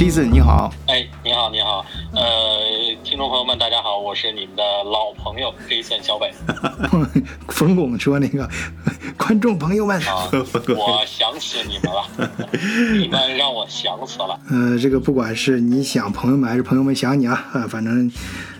[0.00, 2.58] Jason 你好，哎，你好，你好，呃，
[3.04, 6.32] 听众朋友们，大家好，我是你们的老朋友 Jason 小北。
[7.48, 8.48] 冯巩说那个
[9.20, 12.30] 观众朋友们，啊， 我想死你们了，
[12.98, 14.40] 你们让我想死了。
[14.48, 18.10] 呃，这个不管是你想朋友们还是朋友们想你啊，啊， 反正，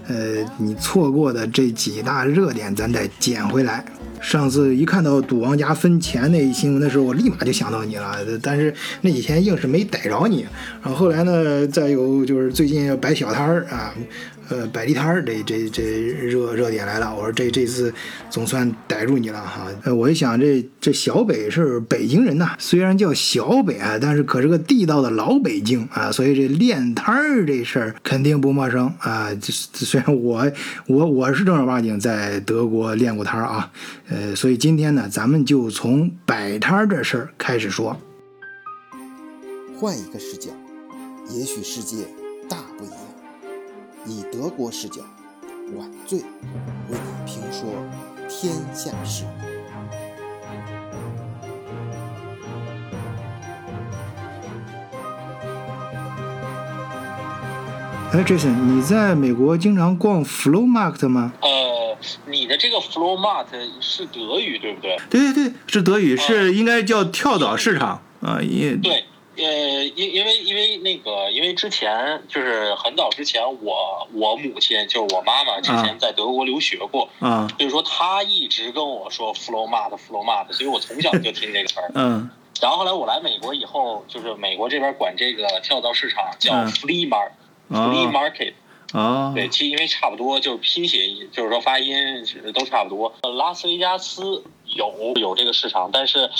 [0.06, 3.82] 呃，你错过的这几大热点，咱得捡回来。
[4.20, 8.18] 上次一看到赌王家分钱那一新闻的时候，我立马就想到你了。
[8.42, 10.46] 但是那几天硬是没逮着你。
[10.82, 13.94] 然后后来呢，再有就是最近摆小摊儿啊。
[14.50, 17.94] 呃，摆地摊儿这这这热热点来了，我说这这次
[18.28, 19.68] 总算逮住你了哈。
[19.84, 29.32] 呃，我一想这这小北是北京人呐，虽然叫小北啊，但是可是个地道的老北京啊，所以这练摊儿这事儿肯定不陌生啊。
[29.40, 30.50] 这虽然我
[30.88, 33.70] 我我是正儿八经在德国练过摊儿啊，
[34.08, 37.96] 呃，所以今天呢，咱们就从摆摊儿这事儿开始说。
[39.76, 40.50] 换一个视角，
[41.32, 42.04] 也许世界
[42.48, 42.99] 大不一样。
[44.06, 45.02] 以德国视角，
[45.76, 46.24] 晚醉为
[46.90, 47.70] 你评说
[48.28, 49.24] 天下事。
[58.12, 61.32] 哎，Jason，你在美国经常逛 Flow Market 吗？
[61.42, 64.96] 呃，你的这个 Flow Market 是德语对不对？
[65.08, 69.04] 对对对，是德语，是应该叫跳蚤市场啊，也对。
[69.42, 81.90] 呃，因因为因为那个，因为之前就是很早之前，我我母亲就是我妈妈之前在德国留学过，啊，所以说她一直跟我说 “flow mart flow mart”，所以我从小就听这个词儿。
[81.94, 88.54] 嗯，然后后来我来美国以后，就是美国这边管这个跳蚤市场叫 flea market，flea market，
[88.92, 91.94] 啊，对，其实因为差不多，就是拼写，就是说发音
[92.52, 93.12] 都差不多。
[93.36, 96.30] 拉斯维加斯有有这个市场，但是。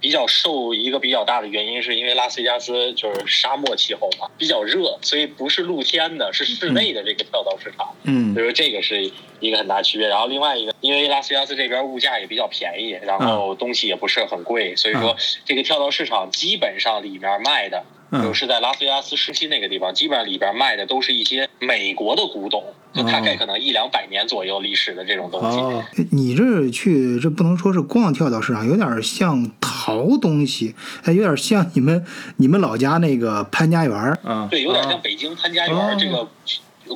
[0.00, 7.94] 比较受一个比较大的原因，是因为拉斯维加斯就是沙漠气候嘛，比较热，所以不是露天的，是室内的这个跳蚤市场。
[8.04, 9.10] 嗯，所以说这个是
[9.40, 10.06] 一个很大区别。
[10.06, 17.84] 然后另外一个，因为拉斯维加斯这边物价也比较便宜，然后东西也不是很贵，所以说这个跳蚤市场基本上里面卖的。
[18.10, 22.64] 就是在拉斯维加斯市区那个地方，基本上里边卖的都是一些美国的古董，
[22.94, 26.04] 就大概可能一两百年左右历史的这种东西。
[26.10, 32.02] 你这去这不能说是逛跳蚤市场，有点像淘东西，还有点像你们
[32.38, 34.18] 你们老家那个潘家园儿。
[34.48, 36.26] 对，有点像北京潘家园这个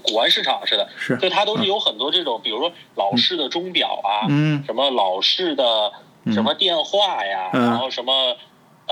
[0.00, 0.88] 古玩市场似的。
[0.96, 5.92] 是，就它都是有很多这种，比如说老式的钟表啊，嗯，什么老式的
[6.32, 8.34] 什么电话呀，然后什么。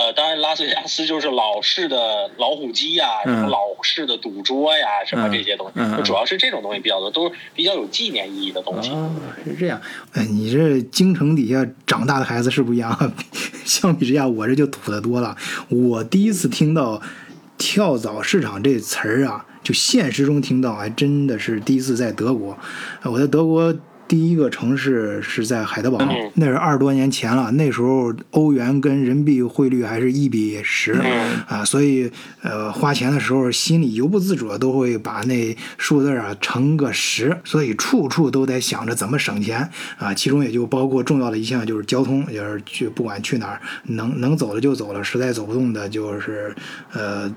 [0.01, 8.89] 呃，当然，拉斯维加斯就是老式的老虎机呀，什么老式的赌桌呀，什么这些东西，就主要是这种东西比较多，都是比较有纪念意义的东西。
[9.45, 9.79] 是这样，
[10.13, 13.13] 哎，你这京城底下长大的孩子是不一样，
[13.63, 15.37] 相比之下，我这就土的多了。
[15.69, 16.99] 我第一次听到
[17.59, 22.57] “跳蚤市场”这词儿啊，就现实中听到，还真的是第一次在德国。
[23.03, 23.71] 我在德国。
[24.11, 25.97] 第一个城市是在海德堡，
[26.33, 27.49] 那是二十多年前了。
[27.51, 30.91] 那时候欧元跟人民币汇率还是一比十
[31.47, 32.11] 啊，所以
[32.41, 40.13] 呃花钱的时候心里由不自主的都会把那数字啊乘个十，所以处处都在想着怎么省钱啊。
[40.13, 46.53] 其中也就包括重要的一项就是交通，就是去不管去哪儿能能走的就走了，实在走不动的就是
[46.91, 47.33] 呃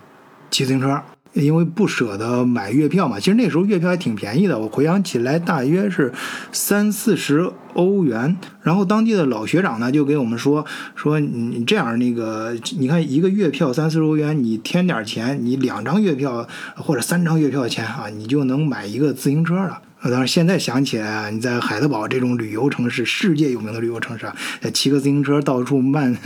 [0.51, 1.01] 骑自行车。
[1.35, 6.13] 因为不舍得买月票嘛，其实那时候月票还挺便宜的，我回想起来大约是
[6.53, 8.37] 三四十欧元。
[8.63, 10.65] 然后当地的老学长呢就给我们说
[10.95, 16.47] 说你这样那个，你看一个月票三四十欧元，你添点钱，你两张月票
[16.77, 19.81] 或者三张月票钱啊，你就能买一个自行车了。
[20.05, 24.37] 当然，现在想起来啊，你在海德堡这种旅游城市，世界有名的旅游城市啊，
[24.73, 26.17] 骑个自行车到处慢，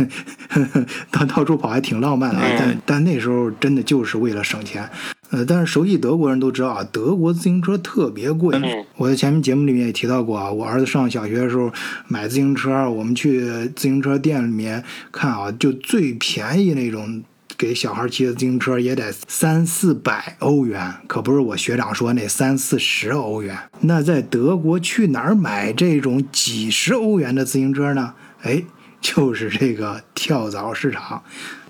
[1.10, 2.40] 到到处跑还挺浪漫的。
[2.40, 4.88] 啊但但那时候真的就是为了省钱。
[5.30, 8.58] 呃，但是熟悉德国人都知道啊，德国自行车特别贵。
[8.96, 11.70] 我在前面节目里面也提到过啊，我儿子上小学的时候
[12.08, 13.40] 买自行车，我们去
[13.76, 17.22] 自行车店里面看啊，就最便宜那种。
[17.58, 23.58] 给小孩骑的自行车也得三四百欧元，可不是我学长说那三四十欧元。
[23.80, 28.14] 那在德国去哪儿买这种几十欧元的自行车呢？
[28.42, 28.62] 哎，
[29.00, 31.24] 就是这个跳蚤市场。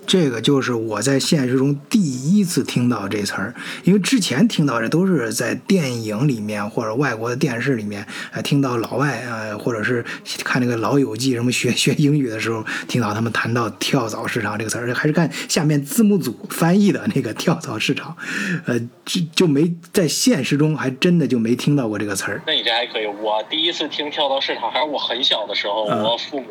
[0.09, 3.53] 这个就是我在现实中第一次听到这词儿，
[3.83, 10.03] 因为之前听到这都是在电影里面或者外国的电视里面，呃，听到老外呃，或者是
[10.43, 18.17] 看那个老友记什么学 学英语的时候，听到他们谈到跳蚤市场这个词儿，还是看下面字幕组翻译的那个跳蚤市场，
[18.65, 22.41] 呃，就就没在现实中还真的就没听到过这个词儿。
[22.47, 26.47] 那你这还可以，我第一次听跳蚤市场还是我很小的时候，我父母。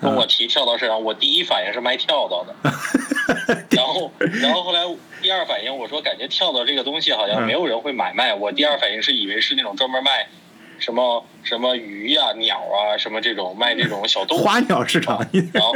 [0.00, 2.54] 跟我提跳蚤市场，我第一反应是卖跳蚤的，
[3.70, 4.12] 然后，
[4.42, 4.82] 然后后来
[5.22, 8.34] 第二反应，我说感觉跳蚤这个东西好像没有人会买卖。
[8.34, 10.28] 我第二反应是以为是那种专门卖
[10.78, 14.42] 什么什么鱼呀、鸟啊什么这种卖这种小动物。
[14.44, 15.26] 花鸟市场。
[15.52, 15.74] 然后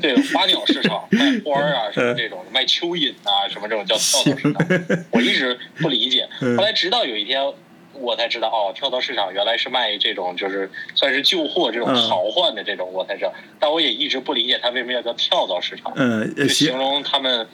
[0.00, 5.06] 对花鸟市场卖花啊什么这种卖蚯蚓啊什么这种叫跳蚤市场。
[5.10, 7.52] 我一直不理解，后来直到有一天。
[8.00, 13.32] 我才知道哦，跳蚤市场原来是卖这种，就是算是旧货这种淘换的这种，我才知道。
[13.58, 17.46] 但我也一直不理解它为什么要叫跳蚤市场，嗯，就形容他们。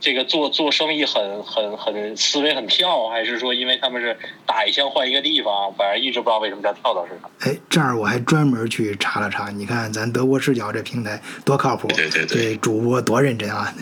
[0.00, 5.72] 这个做做生意很很很思维很跳，还是说因为他们是打一枪换一个地方？
[5.78, 7.30] 反正一直不知道为什么叫跳蚤市场。
[7.40, 13.72] 哎，这儿我还专门去查了查，你看咱德国视角这平台多靠谱，对对对，主播多认真啊。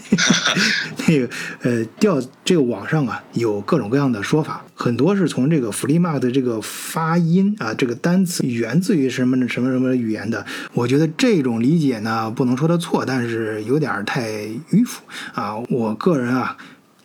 [1.09, 1.29] 那个
[1.63, 10.45] 呃，调这个网上啊有各种各样的说法，很多是从这个 f l e m a r 的这个发音啊，这个单词源自于什么什么什么语言的。
[10.75, 14.31] 我觉得这种理解呢不能说它错，但是有点太
[14.71, 15.03] 迂腐
[15.35, 15.57] 啊。
[15.71, 16.57] 我个人啊，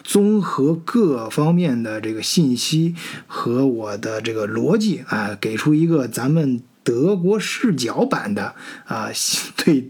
[0.03, 2.95] 综合各方面的这个信息
[3.27, 6.63] 和我的这个逻辑啊，给出一个咱们。
[6.87, 8.55] 德国视角版的
[8.85, 9.09] 啊，
[9.65, 9.85] 对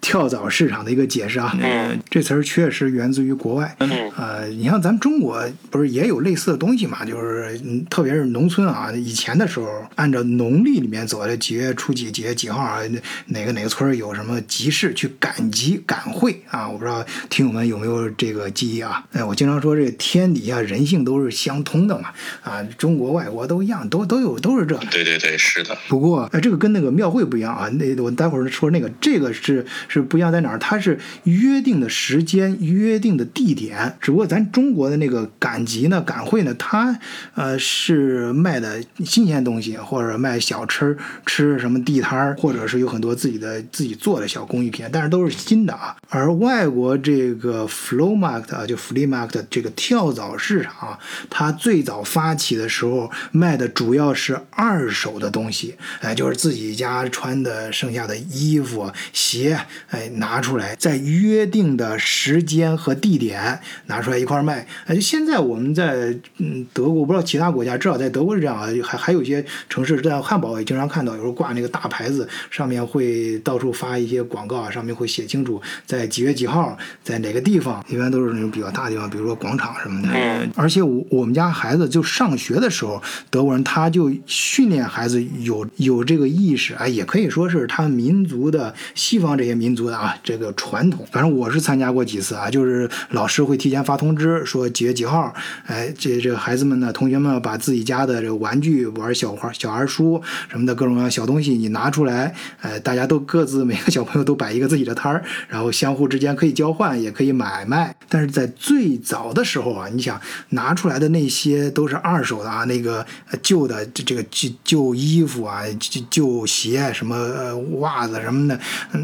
[0.00, 3.76] 跳蚤市场的一个解释啊，嗯这词儿确实源自于国外。
[3.78, 7.04] 嗯呃，你像咱们中国不是也有类似的东西嘛？
[7.04, 7.56] 就是
[7.88, 12.80] 特别是农村啊，以前的时候按照农历里面走的几月初几、几月几号啊，
[13.26, 16.68] 哪个哪个村有什么集市去赶集赶会啊？
[16.68, 19.04] 我不知道听友们有没有这个记忆啊？
[19.12, 22.08] 哎，我经常说这天底下人性都是相通的嘛，
[22.42, 24.76] 啊，中国外国都一样，都都有都是这。
[24.90, 25.78] 对对对，是的。
[25.88, 26.28] 不过。
[26.40, 30.58] 这个跟那个庙会不一样啊，那我待会儿说那个，这个是是不一样在哪儿？
[30.58, 36.98] 它是约定的时间、约定的地点，只不过咱中国的那个赶集呢、赶会呢，它
[37.34, 40.96] 呃是卖的新鲜东西，或者卖小吃、
[41.26, 45.94] 吃什么地摊儿，或者是有很多自己的自己做的小工艺品，但是都是新的啊。
[46.08, 50.98] 而外国这个 flow market 啊，就 flea market 这个跳蚤市场，
[51.28, 56.29] 它最早发起的时候卖的主要是二手的东西，哎，就。
[56.34, 64.66] 自己家穿的剩下的衣服、鞋，哎，拿出来，在约定的时间和地点拿出来一块卖。
[64.86, 68.68] 哎，现在我们在嗯德国，不知道其他国家，至少在德国是这样啊。
[68.82, 77.84] 还还有一些城市，在汉堡也经常看到，有时候挂那个大牌子，上面会到处发一些广告啊，上面会写清楚在几月几号，在哪个地方。
[77.88, 80.08] 一般都是那种比较大的地方，比如说广场什么的。
[80.12, 80.50] 嗯。
[80.54, 86.19] 而且我我们家孩子就上学的时候，德国人他就训练孩子有有这个。
[86.20, 91.06] 个意识啊，也可以说是他们民族的西方这些民族的啊这个传统。
[91.10, 95.34] 反正我是参加过几次啊，就是老师会提前发通知说几月几号，
[95.66, 107.94] 哎，这这孩子们呢，同学们把自己家的这个玩具、玩小花、小孩书什么的各种各样小东西你拿出来，哎，大家都各自每个小朋友都摆一个自己的摊儿，然后相互之间可以交换，也可以买卖。
[108.08, 110.20] 但是在最早的时候啊，你想
[110.50, 113.06] 拿出来的那些都是二手的啊，那个
[113.42, 115.62] 旧的这这个旧旧衣服啊，
[116.08, 116.46] 旧。
[116.46, 118.58] 鞋什么呃袜子什么的，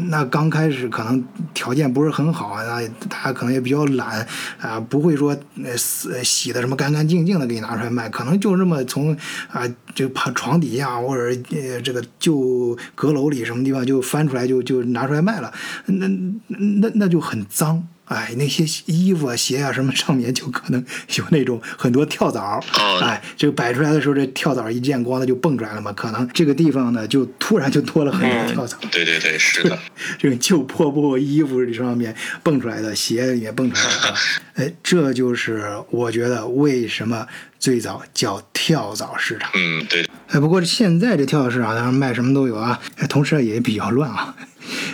[0.09, 1.23] 那刚开始可能
[1.53, 4.27] 条件不是很好啊，那大家可能也比较懒
[4.59, 9.15] 啊，不会说呃洗洗的什么干干净净的给你拿出来卖，可能就这么从
[9.49, 9.63] 啊
[9.95, 15.53] 就爬床底下或者呃这个旧阁楼里什么地方就翻出来就就拿出来卖了，
[15.85, 16.07] 那
[16.47, 17.87] 那那就很脏。
[18.07, 20.83] 哎，那些衣服啊、鞋啊什么上面就可能
[21.15, 22.63] 有那种很多跳蚤。
[23.01, 25.91] 哎，这个摆出来的时候，这跳蚤一见光，它就蹦出来了嘛。
[25.91, 28.77] 可能这个地方呢，就突然就多了很多跳蚤。
[28.89, 29.77] 对对对，是的。
[30.17, 34.15] 这个旧破布衣服上面蹦出来的，鞋也蹦出来了。
[34.55, 37.27] 哎，这就是我觉得为什么
[37.59, 39.51] 最早叫跳蚤市场。
[39.53, 40.09] 嗯，对。
[40.29, 42.79] 哎，不过现在这跳蚤市场当然卖什么都有啊，
[43.09, 44.35] 同时也比较乱啊。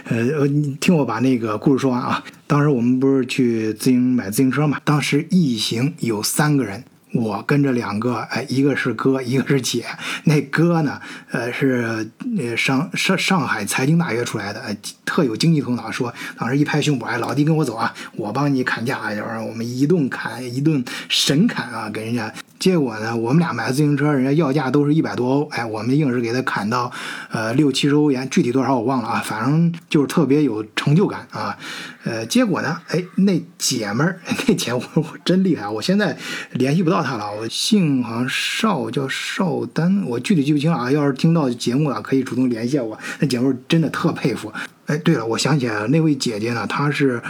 [0.05, 2.23] 呃，你听我把那个故事说完啊。
[2.45, 4.79] 当时我们不是去自行买自行车嘛？
[4.83, 6.83] 当时一行有三个人，
[7.13, 9.86] 我跟着两个，哎，一个是哥，一个是姐。
[10.24, 11.00] 那哥呢，
[11.32, 14.62] 呃，是呃上上上海财经大学出来的，
[15.05, 15.91] 特有经济头脑。
[15.91, 22.34] 说当时一拍胸脯，哎，老弟跟我走啊，我帮你砍价，就是我们一顿砍，一顿神砍啊，给人家。
[22.60, 26.89] 结果呢，我们俩买自行车，人家要价都是一百多欧，哎，我们硬是给他砍到，
[27.29, 31.58] 呃，六七十欧元，具体多少我忘了啊，反正就是特别有成就感啊。
[32.05, 36.17] 呃，结果呢，哎，那姐们儿，那姐我我真厉害，我现在
[36.51, 40.91] 联系不到她了，我姓好像邵，叫邵丹，我具体记不清了啊。
[40.91, 42.98] 要是听到节目了，可以主动联系我。
[43.19, 44.51] 那姐们儿真的特佩服。
[44.86, 47.22] 哎，对了，我想起来了，那位姐姐呢，她是。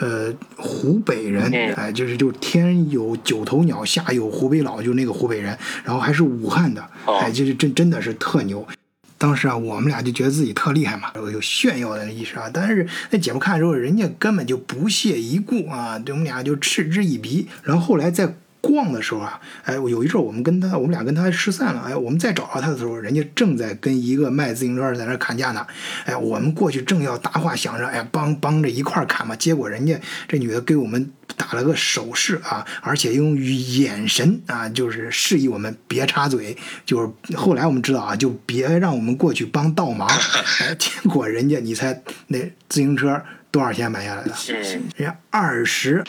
[0.00, 6.88] 呃，湖北人，哎，就是就天有九头鸟，下有湖北佬，就那个湖北人，然后还是武汉的，
[7.20, 8.64] 哎，就是真真的是特牛。
[9.18, 12.48] 当时啊，我们俩就觉得自己特厉害嘛，有有炫耀的意识啊。
[12.52, 17.48] 但是那姐夫看之后，人家根本就不屑一顾啊，对我们俩就嗤之以鼻。
[17.64, 21.82] 然后后来在逛的时候啊，哎，有一阵我们跟他，我们俩跟他失散了。
[21.86, 25.66] 哎，我们再找到他的时候，人家正在跟一个卖自行车在那砍价呢。
[26.04, 29.34] 哎，我们过去正要搭话想着，哎，帮帮着一块砍嘛。
[29.36, 36.56] 结果人家这女的给我们打了个手势啊，而且用眼神啊，就是示意我们别插嘴。
[36.84, 40.08] 就是后来我们知道啊，就别让我们过去帮倒忙。
[40.60, 42.38] 哎，结果人家你猜那
[42.68, 43.22] 自行车。
[43.50, 44.32] 多少钱买下来的？
[44.48, 46.04] 人家二十，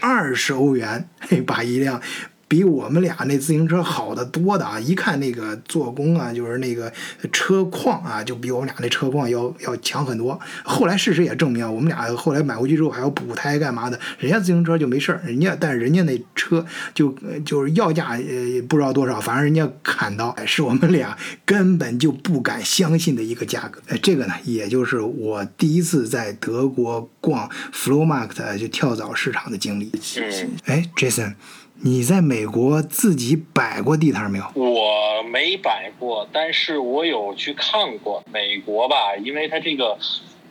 [0.00, 2.00] 二十欧元，嘿，把一辆。
[2.48, 4.80] 比我们俩那自行车好的多的啊！
[4.80, 6.90] 一看那个做工啊，就是那个
[7.30, 10.40] 车况啊，就比我们俩那车况要要强很多。
[10.64, 14.00] 后来事实也证明，我们俩后来买回去之后还要补胎干嘛的。
[14.18, 16.64] 人家自行车就没事儿，人家但是人家那车
[16.94, 17.14] 就
[17.44, 23.78] 就是要价呃不知道多少，反正人家砍到是我们俩根本就不敢相信的一个价格。
[23.88, 29.92] 哎，这个呢，也就是我第一次在德国逛 Flowmarkt 就跳蚤市场的经历。
[30.64, 31.34] 哎，Jason。
[31.80, 34.44] 你在美国自己摆过地摊没有？
[34.56, 38.22] 我没摆过，但是我有去看过。
[38.32, 39.96] 美国吧，因为它这个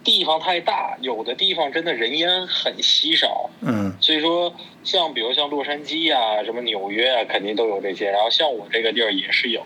[0.05, 3.49] 地方太大，有的地方真的人烟很稀少。
[3.59, 3.91] 嗯。
[3.99, 4.53] 所以说，
[4.85, 8.09] 像比如像洛杉矶啊，什么纽约啊，肯定都有这些。
[8.09, 9.61] 然后像我这个地儿也是有。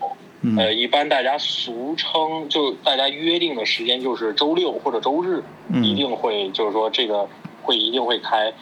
[0.58, 5.40] 呃，一般大家俗称，就大家约定的时间就是周六或者周日，
[5.80, 7.28] 一定会就是说这个
[7.62, 8.52] 会一定会开。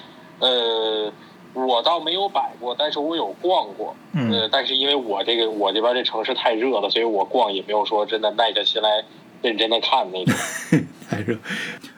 [0.41, 1.11] 呃。
[1.53, 3.95] 我倒没有摆过，但是我有逛过。
[4.13, 9.05] 呃，但是因为我这个我这边这城市太热了，所以我逛也没有说真的耐下心来
[9.43, 10.35] 认真的看那种。
[11.09, 11.37] 太热。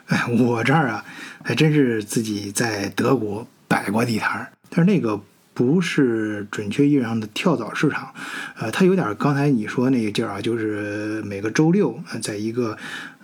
[0.07, 1.05] 哎，我这儿啊，
[1.45, 5.21] 还真是自己在德国摆过地摊儿，但是那个
[5.55, 8.13] 不是准确意义上的跳蚤市场，
[8.59, 12.77] 呃，它有点刚才你说那个劲儿啊，就是每个周六在一个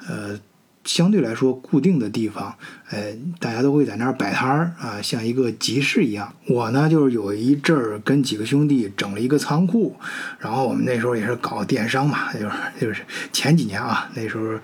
[0.08, 0.38] 呃。
[0.88, 2.56] 相对来说固定的地方，
[2.88, 6.32] 呃，大家都会在那儿摆摊儿啊，像一个集市一样。
[6.46, 9.94] 我呢，就是有一阵儿跟几个兄弟整了一个仓库，
[10.38, 13.02] 然后我们那时候也是搞电商嘛，就是就是
[13.34, 14.58] 前几年啊，那时候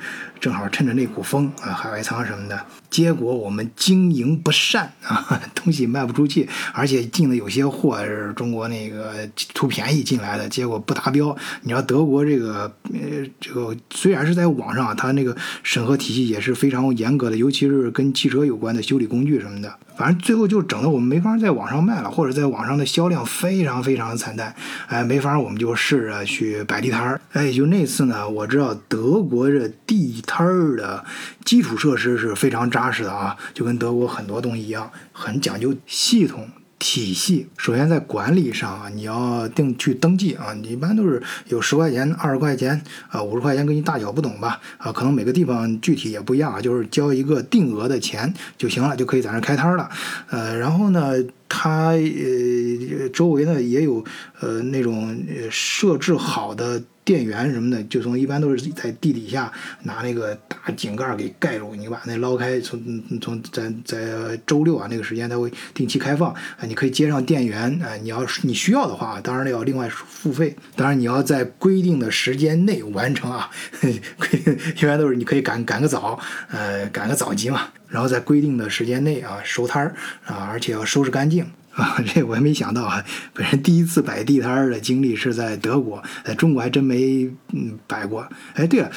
[0.44, 2.66] 正好趁着那股风啊，海外仓什么的。
[2.90, 11.34] 结果我们经营不善啊，东西卖不出去，而且进的有些货是中国那个图便宜进来的，结果不达标。
[11.62, 19.74] 你知道德国这个呃，这个虽然是在网上，它那个审核体系也是非常严格的，尤其是跟汽车有关的修理工具什么的。
[19.96, 24.54] 反正最后就整的我们没法在网上卖了，或者在网上的销量非常非常的惨淡，
[24.88, 31.04] 哎，没法我们就试着去摆地摊儿，哎，就那次呢，我知道德国这地摊摊儿的
[31.44, 36.48] 基础设施是非常扎实的啊，就跟德国很多东西一样，很讲究系统。
[36.76, 44.60] 体系首先在管理上啊，你要定去登记啊，你一般都是有十块钱、二十块钱啊、五十块钱，跟你大小不懂吧？
[44.76, 49.88] 啊，可能每个地方具体也不一样啊，就是交一个定额的钱就行了，就可以在那开摊儿了。
[50.28, 51.14] 呃，然后呢，
[51.48, 54.04] 它呃周围呢也有
[54.40, 55.16] 呃那种
[55.50, 56.82] 设置好的。
[57.04, 62.80] 电源什么的，就从一般都是在地底下拿那个大井盖给盖住，你把那捞开，从
[63.20, 76.18] 从在在周六啊那个时间，它会定期开放，啊，你可以接上电源，啊，你要你需要的话，当然要另外付费，当然你要在规定的时间内完成啊，规 定一般都是你可以赶赶个早，
[76.49, 79.94] 呃，赶个早集嘛，然后在规定的时间内啊收摊儿
[80.25, 81.46] 啊，而且要收拾干净。
[81.74, 83.04] 啊， 这我也没想到啊！
[83.32, 88.26] 本人第一次摆地摊儿的经历是在德国，在中国还真没嗯摆过。
[88.54, 88.90] 哎，对了，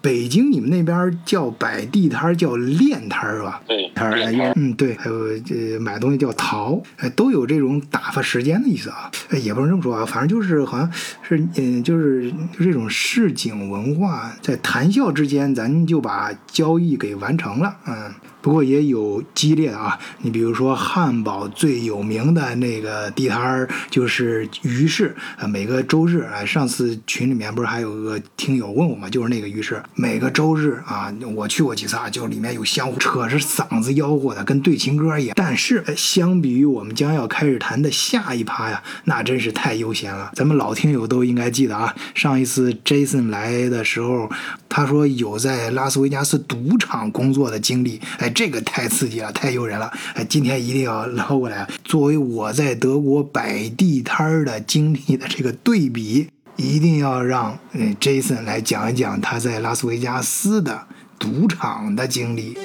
[0.00, 3.60] 北京你们那边叫摆地摊儿叫练摊儿吧？
[3.66, 4.52] 对，摊儿。
[4.54, 9.10] 嗯，对，还有这买东西叫淘，哎，都有这种打发时间的意思啊。
[9.30, 10.90] 哎，也不能这么说啊，反正就是好像
[11.22, 18.12] 是嗯，就是就这种市井文化，在谈笑之间，咱就把交易给完成了，嗯。
[18.42, 29.10] 不过也有激烈的啊，你比如说汉堡最有名的那个地摊儿就是鱼市啊，每个周日啊，上次群里面不是还有个听友问我嘛？
[29.10, 35.34] 就是那个鱼市，每个周日啊，我去过几次啊，就里面有相互扯着嗓子吆喝的，跟对情歌一样。
[35.36, 40.30] 但是相比于我们将要开始谈的下一趴呀，那真是太悠闲了。
[40.34, 44.30] 咱们老听友都应该记得啊，上一次 Jason 来的时候，
[44.68, 48.29] 他说有在拉斯维加斯赌场工作的经历，哎。
[48.30, 49.92] 这个太刺激了，太诱人了！
[50.14, 51.68] 哎，今天一定要捞过来。
[51.84, 60.86] 作为我在德国摆地摊儿的经历的这个对比，一定要让嗯 Jason 来讲一讲他在拉斯维加斯的
[61.18, 62.56] 赌场的经历。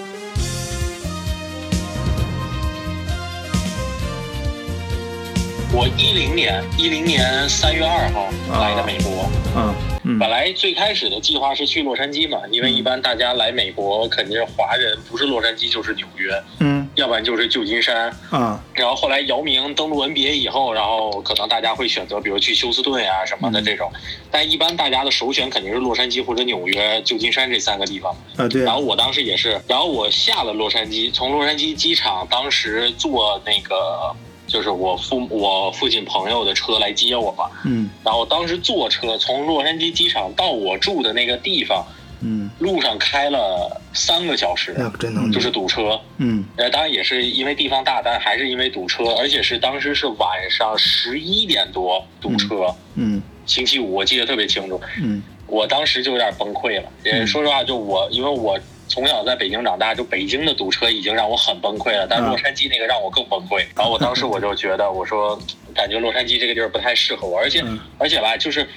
[5.78, 8.30] 我一零年一零年三月二号
[8.62, 9.76] 来的美国，嗯。
[10.06, 10.18] 嗯。
[10.18, 16.88] 本来最开始的计划是去洛杉矶嘛，因为一般大家来美国肯定是华人，不是洛杉矶就是纽约，嗯。
[16.96, 18.10] 要不然就是旧金山。
[18.30, 18.64] 啊。
[18.74, 23.92] 然后后来姚明登陆 NBA 以后，然后可能大家会选择比如去休斯顿呀、什么的这种，
[24.32, 28.16] 但一般大家的首选肯定是洛杉矶或者纽约、旧金山这三个地方。
[28.38, 28.64] 啊对。
[28.64, 34.16] 然后我当时也是，然后我下了洛杉矶，从洛杉矶机场当时坐那个
[34.56, 37.90] 就是我父我父亲朋友的车来接我嘛，嗯。
[38.06, 41.86] 然后当时坐车从洛杉矶机场到我住的那个地方，
[42.22, 46.00] 嗯，路上开了三个小时，那真能就是堵车。
[46.20, 46.46] 嗯。
[46.56, 53.22] 呃，当然也是因为地方大，但还是因为堵车，而且是当时是晚上十一点多堵车，嗯。
[53.46, 55.22] 星期五我记得特别清楚，嗯。
[55.48, 56.90] 我当时就有点崩溃了。
[57.04, 57.28] 也嗯。
[57.28, 63.66] 说实话，就我因为我从小在北京长大，就北京的堵车已经让我很崩溃了，但啊洛杉矶那个让我更崩溃。
[63.76, 65.40] 然后我当时我就觉得，我说
[65.74, 68.68] 感觉洛杉矶这个地儿不太适合我，而且、嗯而且吧，就是。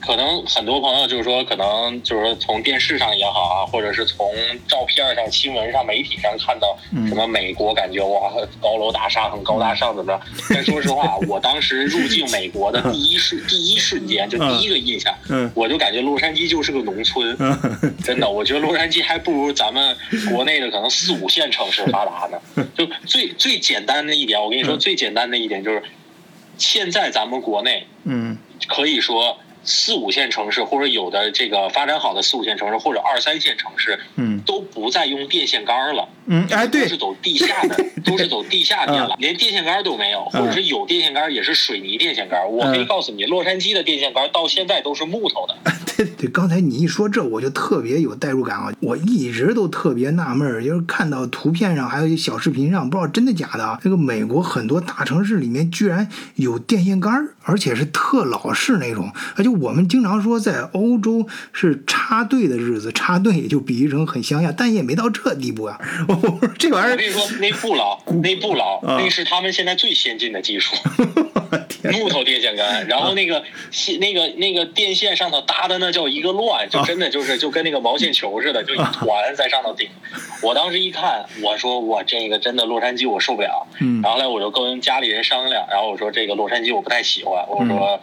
[0.00, 4.26] 可能很多朋友就是说，可能就是说从电视上也好啊，或者是从
[4.66, 7.06] 照片上、新闻上、媒体上看到嗯。
[7.08, 10.20] 什么美国，感觉哇高楼大厦很高大上怎么着？
[10.54, 15.50] 但说实话，我当时入境美国的第一瞬 第一瞬间，就第一个印象，嗯。
[15.54, 19.96] 我就感觉洛杉矶就是个农村，嗯真的， 我觉得洛杉矶还不如咱们
[20.30, 22.66] 国内的可能四五线城市发达呢。
[22.74, 24.78] 就最最简单的一点，我跟你说，嗯。
[24.78, 25.82] 最简单的一点就是，
[26.58, 28.36] 现在咱们国内嗯。
[28.68, 36.08] 可以说四五线城市，或者有的这个发展好的四五线城市，或者二三线城市，嗯都不再用电线杆了。
[36.21, 42.40] 嗯，哎对都是，走地下的，都是走地下电缆，连电线杆都没有，或者是有电线杆也是水泥电线杆。
[42.50, 45.56] 我可以嗯告诉你，洛杉矶的电线杆到现在都是木头的。
[45.94, 48.72] 对对，刚才你一说这，我就特别有代入感啊！
[48.80, 53.78] 我一直都特别纳闷儿，就是看到图片上还有小视频上，不知道真的假的啊。
[53.82, 59.12] 那个美国很多大城市里面居然有电线杆儿，而且是特老式那种。
[59.36, 65.78] 而且我们经常说在欧洲是插队的日子，插队也就比喻成很乡下，但也没到这地步啊。
[66.58, 70.74] 这玩意我跟你说，那不老，那不老，啊那是他们现在最先进的技术，
[71.92, 72.86] 木头电线杆。
[72.86, 79.88] 然后那个线那个那个电线上头搭的那叫一个乱，就真的就是就跟那个毛线球似的，就一团在上头顶。
[80.42, 83.66] 我当时一看，我说我这个真的洛杉矶我受不了。
[83.80, 88.00] 嗯然后后来我就跟家里人商量，然后我说这个洛杉矶我不太喜欢，我说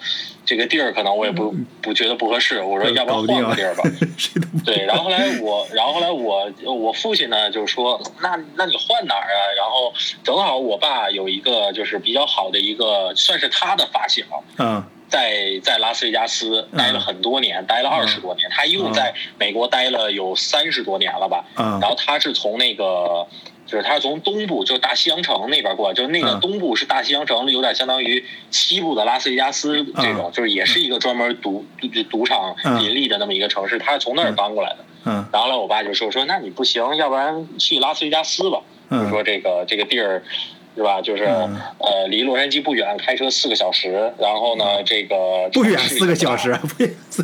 [0.49, 3.83] 这个地儿可能我也不不觉得不合适，我说要不然换个地儿吧。
[4.65, 9.41] 对，然后后来我，然后后来我我父亲呢就说，那那你换哪儿啊？
[9.55, 14.23] 然后正好我爸有一个就是比较好的一个，算是他的发小，
[14.57, 21.45] 嗯在在拉斯维加斯待了很多年，待了二十多年，他一共在美国待了有三十多年了吧。
[21.57, 23.27] 嗯然后他是从那个，
[23.69, 34.77] 就是他是从东部，就是大西洋城那边过来，就是那个嗯东部是大西洋城，有点相当于西部的拉斯维加斯这种，就是也是一个专门赌赌赌场嗯林立的那么一个城市，他是从那儿搬过来的。
[35.05, 38.59] 嗯然后呢，我爸就说说，那你不行，要不然去拉斯维加斯吧。
[38.89, 40.23] 就嗯说这个这个地儿。
[40.75, 41.01] 是吧？
[41.01, 44.13] 就是嗯呃，离洛杉矶不远，开车四个小时。
[44.17, 45.15] 然后呢，这个
[45.47, 47.21] 嗯不远四个小时，不远四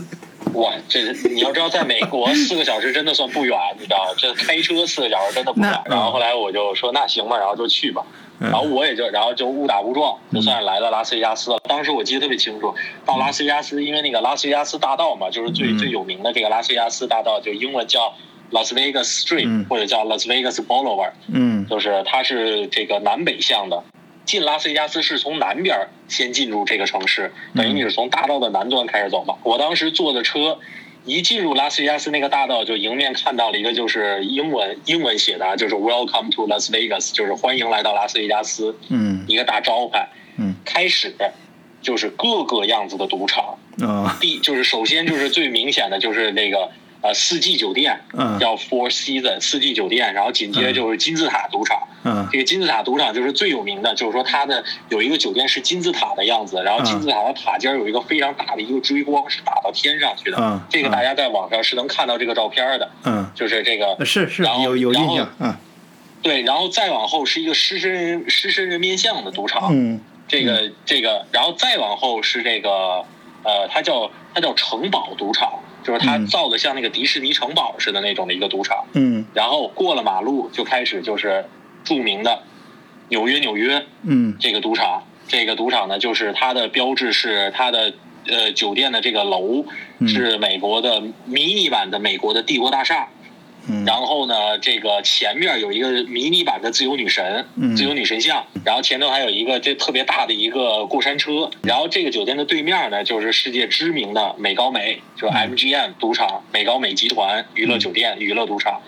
[0.55, 8.03] 哇，这你要知道，在美国 四个小时真的算不远，你知道，这开车四个小时真的不远然后后来我就说那行吧，然后就去吧。
[8.39, 11.57] 嗯然后我也就，然后就误打误撞，就算是来了拉斯维加斯了。
[11.69, 18.13] 当时我记得特别清楚，到拉斯维加斯，因为那个拉斯维加斯大道嘛，就是最嗯最有名的这个拉斯维加斯大道，就英文叫
[18.51, 21.13] Las Vegas Street、嗯或者叫 Las Vegas Boulevard。
[21.31, 23.81] 嗯就是它是这个南北向的。
[24.25, 29.35] 进拉斯维加斯是从南边先进入这个城市，等于你是从大道的南端开始走嘛。
[29.43, 30.57] 我当时坐的车，
[31.05, 40.09] 一进入拉斯维加斯那个大道，就迎面看到了一个就是英文英文写的啊，就是 Welcome to Las Vegas，就是欢迎来到拉斯维加斯，嗯一个大招牌。
[40.37, 41.15] 嗯开始
[41.81, 51.84] 就是各个样子的赌场，啊第就是首先就是最明显的就是那个呃四季酒店，嗯叫 Four Seasons 四季酒店，然后紧接着就是金字塔赌场。
[52.05, 52.25] 嗯。
[52.31, 60.37] 这个金字塔赌场就是最有名的，就是说它的有一个酒店是金字塔的样子，然后金字塔的塔尖有一个非常大的一个追光，是打到天上去的。
[60.39, 60.61] 嗯。
[60.69, 65.53] 这个大家在网上是能看到这个照片的，嗯，就是这个是是然后有有印象嗯。
[66.21, 69.99] 对，然后再往后是一个狮身人狮身人面像的赌场，嗯。
[70.27, 73.05] 这个这个，然后再往后是这个
[73.43, 76.25] 呃，它叫它叫城堡赌场，就是它嗯。
[76.25, 78.85] 造的像那个迪士尼城堡似的那种的一个赌场。
[78.93, 79.23] 嗯。
[79.35, 81.45] 然后过了马路就开始就是
[81.85, 82.43] 著名的
[83.07, 84.35] 纽约纽约嗯。
[84.39, 87.93] 这个赌场，这个赌场呢，就是它的标志是它的
[88.27, 89.63] 呃酒店的这个楼
[89.99, 90.07] 嗯。
[90.07, 93.07] 是美国的迷你版的美国的帝国大厦，
[93.85, 97.75] 然后呢，这个前面有一个迷你版的自由女神，嗯。
[97.75, 108.81] 自由女神像，然后前头还有一个这特别大的一个过山车，然后这个酒店的对面呢，就是世界知名的美高美，就是 MGM 赌场，美高美集团娱乐酒店、娱乐赌场。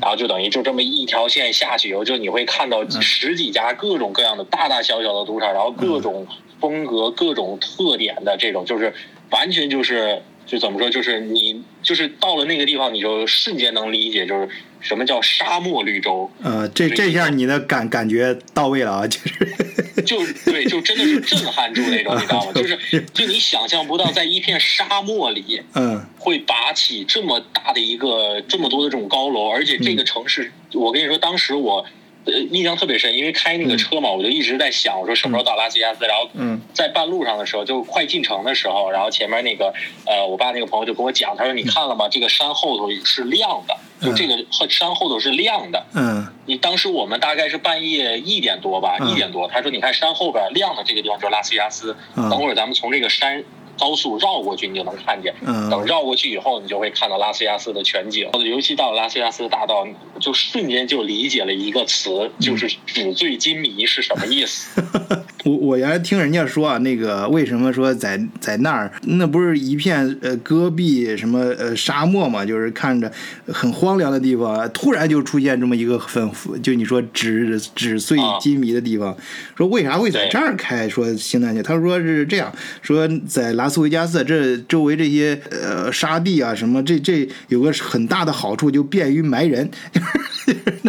[0.00, 6.26] 然后就等于就这么一条线下去以后，就你会看到十几家各种各样的大大小小的赌场，然后各种
[6.60, 8.92] 风格、各种特点的这种，就是
[9.30, 14.48] 完全就是就怎么说，就是你就是到了那个地方，你就瞬间能理解，就是
[14.80, 22.52] 什么叫沙漠绿洲，呃，这这下你的感感觉到位了啊，就是 就对，就真的是震撼住那种，你知道吗？
[22.56, 22.78] 就是
[23.12, 26.04] 就你想象不到，在一片沙漠里，嗯。
[26.18, 31.84] 会拔起这么大的一个这么多的这种高楼，而且这个城市，我跟你说，当时我
[32.24, 36.60] 呃印象特别深，因为开那个车嘛，我就一直在想，我说什么时候到拉斯维加斯，然后嗯。
[36.72, 39.72] 在半路上的时候，就快进城的时候，然后前面那个
[40.06, 42.08] 呃，我爸那个朋友就跟我讲，他说你看了吗？
[42.08, 45.86] 这个山后头是亮的，就这个后山后头是亮的。
[45.94, 46.26] 嗯。
[46.46, 49.10] 你当时我们大概是半夜一点多吧，嗯。
[49.10, 52.28] 一点多，他说你看山后边亮的这个地方就是拉斯维加斯，嗯。
[52.28, 53.44] 等会儿咱们从这个山
[53.78, 55.34] 高速绕过去，你就能看见。
[55.46, 58.28] 嗯等绕过去以后，你就会看到拉斯维加斯的全景。
[58.44, 59.86] 尤其到了拉斯维加斯大道，
[60.20, 64.82] 就瞬间就理解了一个词，就是纸醉金迷是什么意思。
[65.44, 73.10] 我我原来听人家说啊，那个为什么说在在那儿，那不是一片呃戈壁什么呃沙漠嘛，就是看着
[73.48, 76.30] 很荒凉的地方，突然就出现这么一个很
[76.62, 79.14] 就你说纸纸碎啊金迷的地方，
[79.54, 80.88] 说为啥会在这儿开？
[80.88, 89.70] 说星探线，他说是这样，说在拉斯维加斯这周围这些呃沙地啊什么，这这有个很大的好处，就便于埋人。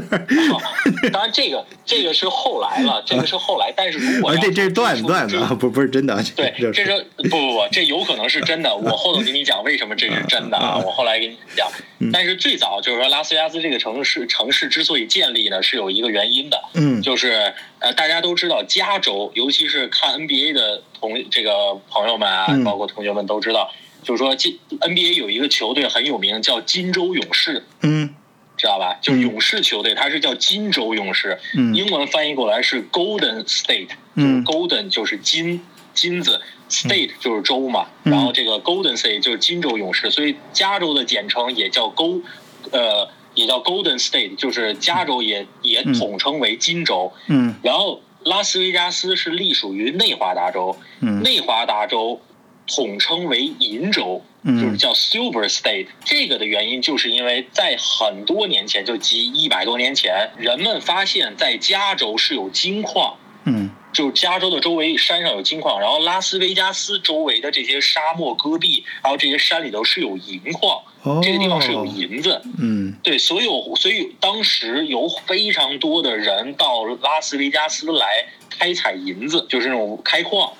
[0.10, 0.58] 啊
[1.12, 3.74] 当然，这个这个是后来了， 这个是后来。
[3.76, 6.22] 但是如果啊，这这是说段子段子啊，不不是真的。
[6.36, 8.76] 对，这这是不不不，这有可能是真的。
[8.76, 11.68] 我后头给你讲为什么这是真的啊，我后来给你讲。
[12.12, 17.54] 但是最早就是说拉斯维加斯这个城市城市之所以建立呢，是有一个原因的，嗯就是
[17.86, 22.64] 呃大家都知道加州，尤其是看 NBA 的同这个朋友们啊，嗯。
[22.64, 23.72] 包括同学们都知道，
[24.02, 27.64] 就是说金 NBA 有一个球队很有名，叫金州勇士。
[27.82, 28.16] 嗯。
[28.58, 28.98] 知道吧？
[29.02, 31.76] 就是勇士球队，它是叫金州勇士，嗯。
[31.76, 35.62] 英文翻译过来是 Golden State，就是嗯 Golden 就是金
[35.94, 38.12] 金子，State 就是州嘛，嗯。
[38.12, 42.24] 然后这个 Golden State 就是金州勇士，所以加州的简称也叫 Go，
[42.72, 52.20] 呃，也叫 Golden State，就是加州也也统称为金州，嗯然后拉斯维加斯是隶属于内华达州，嗯内华达州
[52.68, 55.88] 统称为银州，嗯就是叫 Silver State。
[56.04, 63.18] 这个的原因就是因为在很多年前，就即一百多年前，人们发现在加州是有金矿。
[63.48, 72.42] 嗯就是加州的周围山上有金矿，然后拉斯维加斯周围的这些沙漠戈壁，还有这些山里头是有银矿，哦这个地方是有银子。
[72.60, 80.52] 嗯对，所有所以当时有非常多的人到拉斯维加斯来开采银子，就是那种开矿。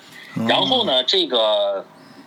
[0.48, 1.86] 然后呢，这个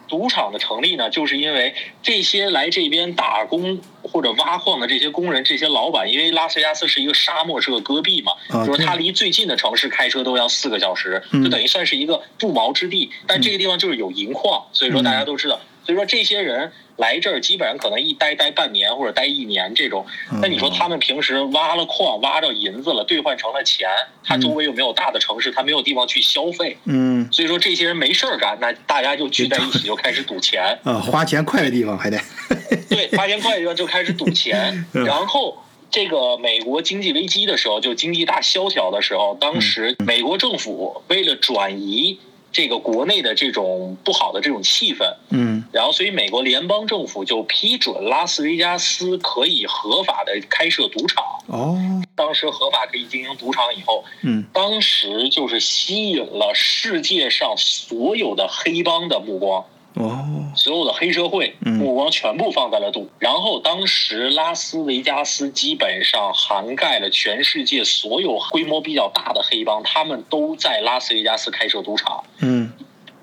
[0.09, 13.11] 赌场的成立呢，就是因为这些来这边打工或者挖矿的这些工人、这些老板，因为拉斯维加斯是一个沙漠，是个戈壁嘛，啊就是他离最近的城市开车都要四个小时，嗯就等于算是一个不毛之地。
[13.27, 15.61] 但这个地方就是有银矿，所以说大家都知道。
[15.85, 20.07] 所以说这些人来这儿，基本上可能一待待半年或者待一年这种。
[20.31, 20.39] 嗯。
[20.43, 23.89] 那你说他们平时挖了矿，挖着银子了，兑换成了钱，
[24.23, 27.27] 他周围又没有大的城市，他没有地方去消费，嗯。
[27.33, 32.19] 所以说这些人没事儿干，那大家就聚在一起就开始赌钱，啊， 花钱快的地方还得。
[32.91, 35.05] 对，花钱快的地方就开始赌钱，嗯。
[35.05, 35.57] 然后。
[35.91, 45.65] 这个美国经济危机的时候，就经济大萧条的时候，当时美国政府为了转移这个国内的这种不好的这种气氛，嗯。
[45.73, 51.25] 然后所以美国联邦政府就批准拉斯维加斯可以合法的开设赌场。
[51.47, 51.77] 哦。
[52.15, 54.45] 当时合法可以经营赌场以后，嗯。
[54.53, 59.65] 当时就是吸引了世界上所有的黑帮的目光，
[59.99, 60.25] 哦。
[60.57, 61.75] 所有的黑社会嗯。
[61.75, 63.09] 目光全部放在了赌。
[63.19, 72.25] 然后当时拉斯维加斯基本上涵盖了全世界所有规模比较大的黑帮，他们都在拉斯维加斯开设赌场。
[72.41, 72.73] 嗯。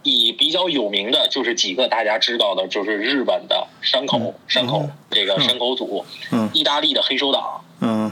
[0.04, 6.48] 以比较有名的就是几个大家知道的，就是日本的山口、山口、哦这个山口组，嗯。
[6.54, 8.12] 意大利的黑手党，嗯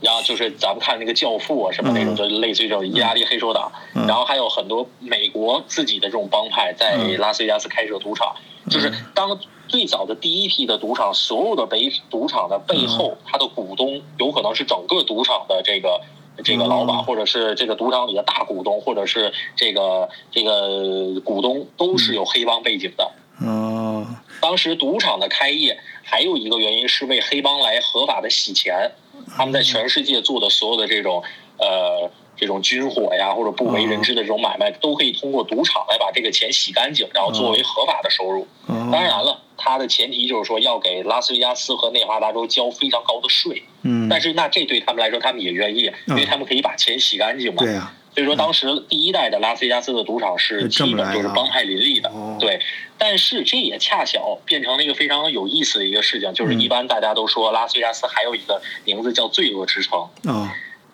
[0.00, 2.16] 然后就是咱们看那个《教父》啊什么那种，嗯。
[2.16, 4.06] 就类似于这种意大利黑手党，嗯。
[4.06, 7.18] 然后还有很多美国自己的这种帮派在嗯。
[7.18, 8.34] 拉斯维加斯开设赌场，
[8.70, 16.00] 就是当最早的第一批的赌场，所有的北赌场的背后，它的股东有可能是整个赌场的这个。
[16.42, 23.08] 这个老板，哦或者是这个赌场里的大股东，或者是这个这个股东，都是有黑帮背景的。
[23.46, 24.04] 哦。
[24.40, 28.90] 当时赌场的开业还有一个原因是为黑帮来合法的洗钱，
[29.36, 31.22] 他们在全世界做的所有的这种
[31.58, 38.46] 呃这种军火呀或者不为人知的这种买卖，都可以通过赌场来把这个钱洗干净，然后作为合法的收入。
[38.66, 43.62] 哦当然了，它的前提就是说要给拉斯维加斯和内华达州交非常高的税。
[43.82, 47.62] 嗯，但是那这对他们来说，他们也愿意，因为他们可以把钱洗干净嘛。
[47.62, 52.60] 对呀，所以说，当时第一代的拉斯维加斯的赌场是基本就是帮派林立的哦，对。
[52.96, 60.48] 但是这也恰巧变成了一个非常有意思的一个事情，嗯就是一般大家都说拉斯维加斯还有一个名字叫罪恶之城，哦，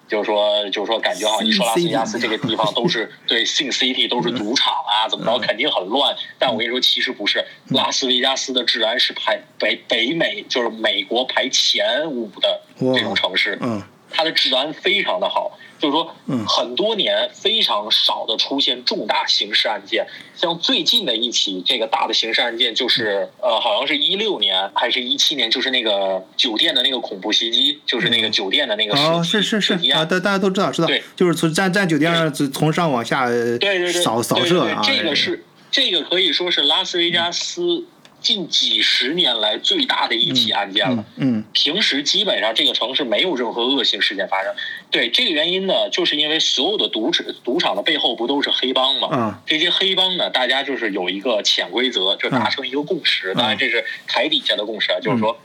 [0.09, 6.17] 就是说就是说感觉好像一说拉斯维加斯这个地方都是 对 Sin City 都是赌场啊，怎么着肯定很乱。
[6.39, 13.59] 但我跟你说，其实不是，拉斯维加斯的治安是排北北美就是美国排前五的这种城市。
[13.61, 20.07] 嗯它的治安非常的好，就是说嗯，很多年非常少的出现重大刑事案件。
[20.35, 30.05] 像最近的一起这个大的刑事案件，就是呃，好像是一六年还是一七年，就是那个酒店的那个恐怖袭击，就是那个酒店的那个哦，是是是啊。
[30.05, 37.85] 大大家都知道知道对，就是从在在酒店上从从上往下呃对对对，扫扫射啊，这个是这个可以说是拉斯维加斯
[38.21, 41.05] 近几十年来最大的一起案件了。
[41.17, 44.55] 嗯嗯平时基本上这个城市没有任何恶性事件发生。
[44.91, 49.09] 对这个原因呢，就是因为所有的赌场赌场的背后不都是黑帮吗？
[49.13, 53.33] 嗯这些黑帮呢，大家就是有一个潜规则，就达成一个共识。
[53.33, 55.39] 嗯当然，这是台底下的共识啊，就是说，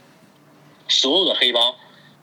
[0.88, 1.74] 所有的黑帮，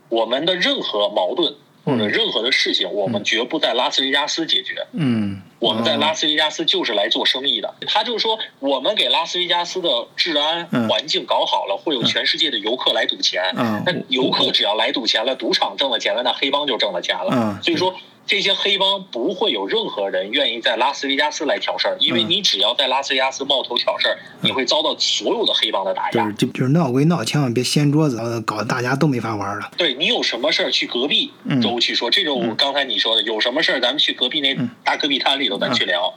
[0.10, 4.86] 我们的任何矛盾或者任何的事情，我们绝不在拉斯维加斯解决。
[4.94, 7.74] 嗯，我们在哦拉斯维加斯就是来做生意的。
[7.88, 13.42] 他就是说，我们给拉斯维加斯的治安嗯环境搞好了，会有全世界的游客来赌钱。
[13.56, 17.30] 嗯那游客只要来赌钱了，赌场挣了钱了，那黑帮就挣了钱了。
[17.32, 17.96] 嗯所以说，
[18.26, 26.34] 这些黑帮不会有任何人愿意在拉斯维加斯来挑事儿，因为嗯你只要在拉斯维加斯冒头挑事儿，你会遭到所有的黑帮的打压就是。
[26.34, 29.70] 就就是闹归闹，千万别掀桌子，呃搞得大家都没法玩了。
[29.78, 36.14] 对你有什么事儿去隔壁嗯州去说，这种刚才你说的，有什么事儿咱们去隔壁那大戈壁滩里头咱去聊，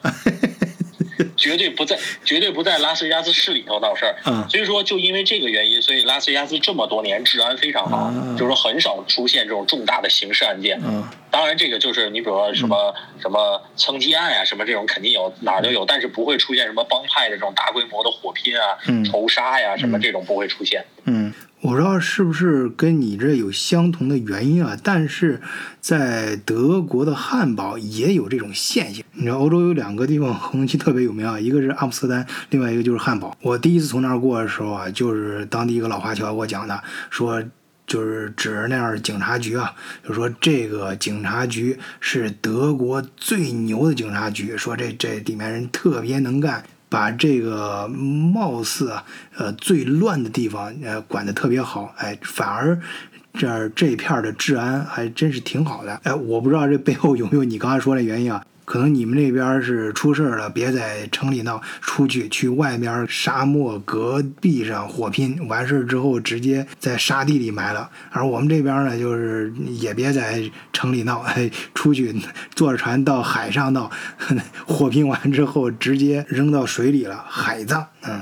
[1.36, 4.16] 绝对不在绝对不在拉斯维加斯市里头闹事儿。
[4.26, 10.80] 嗯所以说，就因为这个原因，所以拉斯维加斯这么多年治安非常好，啊就是说很少出现这种重大的刑事案件。
[10.84, 20.82] 嗯当然，这个就是你比如说什么、什么枪击案啊、什么这种肯定有哪儿都有，但是不会出现什么帮派的这种大规模的火拼啊、嗯仇杀呀什么这种不会出现。
[21.04, 21.34] 嗯，
[21.66, 25.40] 我不知道是不是跟你这有相同的原因啊，但是
[25.80, 29.02] 在德国的汉堡也有这种现象。
[29.14, 33.36] 你知道，欧洲有两个地方 红旗特别有名啊，一个是阿姆斯特丹，另外一个就是汉堡。
[33.42, 37.42] 我第一次从那儿过的时候啊，就是当地一个老华侨给我讲的，说。
[37.88, 39.72] 就是指着那样的警察局啊，
[40.04, 49.04] 就说这个警察局是德国最牛的警察局，说这这里面人特别能干，把这个貌似啊
[49.36, 52.80] 呃最乱的地方呃管得特别好，哎，反而
[53.34, 56.00] 这儿这片儿的治安还真是挺好的。
[56.04, 58.44] 哎，我不知道这背后有没有你刚才说的原因啊？
[58.66, 67.88] 可能你们那边是出事儿了，别在城里闹，出去去外面沙漠戈壁上火拼，完事儿之后直接在沙地里埋了。
[68.10, 71.24] 而我们这边呢，就是也别在城里闹，
[71.74, 72.14] 出去
[72.54, 73.88] 坐着船到海上闹，
[74.66, 77.86] 火拼完之后直接扔到水里了，海葬。
[78.02, 78.20] 嗯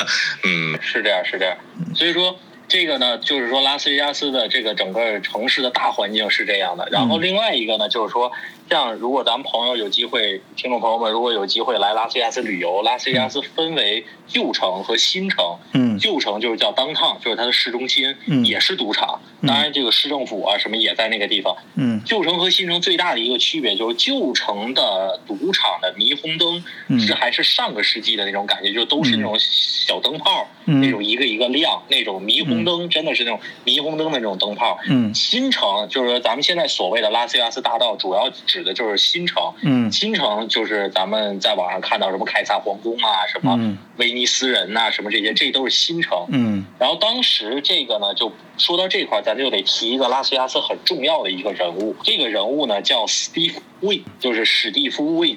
[0.44, 1.56] 嗯，是这样，是这样。
[1.94, 6.88] 所以说，这个呢，就是说拉斯维加斯的这个整个城市的大环境是这样的。
[6.90, 8.30] 然后另外一个呢，就是说，
[8.68, 15.56] 像如果咱们朋友有机会，听众朋友们如果有机会来拉斯维加斯旅游，拉斯维加斯分为旧城和新城。
[15.72, 19.20] 嗯旧城就是叫 downtown，就是它的市中心，嗯也是赌场。
[19.40, 21.56] 嗯当然，这个市政府啊什么也在那个地方。
[21.76, 34.78] 嗯旧城和新城最大的一个区别就是，旧城的赌场的霓虹灯嗯是还是上个世纪的那种感觉，就都是那种小灯泡，嗯那种一个一个亮，那种霓虹灯真的是那种霓虹灯的那种灯泡。
[34.88, 39.52] 嗯新城就是咱们现在所谓的拉斯维加斯大道，主要指的就是新城。
[39.62, 46.26] 嗯新城就是咱们在网上看到什么凯撒皇宫啊，什么嗯威尼斯人呐、什么这些，这都是新城。
[46.28, 51.94] 嗯然后当时这个呢，就说到这块儿，咱就得提一个拉斯维加斯很重要的一个人物。
[52.02, 55.36] 这个人物呢叫史蒂夫·魏，就是史蒂夫·魏。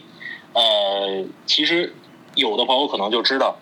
[0.53, 1.93] 呃，其实
[2.35, 3.57] 有的朋友可能就知道，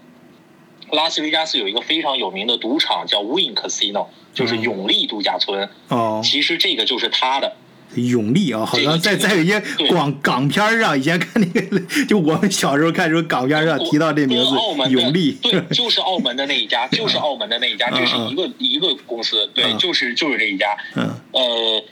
[0.92, 5.68] 拉斯维加斯有一个非常有名的赌场叫 Win Casino，就是嗯永利度假村。
[5.90, 7.56] 哦，其实这个就是他的。
[7.96, 15.32] 永利啊，好像在在一些广港片上，以前看那个，就我们小时候看时候，港片上提到这名字，永利。
[15.42, 20.78] 对，就是澳门的那一家，就是澳门的那一家，这是一个一个公司，对，就是就是这一家。
[20.96, 21.84] 嗯呃，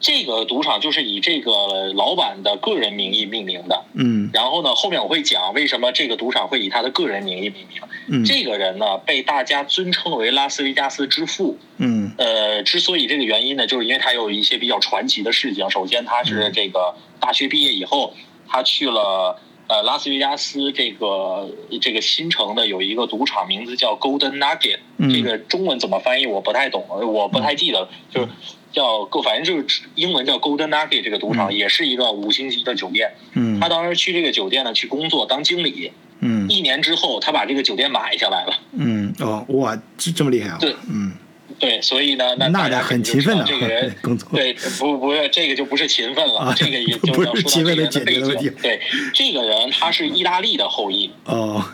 [0.00, 3.84] 这个赌场就是以这个老板的个人名义命名的。
[3.94, 7.80] 嗯然后呢，后面我会讲为什么这个赌场会以他的个人名义命名。
[8.08, 11.58] 嗯这个人呢，被大家尊称为拉斯维加斯之父。
[11.76, 15.68] 嗯呃，之所以这个原因呢，就是因为他有一些比较传奇的事情。
[15.70, 18.14] 首先，他是这个大学毕业以后，
[18.48, 24.78] 他去了呃拉斯维加斯这个这个新城的有一个赌场，名字叫 Golden Nugget。
[24.98, 28.28] 嗯这个中文怎么翻译我不太懂，我不太记得，就是
[28.72, 33.12] 叫反正就是英文叫 Golden Nugget 这个赌场，嗯也是一个五星级的酒店。
[33.34, 38.58] 嗯他当时去这个酒店呢去工作当经理，嗯一年之后他把这个酒店买下来了。
[38.72, 40.58] 嗯哦哇，这这么厉害啊！
[40.60, 41.12] 对嗯，
[41.58, 44.28] 对，所以呢，那那大家很勤奋的这个人工作。
[44.32, 48.54] 对，不不是这个就不是勤奋了，啊这个也 不就要说到这个人的背景。
[48.62, 48.80] 对，
[49.12, 51.64] 这个人他是意大利的后裔，哦，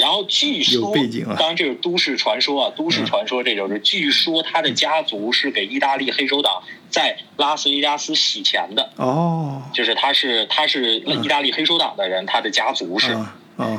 [0.00, 0.92] 然后据说
[1.28, 13.16] 啊，当然这是都市传说啊，都市传说这种是，据说他的家族是给意大利黑手党在拉斯维加斯洗钱的，哦，就是他是他是意大利黑手党的人，他的家族是。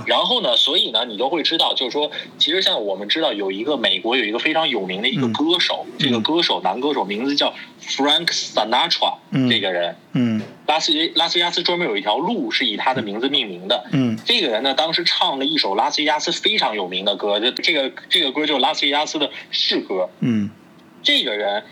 [0.06, 9.50] 然后呢，所以呢，你都会知道，就是说，其实像我们知道有一个美国有一个非常有名的一个嗯歌手，这个歌手男歌手名字叫 Frank Sinatra，、嗯。
[9.50, 10.42] 这个人，嗯。
[10.68, 13.86] 拉斯维拉斯维加斯专门有一条路是以他的名字命名的。
[13.92, 14.18] 嗯。
[14.26, 20.10] 这个人呢，当时唱了一首拉斯维加斯非常有名的歌，这这个这个歌就是拉斯维加斯的市歌。
[20.20, 20.50] 嗯。
[21.04, 21.64] 这个人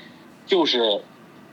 [0.47, 1.01] 就是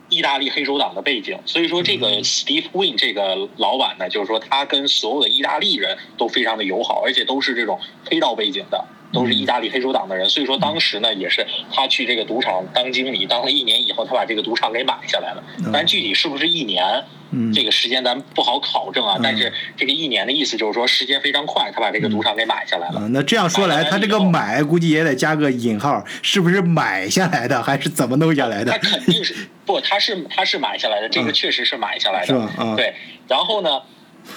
[0.09, 10.29] 意大利黑手党的背景，所以说这个 Steve Wynn 这个老板呢，就是说他跟所有的意大利人都非常的友好，而且都是这种黑道背景的，都是意大利黑手党的人。
[10.29, 15.43] 所以说当时呢，也是他去这个赌场当经理，当了一年以后，他把这个赌场给买下来了。
[15.73, 17.05] 但具体是不是一年？
[17.33, 23.01] 嗯，这个时间咱不好考证啊，嗯但是这个一年的意思就是说时间非常快，他把这个赌场给买下来了。
[23.01, 28.79] 啊，那这样说来，他这个买估计也得加个引号，是不是买下来的，还是怎么弄下来的他？
[28.79, 29.35] 肯定是
[29.67, 32.95] 不，他是他是买下来的，这个嗯确实是买下来的，对。
[33.27, 33.83] 然后呢，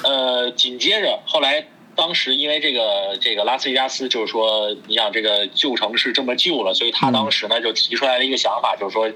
[0.04, 1.68] 呃，紧接着后来。
[2.00, 9.12] 当时因为这个这个拉斯维加斯就是说，你想这个旧城市这么旧了，所以他当时呢就提出来了一个想法，就是说，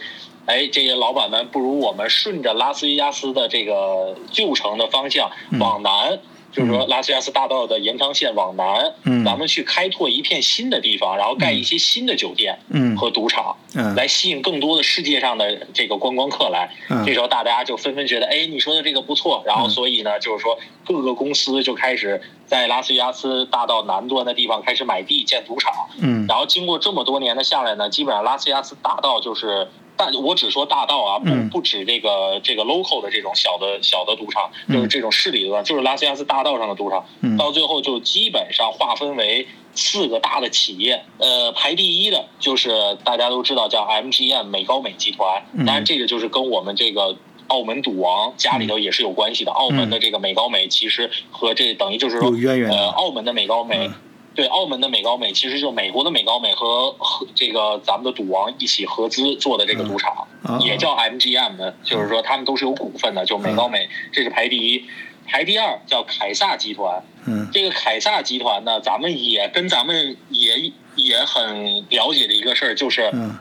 [0.46, 5.60] 哎，这些老板们不如我们顺着拉斯维加斯的这个旧城的方向嗯。
[5.60, 6.20] 往南，
[6.54, 13.56] 就是说拉斯维加斯大道的延长线往南，嗯咱们去开拓一片新的地方，然后盖一些新的酒店嗯和赌场。
[13.76, 16.72] 嗯来吸引更多的世界上的这个观光客来。
[16.90, 19.44] 嗯这时候大家就纷纷觉得，哎，你说的这个不错。
[19.48, 25.74] 然后所以呢，就是说各个公司就开始在拉斯维加斯大道南端的地方开始买地建赌场。
[26.00, 29.68] 嗯然后经过这么多年的下来呢，基本上拉斯维加斯大道就是。
[29.96, 37.06] 但我只说大道啊，不嗯不止这个这个 local 的这种小的小的赌场，嗯就是这种市里的，就是拉斯维加斯大道上的赌场。
[37.22, 47.16] 嗯到最后就基本上划分为四个大的企业，呃，排第一的就是大家都知道叫 MGM 美高美集团，嗯当然这个就是跟我们这个。
[47.48, 49.52] 澳门赌王家里头也是有关系的。
[49.52, 53.94] 澳门的这个美高美其实和这等于就是说呃，澳门的美高美嗯，
[54.36, 64.86] 对，澳门的美高美其实就是美国的美高美和和这个咱们的赌王一起合资做的这个赌场，啊也叫 MGM 的，就是说他们都是有股份的，就美高美，这是排第一。
[65.26, 73.38] 排第二叫凯撒集团，嗯这个凯撒集团呢，咱们也跟咱们也也很了解的一个事儿，就是嗯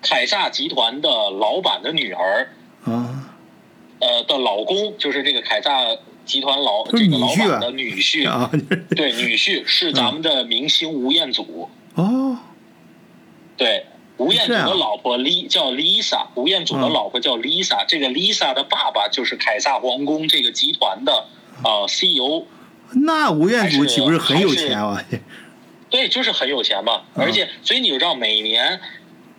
[0.00, 2.48] 凯撒集团的老板的女儿，
[2.84, 3.28] 啊
[4.00, 5.84] 呃的老公，就是这个凯撒
[6.24, 8.50] 集团老就是这个老板的女婿，啊
[8.96, 12.38] 对，女婿是咱们的明星吴彦祖，哦。
[13.56, 13.86] 对。
[14.18, 16.92] 吴彦祖的老婆 Li 叫 Lisa，吴彦祖的嗯。
[16.92, 21.26] 老婆叫 Lisa，、这个 Lisa 的爸爸就是凯撒皇宫这个集团的
[21.64, 22.44] 呃 CEO，
[22.92, 25.02] 那吴彦祖岂不是很有钱啊？
[25.90, 27.02] 对，就是很有钱嘛。
[27.14, 27.24] 嗯。
[27.24, 28.78] 而且，所以你就知道，每年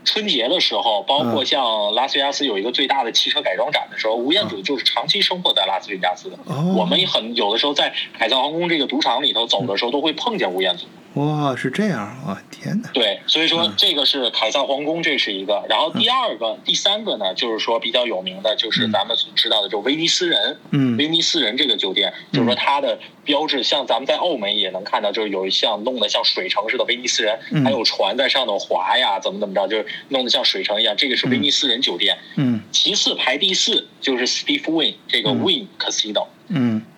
[0.03, 6.37] 春节的时候，包括嗯像拉斯维加斯有一个最大的汽车改装展的时候，吴彦祖就是长期生活在拉斯维加斯的。
[6.45, 10.85] 哦我们也很有的时候在凯撒皇宫这个赌场里头走的时候，都会碰见吴彦祖。
[11.15, 12.41] 哇，是这样啊！
[12.49, 15.63] 天哪，对，所以说嗯这个是凯撒皇宫，这是一个。
[15.69, 20.58] 然后第二个、第三个呢，就是说比较有名的，就是咱们所知道的，就威尼斯人。
[20.71, 30.95] 嗯威尼斯人这个酒店，就是说它的标志，像咱们在澳门也能看到，就是有像弄得像水城似的威尼斯人，嗯还有船在上头划呀，怎么怎么着，就是弄得像水城一样。
[30.97, 32.17] 这个是威尼斯人酒店。
[32.38, 36.26] 嗯其次排第四就是 Steve Wynn 这个嗯 Wynn Casino。
[36.26, 36.30] 嗯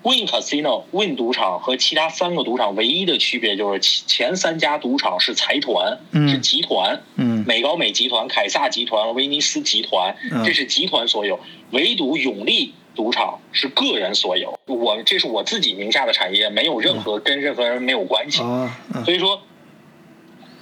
[0.03, 6.29] Win Casino Win 赌场和其他三个赌场唯一的区别就是其前三家赌场是财团，嗯。
[6.29, 7.43] 是集团，嗯。
[7.47, 11.39] 美高美集团、凯撒集团、威尼斯集团嗯，这是集团所有，
[11.71, 14.57] 唯独永利赌场是个人所有。
[14.65, 18.39] 我这是我自己名下的产业，没有任何跟任何人没有关系。
[19.05, 19.41] 所以说，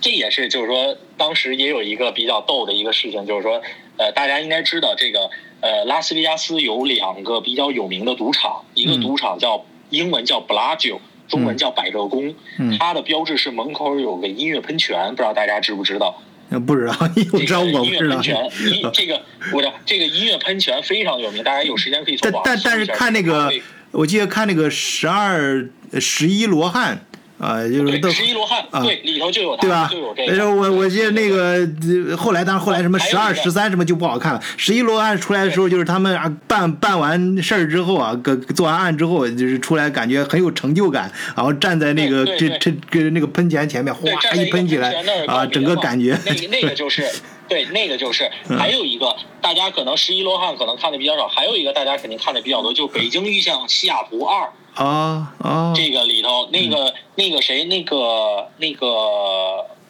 [0.01, 3.61] 这也是就是说，当时也有一个比较逗的一个事情，就是说，
[3.97, 5.29] 呃，大家应该知道这个，
[5.63, 10.99] 呃，拉斯维加斯有两个比较有名的赌场，一个赌场叫英文叫 Bellagio，
[11.29, 16.21] 中文叫百乐宫，嗯它的标志是门口有个音乐喷泉，不知道大家知不知道？
[16.49, 16.93] 呃不知道，
[17.31, 18.21] 我知道不知道音乐喷。
[18.21, 19.21] 泉，音这个
[19.53, 23.49] 我知道这个音乐喷泉非常有名，大家有时间可以去但网但但是看那个，
[23.91, 25.65] 我记得看那个十二
[25.97, 27.05] 十一罗汉
[27.43, 30.43] 啊，就是都十一罗汉，啊对里头就有对吧，就有这个。
[30.43, 31.67] 候我我记得那个
[32.09, 34.41] 呃后来，当然后来什么十二、十三什么就不好看了。
[34.55, 44.93] 十一罗汉出来的时候，就是他们啊办办完事儿之后啊，个做完案之后，就是出来感觉很有成就感，然后站在那个这这跟那个喷泉前面，对，哗一喷起来
[45.27, 47.05] 啊，整个感觉那个那个就是，
[47.49, 58.87] 对，那个就是，嗯还有一个大家可能十一罗汉可能看的比较少，还有一个大家肯定看的比较多，就是《北京遇上西雅图二》啊啊这个里头，那个那个谁，那个那个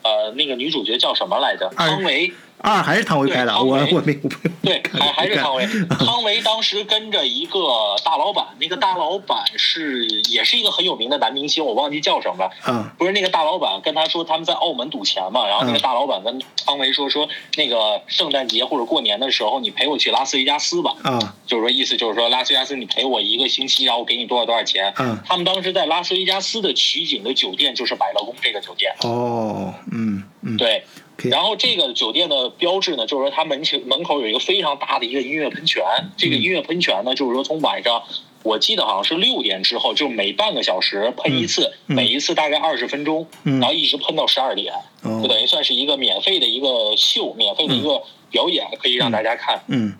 [0.04, 1.72] 呃那个女主角叫什么来着？
[1.76, 2.32] 二汤唯。
[2.60, 4.30] 二还是汤唯拍的，我我没我
[4.64, 5.68] 对，还还是汤唯。
[6.00, 7.60] 汤唯当时跟着一个
[8.06, 12.52] 大老板，那个大老板是也是一个很有名的男明星，我忘记叫什么了。
[12.68, 17.28] 嗯不是那个大老板跟他说他们在澳门赌钱嘛，然后那个嗯大老板跟汤唯说说
[17.58, 24.94] 那个圣诞节或者过年的时候你陪我去拉斯维加斯吧，嗯就是说意思就是说拉斯维加斯你陪我一个星期，然后我给你多少多少钱。
[25.00, 30.86] 嗯他们当时在拉斯维加斯的取景的酒店就是百乐宫这个酒店，哦嗯嗯对。
[31.24, 35.84] 然后这个酒店的标志呢，就是说它门前门口有一个非常大的一个音乐喷泉。
[36.18, 38.04] 这嗯个音乐喷泉呢，就是说从晚上，
[38.44, 41.96] 我记得好像是六点之后，就每半个小时喷一次，嗯嗯。
[41.96, 43.60] 每一次大概二十分钟，嗯。
[43.60, 45.20] 然后一直喷到十二点，哦。
[45.22, 49.62] 就等于算是一个免费的一个秀，免费的一个表演，可以让大家看。
[49.68, 49.94] 嗯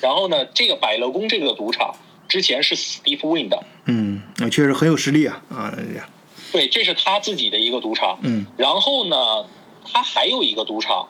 [0.00, 1.94] 然后呢，这个百乐宫这个赌场
[2.28, 5.72] 之前是 Steve Win 的，嗯，那确实很有实力啊啊
[6.50, 8.18] 对，这是他自己的一个赌场。
[8.22, 8.44] 嗯。
[8.56, 9.46] 然后呢，
[9.84, 11.08] 他还有一个赌场，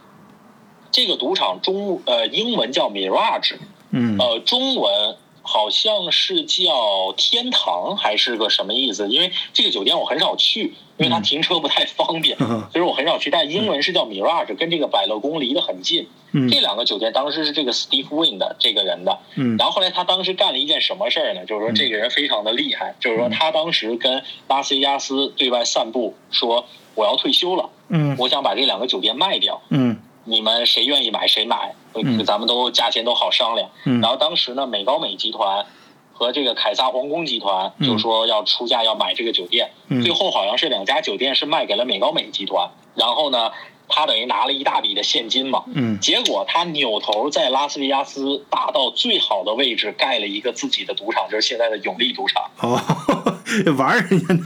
[0.90, 3.56] 这个赌场中呃英文叫 Mirage，
[3.90, 9.08] 嗯呃中文好像是叫天堂还是个什么意思？
[9.08, 13.30] 因为这个酒店我很少去，因为它嗯停车不太方便，嗯 所以我很少去。
[13.30, 16.08] 但英文是叫 Mirage，跟这个百乐宫离得很近。
[16.34, 21.44] 嗯这两个酒店当时是这个 Steve Wynn 的这个人的，嗯然后后来他当时干了一件什么事儿呢？
[21.44, 26.64] 就是说这个人非常的厉害，就是说他当时跟拉斯维加斯对外散布说
[26.94, 28.16] 我要退休了，嗯。
[28.18, 29.96] 我想把这两个酒店卖掉，嗯。
[30.24, 32.24] 你们谁愿意买谁买，嗯。
[32.24, 33.70] 咱们都价钱都好商量。
[33.84, 34.00] 嗯。
[34.00, 35.66] 然后当时呢，美高美集团
[36.12, 37.88] 和这个凯撒皇宫集团嗯。
[37.88, 40.02] 就说要出价要买这个酒店，嗯。
[40.02, 43.50] 最后好像是两家酒店是卖给了美高美集团，然后呢，
[43.88, 45.62] 他等于拿了一大笔的现金嘛。
[45.74, 52.50] 嗯结果他扭头在拉斯维加斯打到最好的位置盖了一个自己的赌场，就是现在的永利赌场。
[52.60, 52.80] 哦
[53.76, 54.40] 玩儿人家呢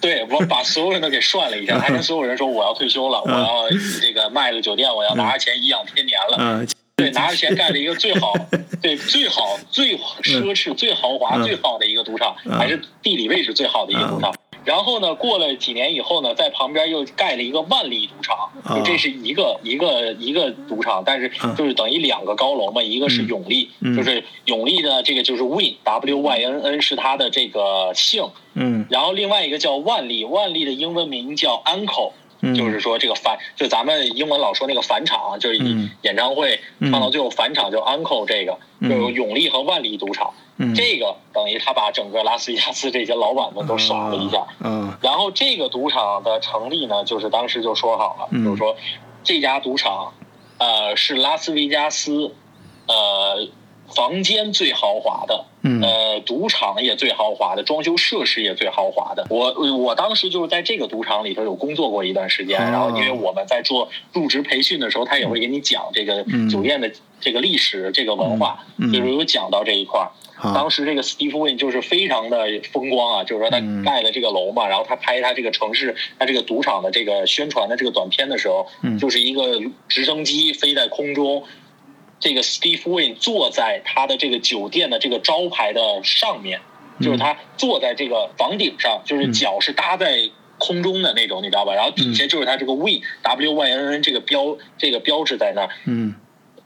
[0.00, 3.70] 对，对我把所有人都给涮了一下，还跟所有人说我要退休了，我要
[4.00, 6.36] 这个卖了酒店，我要拿着钱颐养天年了。
[6.38, 8.34] 嗯对，拿着钱盖了一个最好、
[8.82, 14.32] 对最好、最奢侈、最豪华、嗯最好的一个赌场，嗯还是地理位置最好的一个赌场。
[14.64, 18.50] 然后呢，过了几年以后呢，在旁边又盖了一个万利赌场，
[18.84, 28.86] 这是一个一个一个赌场，但是嗯就是等于两个高楼嘛，一个是永利，嗯就是永利的这个就是 Win W Y N N 是它的这个姓，嗯。
[28.90, 32.12] 然后另外一个叫万利，万利的英文名叫 Uncle。
[32.42, 32.54] 嗯。
[32.54, 35.90] 就是说这个返，就咱们英文老说那个返场，就是嗯。
[36.02, 36.92] 演唱会嗯。
[36.92, 38.90] 唱到最后返场，就 Uncle 这个，嗯。
[38.90, 40.74] 就是永利和万利赌场，嗯。
[40.74, 44.46] 这个等于他把整个拉斯维加斯这些老板们都耍了一下。
[44.60, 44.92] 嗯。
[45.00, 48.44] 然后这个赌场的成立呢，就是当时就说好了，嗯。
[48.44, 48.76] 就是说
[49.24, 50.12] 这家赌场，
[50.58, 52.34] 呃，是拉斯维加斯，
[52.86, 53.48] 呃，
[53.94, 55.80] 房间最豪华的，嗯。
[55.82, 59.26] 呃，赌场也最豪华的，装修设施也最豪华的。
[59.30, 66.48] 我我当时就是在这个赌场里头有工作过一段时间，哦然后因为我们在做入职培训的时候，他也会给你讲这个嗯。
[66.48, 66.90] 酒店的
[67.20, 70.10] 这个历史、这个文化，就是有讲到这一块儿。
[70.54, 73.84] 当时这个 Steve Wynn 就是非常的风光啊，就是说他嗯。
[73.84, 78.98] 盖了这个楼嘛，然后他拍他这个城市、他这个赌场的这个宣传的这个短片的时候，嗯。
[78.98, 81.44] 就是一个直升机飞在空中，
[82.22, 86.60] 这个 Steve Wynn 坐在他的这个酒店的这个招牌的上面，
[87.00, 91.74] 就是他坐在这个房顶上，就是脚是搭在空中的那种，你知道吧？
[91.74, 96.14] 然后底下就是他这个 Win W Y N N 这个标这个标志在那儿，嗯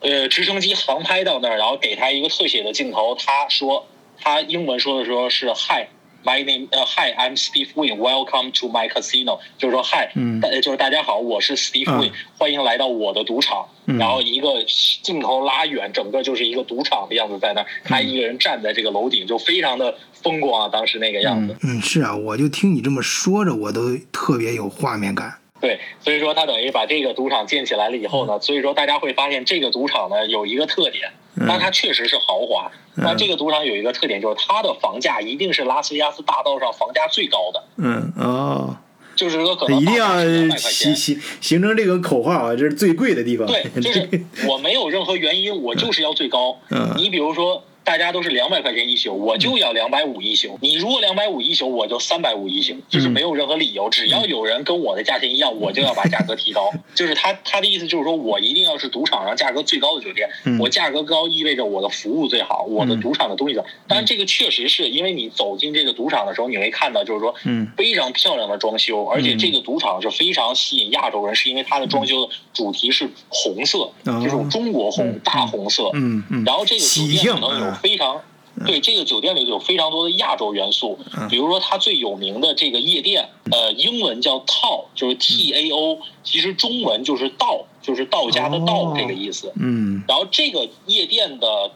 [0.00, 3.14] 呃，直升机航拍到那儿，然后给他一个特写的镜头。
[3.14, 3.86] 他说，
[4.20, 5.88] 他英文说的时候是 Hi。
[6.24, 7.98] My name，呃、h i I'm Steve Wynn.
[7.98, 9.38] Welcome to my casino。
[9.58, 13.68] 就是说，Hi，嗯大就是大家好，我是 Steve 啊 Wynn，、欢迎来到我的赌场。
[13.86, 14.64] 嗯然后一个
[15.02, 17.66] 镜头拉远，整个就是一个赌场的样子在那儿。
[17.84, 21.56] 他一个人站在这个楼顶，就非常的风光啊，当时那个样子。
[21.62, 25.32] 嗯嗯是啊，我就听你这么说着，我都特别有画面感。
[25.60, 31.12] 对，所以说他等于把这个赌场建起来了以后呢，所以说大家会发现这个赌场呢有一个特点，
[31.46, 32.70] 但它确实是豪华。
[32.96, 37.64] 那这个赌场有一个特点，就是它的房价一定是拉斯维加斯大道上房价最高的。
[37.76, 38.76] 嗯哦，
[39.14, 40.96] 就是说可能一定要200块形钱。
[40.96, 43.46] 形形成这个口号啊，这是最贵的地方。
[43.46, 44.08] 对，就是
[44.48, 46.58] 我没有任何原因，我就是要最高。
[46.70, 50.58] 嗯你比如说，大家都是两百块钱一宿，我就要两百五一宿。
[50.60, 56.68] 你如果两百五一宿，我就三百五一宿，就是没有任何理由，只要有人跟我的价钱一样，我就要把价格提高。
[56.96, 60.58] 就是他他的意思就是说我一定要是赌场上价格最高的酒店，嗯。
[60.58, 63.00] 我价格高意味着我的服务最好，我的嗯。
[63.00, 63.68] 赌场的东西最好。
[63.86, 67.70] 当然这个确实是因为你走进这个赌场的时候，你会看到就是说嗯。
[67.76, 74.20] 非常漂亮的装修，而且这个赌场是非常吸引亚洲人，是因为它的装修的主题是红色，哦。
[74.20, 75.20] 就是中国红嗯。
[75.22, 75.88] 大红色。
[75.94, 78.20] 嗯嗯，然后这个酒喜店可能有啊非常。
[78.64, 89.52] 对这个酒店里有非常多的亚洲元素，嗯比如说它最有名的这个夜店，呃，英文叫 Tao，就是 T A O，其实中文就是道，就是道家的道哦这个意思。
[89.56, 91.70] 嗯然后这个夜店的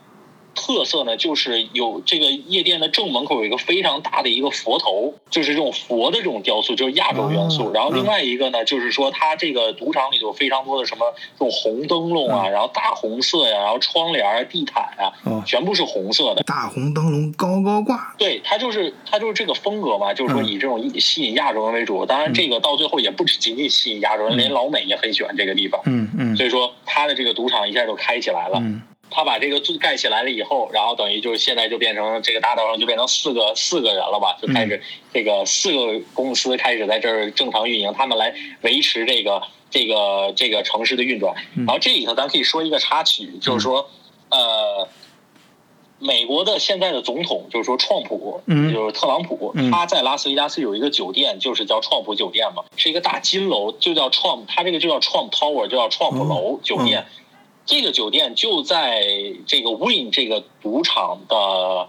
[0.55, 7.69] 特色呢，就是有这个夜店的正门口有一个非常大的一个佛头，就是这种佛的这种雕塑，就是亚洲元素。
[7.69, 11.07] 哦然后另外一个呢，就是说它这个赌场里头非常多的什么
[11.39, 16.43] 这种红灯笼啊，然后大红色呀，然后窗帘啊、地毯啊，哦，全部是红色的。
[16.43, 18.15] 大红灯笼高高挂。
[18.19, 22.05] 对，它就是它就是这个风格嘛，就是说嗯以这种吸引亚洲人为主。
[22.05, 25.81] 当然，这个到最后也不只仅仅吸引亚洲人，嗯连老美也很喜欢这个地方。
[25.85, 28.59] 嗯嗯所以说，它的这个赌场一下就开起来了。
[28.61, 34.83] 嗯他把这个做盖起来了以后，然后等于就是现在就变成这个大道上就变成四个四个人了吧，就开始
[35.13, 41.35] 这个四个公司开始在这儿正常运营，他们来维持这个这个这个城市的运转。
[41.57, 43.91] 嗯然后这里头咱可以说一个插曲，就是说，
[44.31, 44.89] 呃。
[46.03, 57.05] 美国的现在的总统就是说，创普，嗯就是特朗普，嗯他在拉斯维加斯有一个酒店，就是叫创普酒店嘛，是一个大金楼，就叫创，他这个就叫 Trump Tower，就叫创普楼哦酒店。
[57.67, 59.05] 这个酒店就在
[59.47, 61.89] 这个 Win 这个赌场的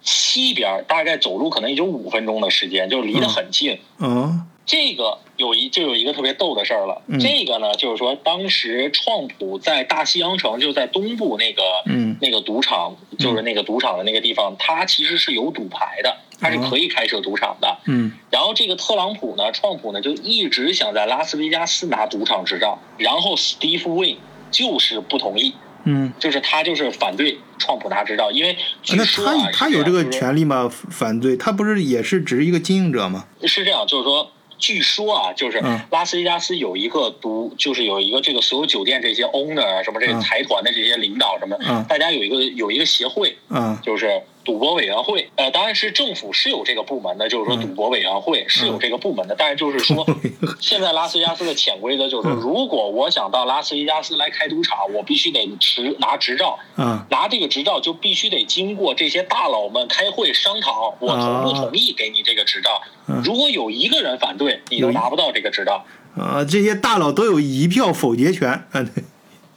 [0.00, 3.78] 西边，大概走路可能也就五分钟的时间，就离得很近。
[3.98, 7.02] 嗯这个有一就有一个特别逗的事儿了。
[7.08, 17.76] 嗯这个呢，就是说当时创普在大西洋城，就在东部那个、嗯那个赌场，就是那个赌场的那个地方，它其实是有赌牌的，它是可以开设赌场的。
[17.86, 24.16] 嗯然后这个特朗普呢，创普呢就一直想在拉斯维加斯拿赌场执照，然后 Steve Wynn
[24.52, 30.70] 就是不同意，嗯，就是他就是反对创普拿执照，因为据那说啊他他有这个权利吗？
[30.90, 33.24] 反对他不是也是只是一个经营者吗？
[33.44, 34.30] 是这样，就是说。
[34.58, 50.06] 据说啊，就是嗯拉斯维加斯有一个独，就是有一个这个所有酒店这些 owner 啊，什么这个嗯财团的这些领导什么，嗯大家有一个有一个协会，嗯就是赌博委员会，呃，当然是政府是有这个部门的，就是说嗯赌博委员会是有这个部门的，但是就是说，
[50.60, 63.22] 现在拉斯维加斯的潜规则就是如果我想到拉斯维加斯来开赌场，我必须得持拿执照，嗯拿这个执照就必须得经过这些大佬们开会商讨，我同不同意给你这个执照嗯。
[63.24, 65.84] 如果有一个人反对，你都拿不到这个执照。
[66.14, 66.44] 啊！
[66.44, 68.82] 这些大佬都有一票否决权啊！
[68.82, 69.02] 对，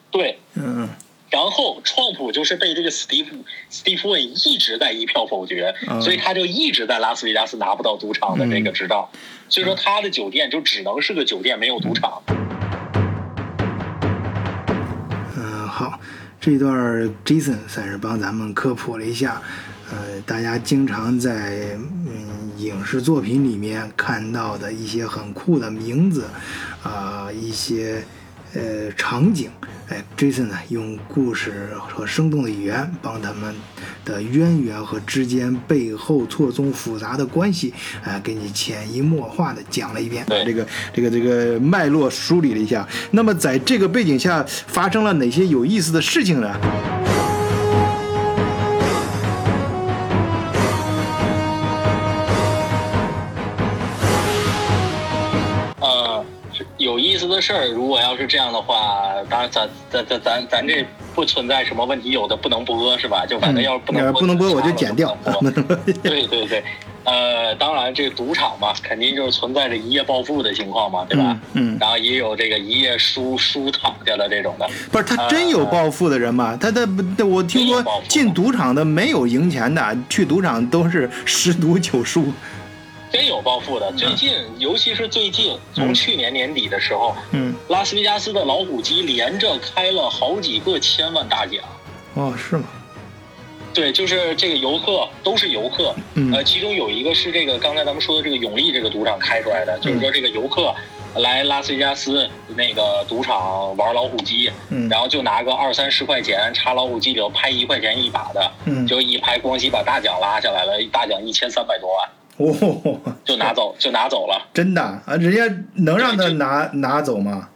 [0.10, 0.88] 对，嗯
[1.32, 3.36] 然后创普就是被这个史蒂夫
[3.70, 6.02] 史蒂夫问一直在一票否决，嗯。
[6.02, 9.10] 所以他就一直在拉斯维加斯拿不到赌场的这个执照，
[9.50, 12.22] 所以说他的酒店就只能是个酒店，没有赌场。
[15.36, 16.00] 嗯，好，
[16.40, 16.72] 这段
[17.26, 19.42] Jason 算是帮咱们科普了一下，
[19.92, 21.76] 呃，大家经常在
[22.08, 26.26] 嗯影视作品里面看到的一些很酷的名字，
[26.84, 28.04] 啊、一些
[28.54, 29.52] 呃场景，
[29.88, 33.54] 哎，Jason 呢用故事和生动的语言帮他们
[34.04, 37.72] 的渊源和之间背后错综复杂的关系，
[38.04, 42.88] 啊、给你潜移默化的讲了一遍，对这个这个这个脉络梳理了一下。
[43.12, 47.15] 那么在这个背景下发生了哪些有意思的事情呢？
[57.36, 63.26] 的事儿，如果要是这样的话，当然咱咱咱咱咱这不存在什么问题，有的不能播是吧？
[63.26, 65.14] 就反正要是不能 播，呃不能播我就剪掉。
[65.24, 65.52] 播
[66.02, 66.64] 对对对，
[67.04, 71.38] 呃，当然这个赌场嘛，肯定就是存在着一夜暴富的情况嘛，对吧？
[71.54, 76.58] 嗯嗯然后也有这个一夜输输躺下的这种的，不是他真有暴富的人吗？
[76.60, 82.32] 他他不，我听说进赌场的没有赢钱的，去赌场都是十赌九输。
[83.16, 83.90] 真有暴富的。
[83.94, 91.64] 最近，尤其是最近，从去年年底的时候，嗯，拉斯维加斯的老虎机连着开了好几个千万大奖。
[92.16, 92.66] 哦，是吗？
[93.74, 100.76] 对，就是这个游客都是游客，嗯呃，其中有一个是这个刚才咱们说的这个永利这个赌场开出来的，就是说这个游客
[101.16, 112.10] 来拉斯维加斯那个赌场玩老虎机，嗯然后就拿个二三十块钱插老虎机里头拍一块钱一把的，嗯就一拍咣叽把大奖拉下来了，大奖一千三百多万，
[112.44, 114.48] 哦，就拿走就拿走了。
[114.54, 115.44] 真的啊，人家
[115.76, 117.50] 能让他拿拿走吗？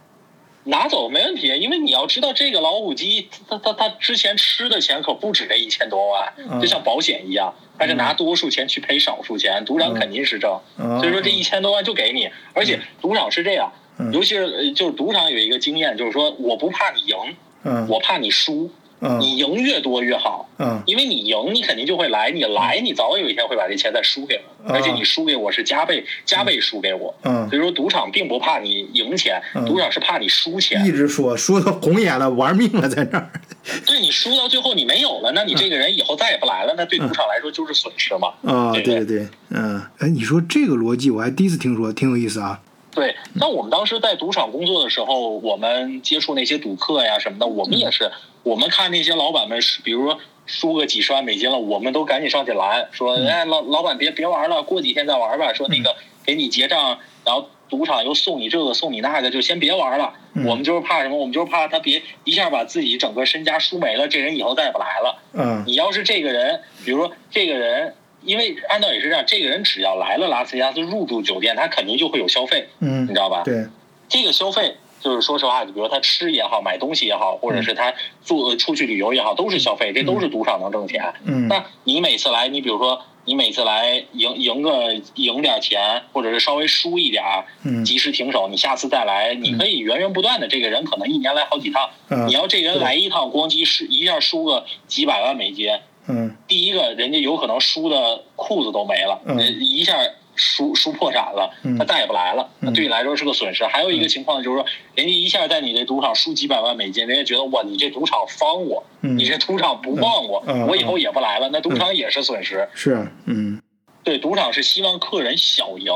[0.64, 6.60] 拿走没问题，因为你要知道，这个老虎机，它它它之前吃的钱可不止这一千多万，嗯。
[6.60, 14.12] 就像保险一样，它是拿多数钱去赔少数钱，赌场肯定是挣，嗯所以说这一千多万就给你，而且赌场是这样，嗯。
[14.12, 17.16] 尤其是呃就是赌场有一个经验，就是说我不怕你赢，
[17.64, 17.86] 嗯。
[17.88, 18.70] 我怕你输，嗯
[19.18, 20.48] 你赢越多越好。
[20.58, 20.82] 嗯。
[20.86, 27.14] 因为你赢，你肯定就会来，你来，你早晚有一天会把这钱再输给我，啊而且你输给我是加倍加倍输给我。
[27.22, 27.48] 嗯。
[27.48, 29.64] 所以说，赌场并不怕你赢钱，嗯。
[29.64, 30.84] 赌场是怕你输钱。
[30.84, 33.30] 一直说输到红眼了，玩命了，在那儿。
[33.86, 38.32] 对你输到最后你没有了，那你这个人以后再也不来了，那对赌场来说就是损失嘛。
[38.42, 39.04] 啊，对对？
[39.04, 42.60] 对对，嗯，哎，你说这个逻辑我还第一次听说，挺有意思啊。
[42.92, 48.10] 对，那我们当时在赌场工作的时候，我们接触那些赌客呀什么的，我们也是，
[48.42, 60.14] 我们看那些老板们，比如说输个几十万美金了，我们都赶紧上去拦，说，哎，老老板别别玩了，过几天再玩吧，说那个给你结账，然后赌场又送你这个送你那个，就先别玩了。
[60.32, 61.16] 嗯我们就是怕什么？
[61.16, 65.18] 我们就是怕他别一下把自己整个身家输没了，这人以后再也不来了。
[65.34, 73.42] 嗯你要是这个人，比如说这个人，因为按道理是这样，这个人只要来了拉斯维加斯入住酒店，他肯定就会有消费，嗯你知道吧？
[73.44, 73.66] 对，
[74.08, 77.92] 这个消费就是说实话，比如他吃也好，买东西也好，或者是他
[78.22, 81.14] 做出去旅游也好，都是消费，这都是赌场能挣钱。
[81.24, 81.48] 嗯。
[81.48, 87.24] 那你每次来，你比如说你每次来赢赢个赢点钱，或者是稍微输一点，
[87.64, 87.84] 嗯。
[87.84, 90.46] 及时停手，你下次再来，你可以源源不断的。
[90.46, 92.28] 这个人可能一年来好几趟，嗯。
[92.28, 95.78] 你要这人来一趟，咣叽输一下输个几百万美金，
[96.08, 96.36] 嗯。
[96.46, 99.38] 第一个人家有可能输的裤子都没了，嗯。
[99.60, 99.96] 一下
[100.40, 102.66] 输输破产了嗯，他再也不来了，嗯。
[102.66, 103.62] 那对你来说是个损失。
[103.66, 109.18] 还有一个情况就是说，人家一下在你这赌场输几百万美金，人家觉得哇，你这赌场方我，嗯。
[109.18, 112.66] 你这赌场不旺我我以后也不来了，那赌场也是损失。
[112.74, 113.60] 是，嗯。
[114.02, 115.92] 对，赌场是希望客人小赢，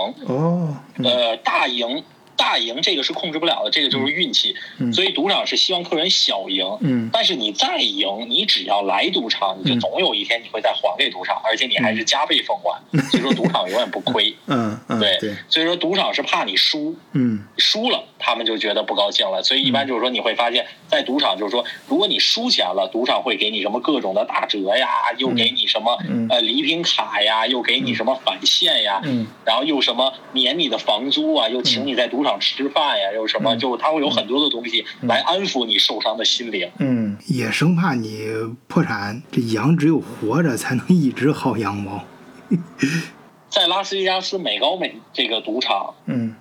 [1.03, 2.05] 呃，大赢。
[2.37, 4.93] 大赢这个是控制不了的，这个就是运气，嗯。
[4.93, 7.11] 所以赌场是希望客人小赢，嗯。
[7.13, 9.81] 但是你再赢，你只要来赌场，你就嗯。
[9.81, 12.81] 总有一天你会再还给赌场，而且你还是加倍奉还。
[13.11, 14.35] 所以说赌场永远不亏。
[14.47, 17.41] 嗯嗯对对，所以说赌场是怕你输，嗯。
[17.59, 19.43] 输了他们就觉得不高兴了。
[19.43, 26.27] 所以一般就是说你会发现，在赌场就是说，如果你输钱了，赌场会给你什么各种的打折呀，又给你什么嗯。
[26.31, 29.27] 呃礼品卡呀，又给你什么返现呀，嗯。
[29.45, 33.59] 然后又什么免你的房租啊，又请你在赌场吃饭呀，又什么，嗯。
[33.59, 36.69] 就他会有很多的东西来安抚你受伤的心灵。
[36.79, 38.27] 嗯，也生怕你
[38.67, 42.03] 破产，这羊只有活着才能一直薅羊毛。
[43.49, 46.35] 在拉斯维加斯美高美这个赌场嗯。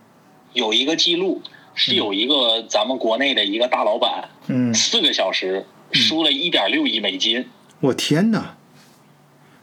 [0.54, 1.42] 有一个记录，
[1.74, 7.48] 是有一个咱们国内的一个大老板，嗯，四个小时输了一点六亿美金。
[7.80, 8.56] 我天哪，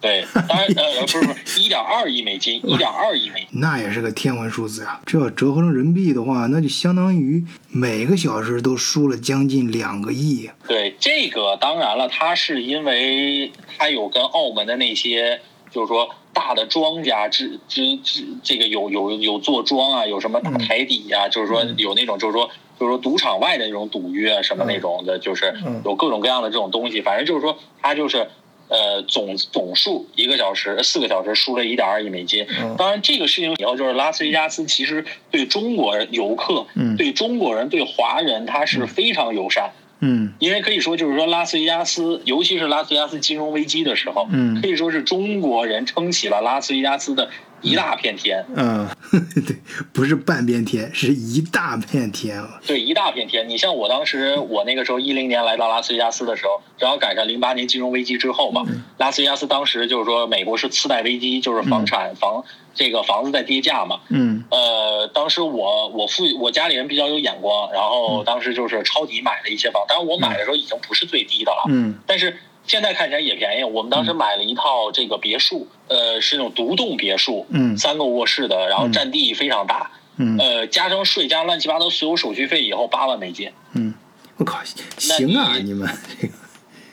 [0.00, 3.60] 对，当然呃 不是不是一点二亿美金，一点二亿美金。
[3.60, 4.98] 那也是个天文数字呀！
[5.04, 10.48] 这要折合成人民币的话，那就相当于每个小时都输了将近两个亿。
[10.66, 15.40] 对，这个当然了，他是因为他有跟澳门的那些，
[15.70, 22.48] 就是说大的庄家之之之，这个有有有做庄啊，有什么大台底呀、就是说有那种就是说
[22.78, 28.26] 就是说赌场外的那种赌约啊什么那种的，就是嗯有各种各样的这种东西，反正就是说他就是。
[28.70, 32.46] 呃，总总数一个小时四个小时输了一点二亿美金。
[32.62, 39.70] 嗯当然，这个事情以后就是拉斯维加斯其实对中国游客，嗯对中国人对华人，他是非常友善。
[40.02, 47.28] 嗯因为可以说，就是说拉斯维加斯，尤其是拉斯维加斯金融危机的时候，嗯可以说是中国人撑起了拉斯维加斯的
[47.62, 48.88] 一大片天，嗯，
[49.46, 49.56] 对，
[49.92, 52.60] 不是半边天，是一大片天啊。
[52.66, 53.48] 对，一大片天。
[53.48, 58.64] 你像我当时，我那个时候一零年来到拉斯维加斯的时候，正好赶上零八年金融危机之后嘛，
[58.98, 62.44] 拉斯维加斯当时就是说美国是次贷危机，就是房产房
[62.74, 72.36] 这个房子在跌价嘛，嗯呃，当时我我父我家里人比较有眼光，然后当时就是抄底买了一些房，当然我买的时候已经不是最低的了，嗯但是
[72.70, 73.64] 现在看起来也便宜。
[73.64, 77.76] 我们当时买了一套这个别墅，呃，是那种独栋别墅，嗯。
[77.76, 80.38] 三个卧室的，然后占地非常大，嗯。
[80.38, 83.92] 呃，加上税加上乱七八糟所有手续费以后八万美金，嗯，
[84.36, 84.60] 我靠，
[84.98, 85.88] 行啊，你你们
[86.20, 86.34] 这个，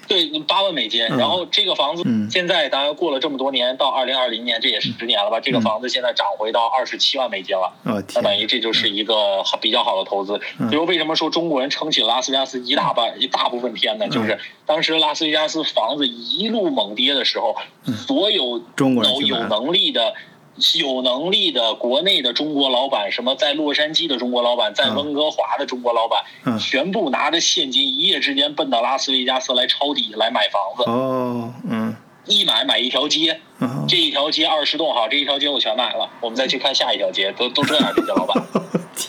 [0.08, 1.04] 对，八万美金。
[1.04, 7.74] 嗯然后这个房子嗯现在当然过了这么多年，到二零二零年这也是十年了吧，这个房子现在涨回到二十七万美金了。
[7.84, 10.40] 哦那，等于这就是一个好比较好的投资。
[10.60, 14.08] 嗯比如为什么说中国人撑起了拉斯维加斯一大半一大部分天呢？
[14.08, 17.56] 就是当时拉斯维加斯房子一路猛跌的时候，
[17.96, 20.14] 所有嗯中国人有能力的。
[20.80, 26.58] 有能力的国内的中国老板，什么在洛杉矶的中国老板，在温哥华的中国老板，嗯。
[26.60, 31.96] 全部拿着现金，一夜之间奔到拉斯维加斯来抄底来买房子，哦，嗯，
[32.28, 38.44] 一买买一条街，啊，这一条街二十栋好，这一条街我全买了，我们再去看下一条街，都都这样这些老板。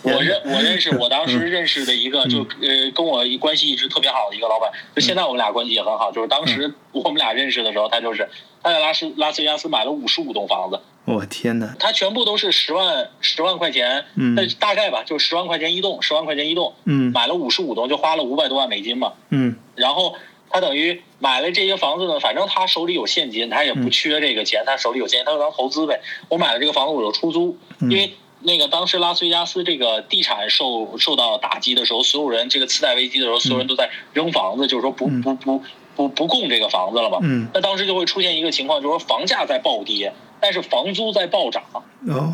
[0.05, 6.13] 我认我认识，我当时认识的一个就呃跟我关系一直特别好的一个老板，就现在我们俩关系也很好。
[6.13, 8.29] 就是当时我们俩认识的时候，他就是
[8.63, 19.15] 他在拉斯拉斯维加斯买了五十五栋房子，我天哪，他全部都是十万十万块钱，嗯大概吧，就十万块钱一栋，十万块钱一栋，嗯买了五十五栋，就花了五百多万美金嘛。
[19.31, 20.15] 嗯然后
[20.51, 26.01] 他等于买了这些房子呢，反正他手里有现金，他也不缺这个钱，他手里有现金，他就当投资呗。
[26.29, 35.63] 我买了这个房子，我就出租，嗯因为那个当时拉斯维加斯这个地产受受到打击的时候，所有人这个次贷危机的时候，所有人都在扔房子，就是说不嗯不不
[35.97, 37.19] 不不供这个房子了嘛。
[37.23, 41.63] 嗯，那当时就会出现一个情况，就是说房价在暴跌，但是房租在暴涨，
[42.09, 42.33] 哦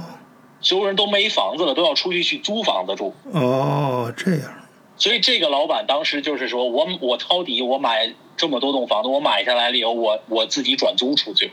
[0.61, 3.15] 所有人都没房子了，都要出去去租房子住。
[3.33, 4.64] 哦，这样，
[4.97, 11.51] 所以这个老板当时就是说我我抄底，我买这么多栋房子，我买下来了以后，我我自己转租出去。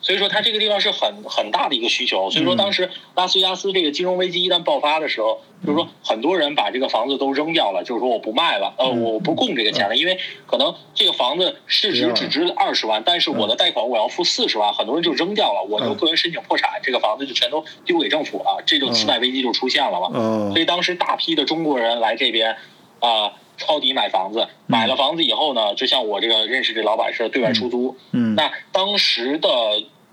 [0.00, 2.28] 所以说，它这个地方是很很大的一个需求。
[2.28, 20.08] 所以说，当时拉斯维加斯这个金融危机一旦爆发的时候，就是说很多人把这个房子都扔掉了，就是说我不卖了，呃，我不供这个钱了，因为可能这个房子市值只值二十万，但是我的贷款我要付四十万，很多人就扔掉了，我就个人申请破产，这个房子就全都丢给政府了，这就次贷危机就出现了嘛。
[20.12, 22.56] 哦所以当时大批的中国人来这边，
[23.02, 27.96] 啊、抄底买房子，买了房子以后呢，就像我这个认识这老板似的，对外出租。
[28.12, 29.48] 嗯那当时的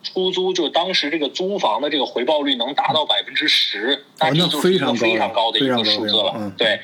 [0.04, 6.52] 出租，就当时这个租房的这个回报率能达到百分之十，那这那就是一个非常高非常高的一个数字了。
[6.58, 6.80] 对。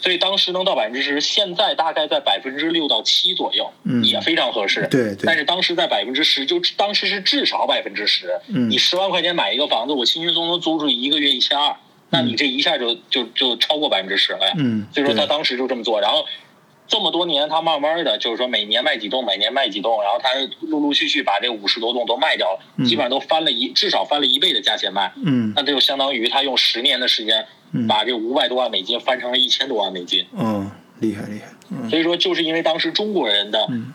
[0.00, 4.86] 所以当时能到百分之十，现在大概在百分之六到七左右，嗯也非常合适。
[4.90, 8.38] 对对但是当时在百分之十，就当时是至少百分之十。
[8.48, 11.74] 嗯你十万块钱买一个房子，我轻轻松松租出去一个月一千二，
[12.10, 14.54] 那你这一下就就就超过百分之十了呀。
[14.58, 16.24] 嗯，所以说他当时就这么做，然后
[16.86, 20.28] 这么多年，他慢慢的就是说每年卖几栋，每年卖几栋，然后他
[20.60, 22.84] 陆陆续续把这五十多栋都卖掉了，嗯。
[22.86, 25.52] 基本上都翻了一至少翻了一倍的价钱卖，嗯。
[25.56, 27.86] 那这就相当于他用十年的时间嗯。
[27.86, 30.24] 把这五百多万美金翻成了一千多万美金。
[30.36, 31.88] 嗯，厉害厉害，嗯。
[31.90, 33.92] 所以说，就是因为当时中国人的嗯。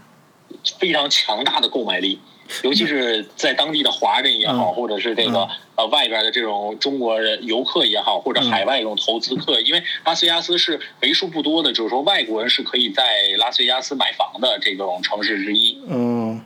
[0.78, 2.20] 非常强大的购买力，
[2.64, 13.04] 尤其是在当地的华人也好，嗯或者是这个嗯呃外边的这种中国人游客也好，或者海外这种投资客，因为拉斯维加斯是为数不多的，就是说外国人是可以在
[13.38, 15.78] 拉斯维加斯买房的这种城市之一。
[15.88, 16.42] 嗯。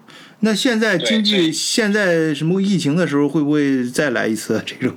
[0.45, 4.93] 那现在经济现在什么疫情的时候，会不会再来一次这种？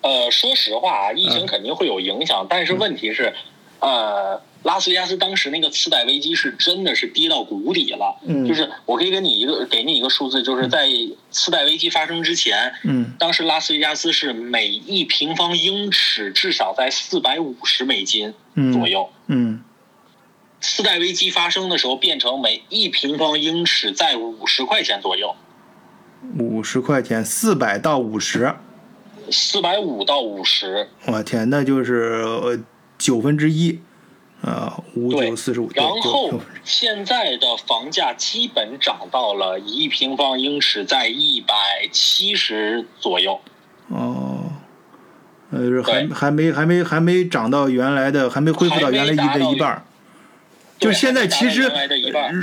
[0.00, 3.32] 呃，说实话啊，疫情嗯肯定会有影响，但是问题是，
[3.78, 8.20] 呃，拉斯维加斯当时那个次贷危机是真的是跌到谷底了。
[8.24, 10.88] 嗯就是我可以给你一个给你一个数字，就是在
[11.30, 19.10] 次贷危机发生之前，嗯当时拉斯维加斯是每一平方英尺至少在四百五十美金嗯左右。
[19.26, 19.62] 嗯
[20.60, 25.34] 次贷危机发生的时候，变成每一平方英尺在五十块钱左右，
[26.38, 28.54] 五十块钱，四百到五十，
[29.28, 30.88] 四百五到五十。
[31.06, 32.60] 我天，那就是呃
[32.96, 33.80] 九分之一，
[34.42, 41.54] 啊，五对九四十五，然后现在的房价基本涨到了一平方英尺在一百
[41.92, 43.40] 七十左右。
[43.88, 44.52] 哦，
[45.52, 49.82] 呃，还对还没还没还没涨到原来的，还没恢复到原来一的一半儿。
[50.80, 51.70] 就是现在其实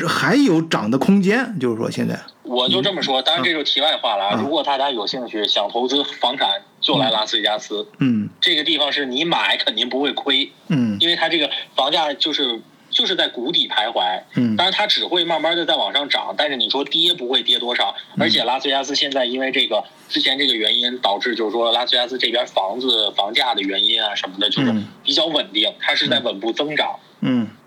[0.08, 4.36] 还有涨的空间，就是说现在，我就这么说，当然这就题外话了啊。
[4.38, 7.88] 嗯如果大家有兴趣想投资房产，就来拉斯维加斯。
[8.00, 14.22] 嗯这个地方是你买肯定不会亏，嗯因为它这个房价就是就是在谷底徘徊。
[14.36, 17.96] 嗯当然它只会慢慢的在往上涨，但是你说跌不会跌多少。
[18.16, 27.59] 嗯而且拉斯维加斯现在因为这个之前这个原因，导致就是说拉斯维加斯这边房子房价的原因啊什么的，就是嗯比较稳定，它是在稳步增长，嗯，好，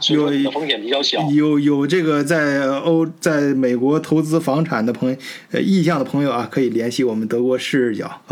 [0.00, 1.20] 所以说你的有风险比较小。
[1.30, 5.16] 有有这个在欧在美国投资房产的朋友
[5.52, 8.20] 呃意向的朋友啊，可以联系我们德国视角，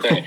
[0.00, 0.24] 对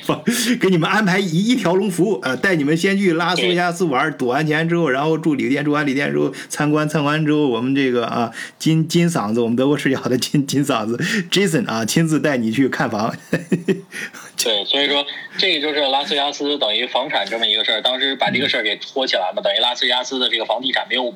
[0.57, 10.97] 给你们安排一一条龙服务，呃，带你们先去拉斯维加斯玩，赌完钱之后，然后住旅店，住完旅店之后参观，参观之后，我们这个啊金金嗓子，我们德国视角的金金嗓子
[11.31, 13.15] Jason 啊，亲自带你去看房。
[14.43, 15.05] 对，所以说
[15.37, 21.13] 这个就是拉斯维加斯等于房产这么一个事儿，当时把这个事儿给拖起来嘛，等于拉斯维加斯的这个房地产没有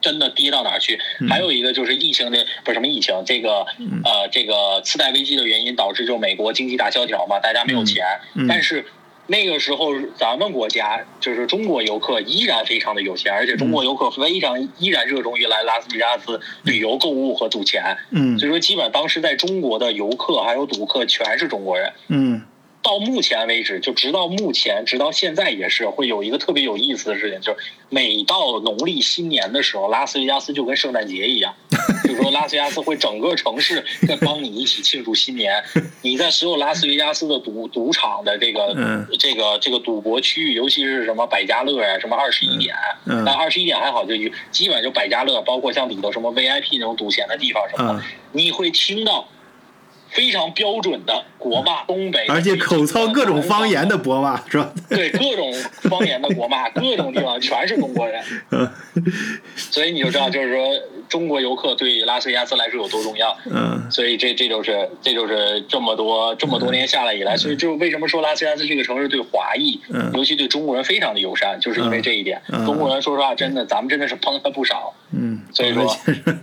[0.00, 0.98] 真的跌到哪儿去。
[1.28, 3.66] 还有一个就是疫情的不是什么疫情，这个
[4.04, 8.04] 呃这个次贷危机的原因导致就美国经济大萧条嘛，大家没有钱，
[8.34, 8.84] 嗯但是。
[9.30, 17.94] 那个时候咱们国家就是中国游客依然非常的有钱，而且中国游客非常依然热衷于来拉斯维加斯旅游、购物和赌钱。
[18.10, 21.92] 嗯所以说，基本上当时在中国的游客还有赌客全是中国人。
[22.08, 22.40] 嗯
[22.80, 27.58] 到目前为止，就直到目前，直到现在也是会有一个特别有意思的事情，就是
[27.88, 31.54] 每到农历新年的时候，拉斯维加斯就跟圣诞节一样，
[32.04, 35.62] 就是说拉斯维加斯会整个城市在帮你一起庆祝新年。
[36.02, 42.74] 你在所有拉斯维加斯的赌赌场的这个、嗯这个这个赌博区域，尤其是什么百家乐呀、什么二十一点，
[43.06, 44.14] 嗯但二十一点还好，就
[44.50, 48.02] 基本上就百家乐，包括像里头什么 VIP 那种赌钱的地方什么的，嗯
[48.32, 49.28] 你会听到。
[50.10, 54.72] 非常标准的国骂，东北而且口操各种方言的国骂是吧？
[54.88, 55.52] 对各种
[55.82, 58.70] 方言的国骂，各种地方全是中国人， 嗯。
[59.56, 60.66] 所以你就知道，就是说
[61.08, 63.36] 中国游客对拉斯维加斯来说有多重要。
[63.50, 63.90] 嗯。
[63.90, 70.10] 所以这这就是这就是这么多这么多年下来以来，所以就为什么说拉斯维加斯这个城市对华裔，嗯。
[70.14, 72.40] 尤其对中国人非常的友善，就是因为这一点。
[72.52, 72.66] 嗯。
[72.66, 74.94] 中国人说实话，真的咱们真的是帮他不少。
[75.10, 75.86] 嗯，所以说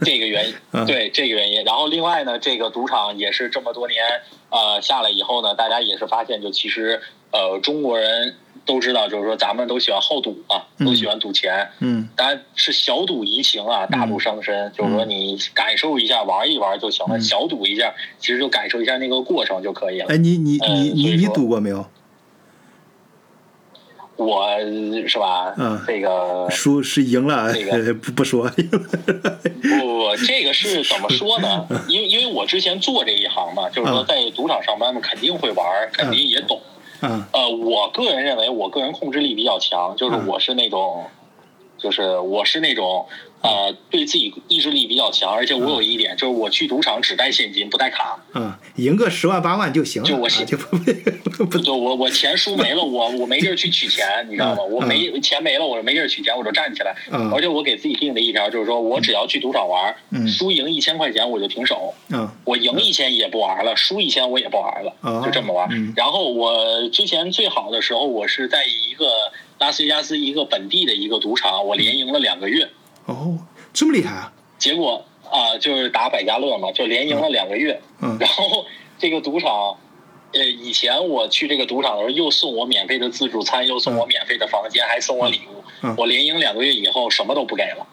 [0.02, 1.64] 这个原因 嗯，对这个原因。
[1.64, 4.04] 然后另外呢，这个赌场也是这么多年
[4.50, 7.00] 呃下来以后呢，大家也是发现，就其实
[7.32, 8.36] 呃中国人
[8.66, 11.70] 都知道，就是说咱们都喜欢好赌啊，嗯都喜欢赌钱。
[11.80, 14.72] 嗯当然是小赌怡情啊，大赌伤身。
[14.76, 20.08] 就是说你感受一下，玩一玩就行了，嗯小赌一下，其实就感受一下那个过程就可以了。
[20.10, 21.86] 哎，你你你你你赌过没有？
[24.18, 24.48] 我
[25.08, 25.54] 是吧？
[25.58, 28.48] 嗯这个输是赢了，这个 不不说。
[28.50, 31.68] 不不不，这个是怎么说呢？
[31.90, 36.60] 因为因为我之前做这一行嘛，就是说嗯在赌场上班嘛，肯定会玩，肯定也懂。
[36.64, 36.72] 嗯
[37.32, 40.28] 呃，我个人认为我个人控制力比较强，就是嗯。
[40.28, 41.06] 我是那种，
[41.78, 43.06] 就是我是那种
[43.46, 54.64] 呃对自己意志力比较强，而且我有一点就是我去赌场只带现金不带卡，嗯，赢个十万八万就行了，就我就不不不就我我钱输没了，我我没地儿去取钱，你知道吗？
[54.64, 56.96] 嗯我没钱没了，我没地儿取钱，我就站起来。
[57.12, 61.94] 嗯而且我给自己定的一条就是说，我只要去赌场玩，嗯输赢一千块钱我就停手。
[62.10, 65.68] 嗯我赢一千也不玩了，输一千我也不玩了，哦就这么玩。
[65.72, 69.06] 嗯然后我之前最好的时候，我是在一个
[69.60, 72.70] 拉斯维加斯一个本地的一个赌场，我连赢了两个月。
[73.06, 73.38] 哦，
[73.74, 74.34] 这么厉害啊？
[74.58, 77.82] 结果啊、就是打百家乐嘛，就连赢了两个月。
[78.02, 78.66] 嗯然后
[78.98, 79.76] 这个赌场，
[80.32, 85.64] 呃，以前我去这个赌场的时候，又送我免费的自助餐，又送我免费的房间，还送我礼物。
[85.82, 87.86] 嗯我连赢两个月以后，什么都不给了。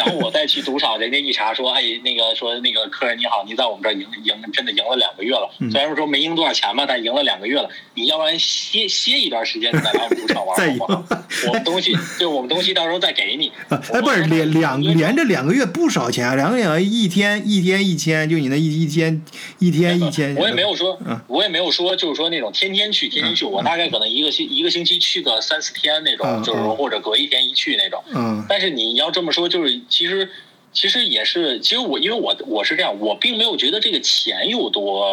[0.00, 5.54] 然后我再去赌场，人家一查说，哎，那个说那个客人你好，您在我们这儿赢赢真的赢了两个月了。
[5.58, 7.68] 嗯虽然说没赢多少钱吧，但赢了两个月了。
[7.94, 11.04] 你要不然歇歇一段时间，你再来我们赌场玩再好不好？
[11.48, 13.48] 我们东西，就我们东西到时候再给你。
[13.68, 19.22] 啊哎，不是我连两个连着两个月不少钱啊，两个月一天一天一千，就你那一一天
[19.58, 23.44] 一天一千，我也没有说嗯，我也没有说，就是说那种天天去，天天去。
[23.44, 28.02] 我大概可能一个星一个星期去个三四天那种，嗯就是或者隔一天一去那种。
[28.14, 30.30] 嗯但是你要这么说，就是其实
[30.72, 35.04] 其实也是，其实我因为我我是这样，我并没有觉得这个钱有多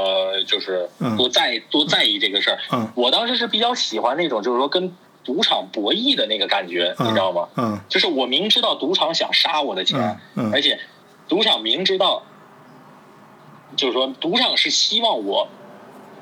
[0.46, 2.60] 就是嗯多在多在意这个事儿。
[2.72, 7.50] 嗯我当时是比较喜欢那种就是说跟赌场博弈的那个感觉，你知道吗？
[7.58, 10.00] 嗯就是我明知道赌场想杀我的钱，
[10.36, 10.80] 嗯嗯而且
[11.28, 12.24] 赌场明知道，
[13.76, 15.48] 就是说赌场是希望我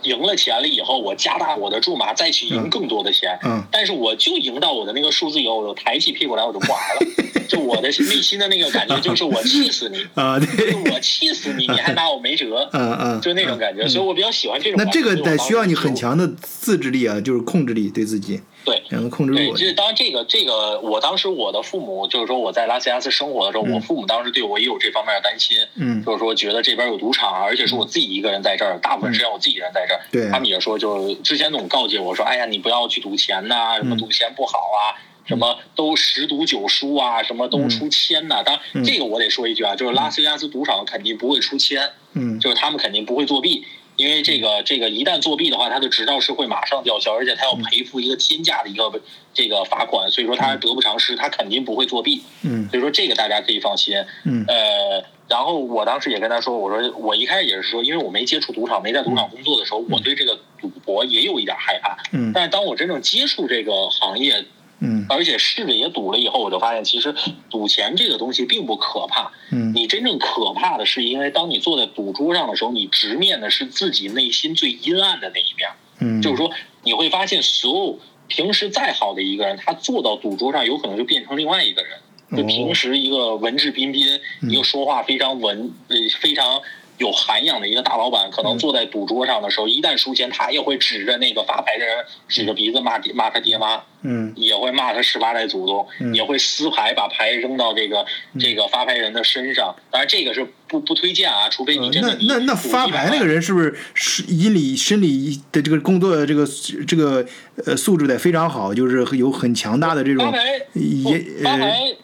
[0.04, 3.38] 赢了钱了以后，我加大我的注码，再去赢嗯更多的钱。
[3.44, 7.46] 嗯但是我就赢到我的那个数字以后，我就抬起屁股来，我就不玩了。
[7.48, 13.84] 就我的内心的那个感觉，就是我气死你，啊，对，就我气死你，你还拿我没辙，嗯嗯，就那种感觉。
[13.84, 14.84] 嗯所以我比较喜欢这种。
[14.84, 18.82] 那这个得需要你很强的自制力啊，就是控制力对自己，对。
[18.90, 19.56] 才能控制对，住。
[19.56, 23.72] 这当然这个这个，我当时我的父母就是说我在拉斯维加斯生活的时候，嗯。
[23.74, 26.04] 我父母当时对我也有这方面的担心，嗯。
[26.04, 30.02] 就是说觉得这边有赌场，而且是我自己一个人在这儿，大部分时间我自己人在这儿。
[30.12, 30.30] 对。
[30.30, 34.98] 他们也说，就之前总告诫我说，哎呀，你不要去赌钱呐、什么嗯赌钱不好啊。
[35.28, 38.60] 什么都十赌九输啊，什么都出千呐、当嗯。
[38.74, 41.82] 然，这个我得说一句啊，就是拉斯维加斯赌场肯定不会出千，
[42.14, 42.40] 嗯。
[42.40, 48.92] 就是他们肯定不会作弊，因为这个这个一旦作弊的话，他的执照是会马上吊销，而且他要赔付一个天价的一个
[49.34, 52.68] 这个罚款，所以说他得不偿失，他肯定不会作弊，嗯。
[52.70, 53.96] 所以说这个大家可以放心。
[54.26, 54.44] 嗯。
[54.48, 62.32] 呃，然后我当时也跟他说，我说我一开始也是说，因为我没接触赌场，没在赌场工作的时候，我对这个赌博也有一点害怕，嗯。
[62.34, 64.44] 但是当我真正接触这个行业，
[64.80, 65.06] 嗯。
[65.10, 67.14] 而且试着也赌了以后，我就发现其实
[67.50, 69.74] 赌钱这个东西并不可怕，嗯。
[69.74, 75.70] 你真正可怕的是，因为当你坐在赌桌上的时候，你直面的是自己内心最阴暗的那一面。
[76.00, 76.52] 嗯，就是说，
[76.84, 81.98] 你会发现，所有平时再好的一个人，他坐到赌桌上，有可能就变成另外一个人。
[82.36, 84.50] 就哦平时一个文质彬彬，嗯。
[84.50, 86.60] 一个说话非常文呃非常
[86.98, 98.06] 有涵养的一个大老板，可能坐在赌桌上的时候，一旦输钱，他也会指着那个发牌的人，指着鼻子骂骂他爹妈，嗯也会骂他十八代祖宗，嗯也会撕牌，把牌扔到这个
[98.40, 99.76] 这个发牌人的身上。
[99.92, 106.48] 当然，这个是不不推荐啊，除非你真的你那那赌100发牌那个人是不是是心理心理的这个工作的这个
[106.88, 107.26] 这个
[107.66, 110.34] 呃素质得非常好，就是有很强大的这种
[110.74, 111.96] 也呃。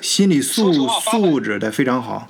[0.00, 2.28] 心理素素质得非常好。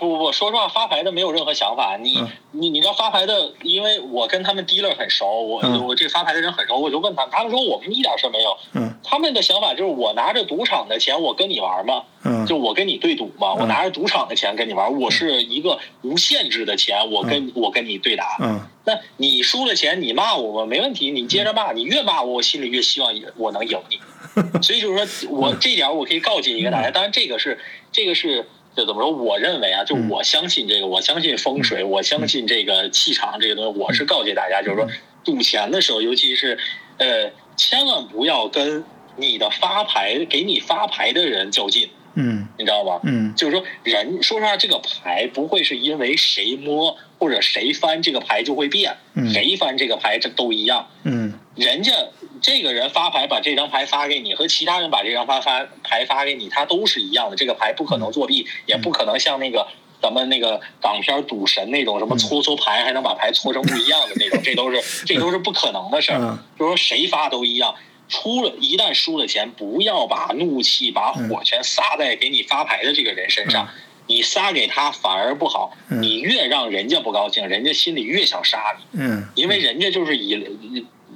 [0.00, 1.98] 不不不，说实话，发牌的没有任何想法。
[2.00, 8.56] 你、嗯你你知道发牌的，因为我跟他们 dealer 很熟，我、嗯我这发牌的人很熟，我就问他们，他们说我们一点事儿没有。
[8.72, 18.36] 嗯他们的想法就是我拿着赌场的钱，我跟你玩嘛，嗯就我跟你对赌嘛，我嗯拿着赌场的钱跟你玩，我是一个无限制的钱，我跟、我跟你对打。
[18.40, 20.66] 嗯那你输了钱，你骂我吗？
[20.66, 24.00] 没问题，你接着骂，你越骂我，我心里越希望我能赢你。
[24.62, 27.58] 所以就是说我这点我可以告诫一个大家，当然这个是
[27.92, 28.48] 这个是
[28.80, 29.10] 就怎么说？
[29.10, 34.88] 我认为啊，就我相信这个，我相信风水，我相信这个气场这个东西，我是告诫大家，就是说
[35.22, 36.58] 赌钱的时候，尤其是
[36.96, 38.82] 呃，千万不要跟
[39.16, 42.48] 你的发牌给你发牌的人较劲，嗯。
[42.56, 43.00] 你知道吧？
[43.04, 43.34] 嗯。
[43.34, 49.30] 就是说，人说实话，这个牌不会是因为谁摸或者谁翻这个牌就会变，嗯。
[49.30, 50.88] 谁翻这个牌这都一样。
[51.04, 51.34] 嗯。
[51.54, 51.92] 人家
[52.40, 57.36] 这个人发牌把这张牌发给你，和其他人把这张发发牌发给你，他都是一样的。
[57.36, 59.66] 这个牌不可能作弊，也不可能像那个
[60.00, 66.38] 咱们那个港片赌神那种什么搓搓牌还能把牌搓成不一样的那种， 这都是这都是不可能的事儿嗯。
[66.58, 67.74] 就是说谁发都一样。
[68.08, 73.68] 出了一旦输了钱，不要把怒气、把火全撒在给你发牌的这个人身上。
[74.08, 79.00] 你撒给他反而不好，嗯你越让人家不高兴，人家心里越想杀你。
[79.00, 80.34] 嗯因为人家就是以，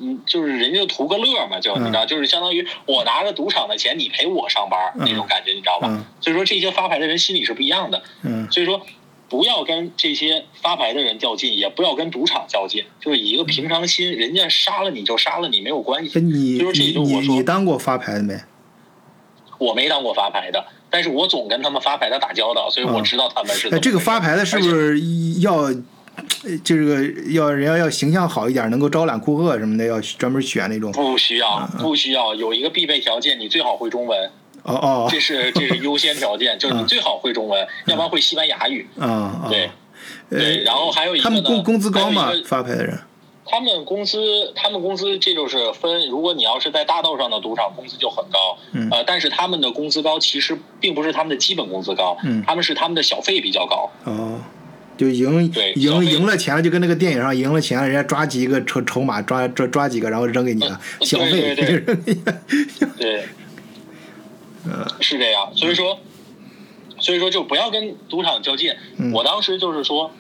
[0.00, 6.04] 嗯，就是人家图个乐嘛，就嗯你知道，就是相当于我拿着赌场的钱，你陪我上班嗯那种感觉，你知道吧嗯？
[6.20, 8.80] 所以说这些发牌的人心里是不一样的，嗯所以说
[9.28, 16.20] 不要跟这些发牌的人较劲，也不要跟赌场较劲，就是以一个平常心，人家杀了你就杀了你，没有关哎系。
[16.20, 18.38] 你你你当过发牌的没？
[19.58, 23.76] 我没当过发牌的，但是我总跟他们发牌的打交道，所以我知道他们是怎么回事。
[23.76, 25.00] 那这个发牌的是不是
[25.40, 25.74] 要，呃
[26.62, 27.02] 这个
[27.32, 30.92] 要人家要形象好一点，能够招揽顾客什么的，要专门选那种？
[30.92, 34.30] 不需要，嗯不需要，有一个必备条件，你最好会中文。
[34.62, 38.86] 哦哦这是这是优先条件， 就是你最好会中文，要不然会西班牙语。
[38.98, 39.06] 啊
[39.44, 39.70] 啊，对
[40.30, 42.98] 呃对，然后还有一个呢他们工工资高吗发牌的人？
[43.46, 54.40] 他们公司，他们公司这就是分，如果你要是在大道上的赌场，工资就很高，嗯呃，但是他们的工资高，其实并不是他们的基本工资高，嗯他们是他们的小费比较高，哦，
[54.96, 61.54] 就赢对赢赢了钱了，就跟那个电影上赢了钱，人家抓几个筹筹码，抓抓抓几个，然后扔给你了，嗯小费
[62.98, 63.24] 对
[65.00, 65.98] 是这样，所以说，
[66.98, 68.72] 所以说就不要跟赌场较劲。
[68.96, 69.12] 嗯。
[69.12, 70.10] 我当时就是说，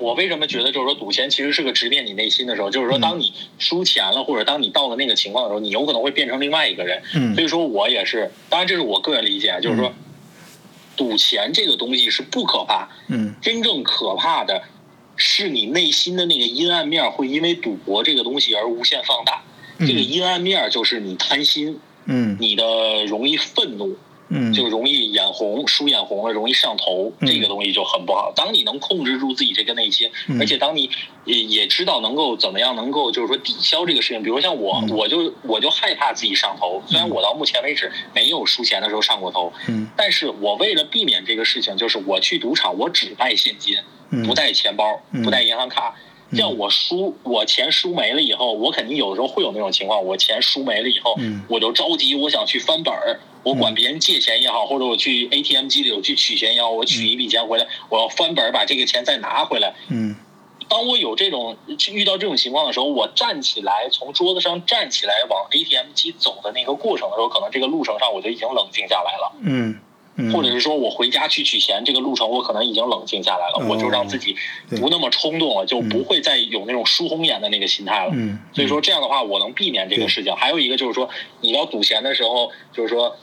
[0.00, 3.00] 我为什么觉得就是说赌钱其实是个直面你内心的时候，就是说嗯。
[3.00, 7.00] 当你输钱了，或者当你到了那个情况的时候，你有可能会变成另外一个人。
[7.14, 7.32] 嗯。
[7.36, 9.94] 所以说我也是，当然这是我个人理解，啊就是说，
[10.96, 13.34] 赌钱这个东西是不可怕，嗯。
[13.40, 14.62] 真正可怕的
[15.16, 19.42] 是你内心的那个阴暗面会因为赌博这个东西而无限放大。
[19.78, 19.86] 嗯。
[19.86, 22.36] 这个阴暗面就是你贪心，嗯。
[22.40, 23.96] 你的容易愤怒，
[24.28, 24.52] 嗯。
[24.52, 27.26] 就容易眼红，输眼红了，容易上头，嗯。
[27.26, 28.32] 这个东西就很不好。
[28.34, 30.40] 当你能控制住自己这个内心，嗯。
[30.40, 30.90] 而且当你
[31.24, 34.90] 也也知道能够怎么样能够就是说抵消这个事情，比如像我，嗯。
[34.96, 36.82] 我就我就害怕自己上头。
[36.86, 39.88] 虽然我到目前为止没有输钱的时候上过头，嗯。
[39.96, 43.76] 但是我为了避免这个事情，就是我去赌场，我只带现金，
[44.10, 44.26] 嗯。
[44.26, 45.22] 不带钱包，嗯。
[45.22, 45.94] 不带银行卡。
[46.30, 51.42] 这样我输，我钱输没了以后，我肯定有的时候会有那种情况，我钱输没了以后，嗯。
[51.48, 59.74] 我就着急，我想去翻本儿，我管别人借钱也好，或者我去 ATM 机里我去取钱也好，我取一笔钱回来，我要翻本儿把这个钱再拿回来。
[59.90, 60.16] 嗯
[60.66, 61.54] 当我有这种
[61.92, 69.80] 遇到这种情况的时候，我站起来从桌子上站起来往 ATM 机走的那个过程的时候，可能这个路程上我就已经冷静下来了。
[70.32, 74.34] 或者是说我回家去取钱，这个路程我可能已经冷静下来了，哦我就让自己
[74.80, 78.12] 不那么冲动了，就不会再有那种输红眼的那个心态了。
[78.14, 80.34] 嗯所以说这样的话，我能避免这个事情。
[80.34, 83.14] 还有一个就是说，你要赌钱的时候，就是说，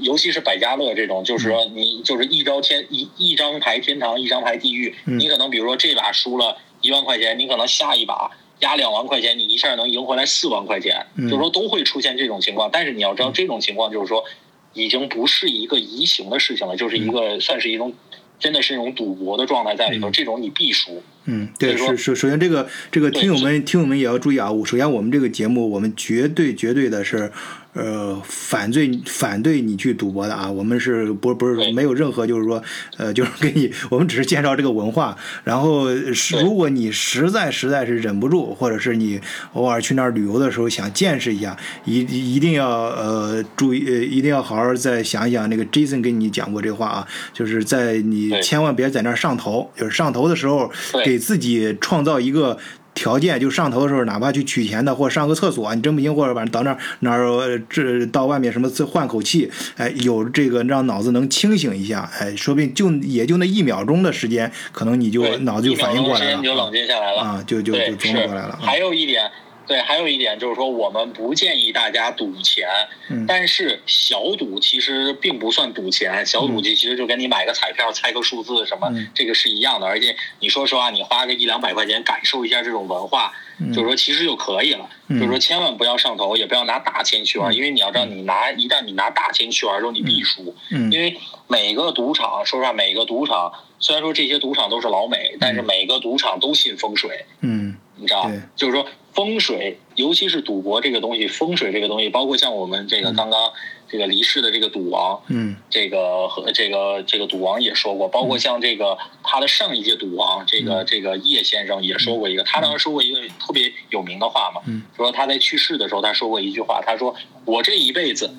[0.00, 4.94] 尤其是百家乐这种，就是说你就是一招天一一张牌天堂，一张牌地狱。
[5.04, 8.30] 嗯你可能比如说这把输了一万块钱，你可能下一把。
[8.60, 12.70] 压两万块钱，你一下能赢回来四万块钱，嗯就是说都会出现这种情况。
[12.72, 14.24] 但是你要知道，这种情况就是说，
[14.72, 17.92] 已经不是一个移情的事情了，就是一个算是一种，
[18.40, 20.08] 真的是一种赌博的状态在里头。
[20.08, 27.30] 嗯这种你必输，嗯，对，所以说是首首先这个这个听友们听友们也要注意啊，我首先我们这个节目我们绝对绝对的是。
[27.76, 32.62] 呃，反对反对你去赌博的啊，我们是不不是说没有任何就是说，
[32.96, 35.16] 呃，就是给你，我们只是介绍这个文化。
[35.44, 39.20] 然后是如果你实在实在是忍不住，或者是你
[39.52, 42.00] 偶尔去那儿旅游的时候想见识一下，一
[42.36, 45.48] 一定要呃注意，呃一定要好好再想一想。
[45.50, 50.72] 那个 Jason 跟你讲过这话啊，就是在你千万别在那儿上头，就是上头的时候
[51.04, 52.58] 给自己创造一个。
[52.96, 68.58] 条件就上头的时候，哪怕去取钱的或上个厕所，你真不行，或者反正到那儿哪儿呃这到外面什么换口气，哎，有这个让脑子能清醒一下，哎，说不定就也就那一秒钟的时间，可能你就脑子就反应过来了你就冷静下来了啊，就就就对，琢磨过来了啊。
[68.62, 69.30] 还有一点，
[69.66, 72.68] 对，还有一点就是说，我们不建议大家赌钱，
[73.10, 79.86] 嗯但是小赌其实并不算赌钱，小赌其实就跟你买个彩票猜个数字什么，嗯这个是一样的。
[79.86, 84.88] 而且你说实话，你花个一两百块钱感受一下这种文化，嗯就是说其实就可以了。
[85.08, 90.54] 嗯就是说千万不要上头，也不要拿大钱去玩，因为你要知道，你拿一旦你拿大钱去玩的时候，你必输。
[90.70, 91.16] 嗯因为
[91.48, 97.24] 每个赌场，说实话，每个赌场虽然说这些赌场都是老美，但是每个赌场都信风水。
[97.40, 103.50] 嗯你知道对，就是说风水，尤其是赌博这个东西，风水这个东西，包括像我们这个刚刚
[103.88, 105.56] 这个离世的这个赌王，嗯。
[105.68, 118.30] 这个和这个这个赌王也说过，包括像这个他的上一届赌王，这个这个叶先生也说过一个，他当时说过一个特别有名的话嘛嗯，说他在去世的时候他说过一句话，他说我这一辈子，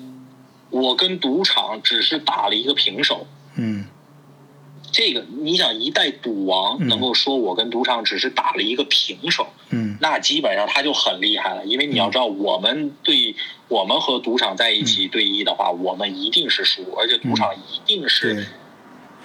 [0.70, 3.26] 我跟赌场只是打了一个平手。
[3.56, 3.84] 嗯
[4.90, 9.96] 这个你想，一代赌王嗯能够说我跟赌场只是打了一个平手，嗯。
[10.00, 13.34] 那基本上他就很厉害了，因为你要知道，我们对
[13.68, 18.46] 我们和赌场在一起对弈的话，我们一定是输，而且赌场一定是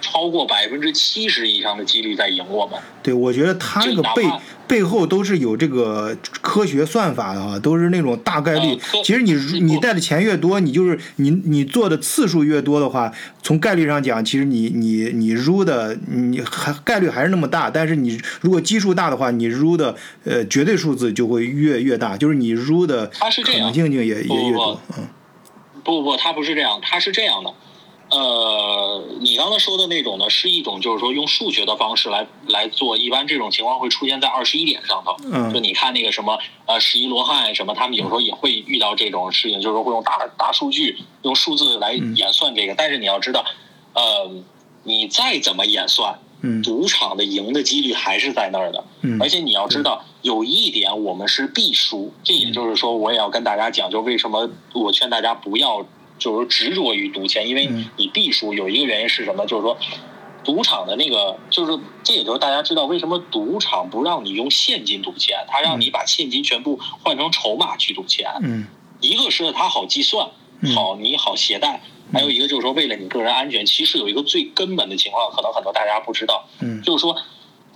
[0.04, 2.78] 超过百分之七十以上的几率在赢我们。
[3.02, 4.30] 对，我觉得他这个背
[4.68, 9.02] 背后都是有这个科学算法的啊，都是那种大概率呃。
[9.02, 13.10] 其实你你带的钱越多，你就是你你做的次数越多的话，
[13.42, 24.80] 从概率上讲，其实你你你入的你还概率还是那么大，但是你如果基数大的话，你入的呃绝对数字就会越越大，就是你入的可能性就也也不不越多。
[24.98, 25.04] 嗯
[25.84, 27.52] 不不，他不是这样，他是这样的。
[28.14, 35.16] 呃，你刚才说的那种呢，是一种就是说用数学的方式来来做，一般这种情况会出现在二十一点上头。
[35.32, 42.74] 嗯就你看那个什么呃十一罗汉什么，他们有时候也会遇到这种事情，就是说会用大大数据、用数字来嗯演算这个。
[42.76, 43.44] 但是你要知道，
[43.94, 44.30] 呃，
[44.84, 48.84] 你再怎么演算，嗯赌场的赢的几率还是在那儿的。
[49.02, 55.84] 嗯而且你要知道，有一点我们是必输，这也就是说，我也要跟大家讲，就为什么我劝大家不要
[56.18, 58.54] 就是执着于赌钱，因为嗯你必输。
[58.54, 59.44] 有一个原因是什么？
[59.46, 59.76] 就是说，
[60.44, 68.30] 赌场的那个，就是这也就是大家知道为什么赌场不让你用现金赌钱，他让你把现金全部换成筹码去赌钱。
[68.42, 68.66] 嗯
[69.00, 70.30] 一个是它好计算，
[70.62, 73.66] 嗯好你好携带，还有一个就是说为了你个人安全。
[73.66, 77.14] 其实有一个最根本的情况，可能很多大家不知道，嗯就是说，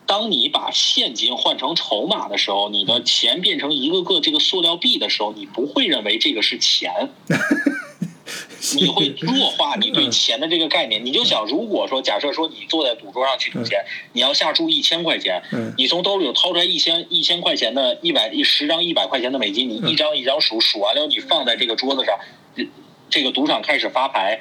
[0.07, 7.11] 当你把现金换成筹码的时候，你的钱变成一个个这个塑料币的时候，你不会认为这个是钱，
[8.77, 11.05] 你会 弱化你对钱的这个概念。
[11.05, 15.73] 你就想，如果说假设说你坐在赌桌上去赌钱，你要下注一千块钱，嗯。
[15.77, 22.19] 你从兜里掏出来一千一千块钱的一百一十张一百块钱的美金，你一张一张数，数完了你放在这个桌子上，
[23.09, 24.41] 这个赌场开始发牌，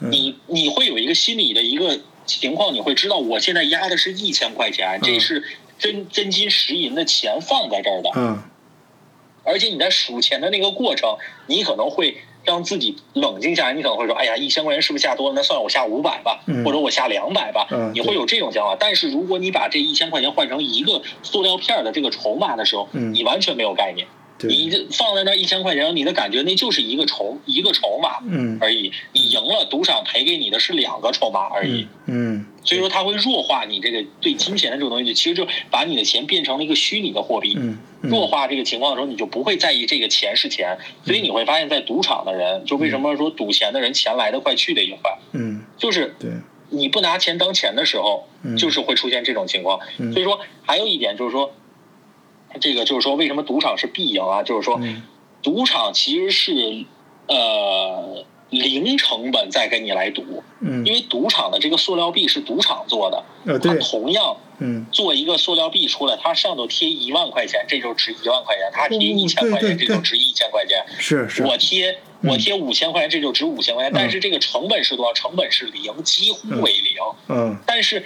[0.00, 0.10] 嗯。
[0.10, 5.42] 你你会有一个心理的一个情况，你会知道我现在压的是一千块钱，这是
[5.78, 8.42] 真真金实银的钱放在这儿的，嗯。
[9.44, 12.16] 而且你在数钱的那个过程，你可能会
[12.46, 15.34] 让自己冷静下来，你可能会说，哎呀，一千块钱是不是下多了？
[15.34, 18.76] 那算了，我下五百吧，嗯或者我下两百吧，嗯你会有这种想法。
[18.78, 24.06] 但是如果你把这一千块钱换成一个塑料片儿的这个筹码的时候，嗯你完全没有概念。
[24.06, 24.12] 对
[24.42, 28.92] 你这放在那一千块钱，你的感觉那就是一个筹一个筹码嗯而已。
[29.12, 31.86] 你赢了，赌场赔给你的是两个筹码而已。
[32.06, 37.54] 嗯所以说，它会弱化你这个对金钱的这种东西，其实就把你的钱变成了一个虚拟的货币。
[37.56, 40.76] 嗯嗯弱化这个情况的时候，你就不会在意这个钱是钱。
[41.04, 46.30] 所以你会发现在赌场的人，就为什么说赌钱的人钱来得快去得也快，嗯就是对
[46.70, 49.78] 你不拿钱当钱的时候嗯，就是会出现这种情况。
[49.98, 51.52] 嗯所以说，还有一点就是说，
[52.60, 54.42] 这个就是说，为什么赌场是必赢啊？
[54.42, 55.02] 就是说，嗯
[55.42, 56.84] 赌场其实是
[57.28, 70.84] 呃零成本在跟你来赌，嗯因为赌场的这个塑料币是赌场做的，它同样嗯做一个塑料币出来，它上头贴一万块钱，这就值一万块钱；它贴嗯一千块钱，这就值一千块钱。
[70.98, 71.92] 是是我贴
[72.22, 73.92] 嗯我贴五千块钱，这就值五千块钱。
[73.92, 75.12] 嗯但是这个成本是多少？
[75.12, 76.94] 成本是零，几乎为零。
[77.28, 78.04] 嗯但是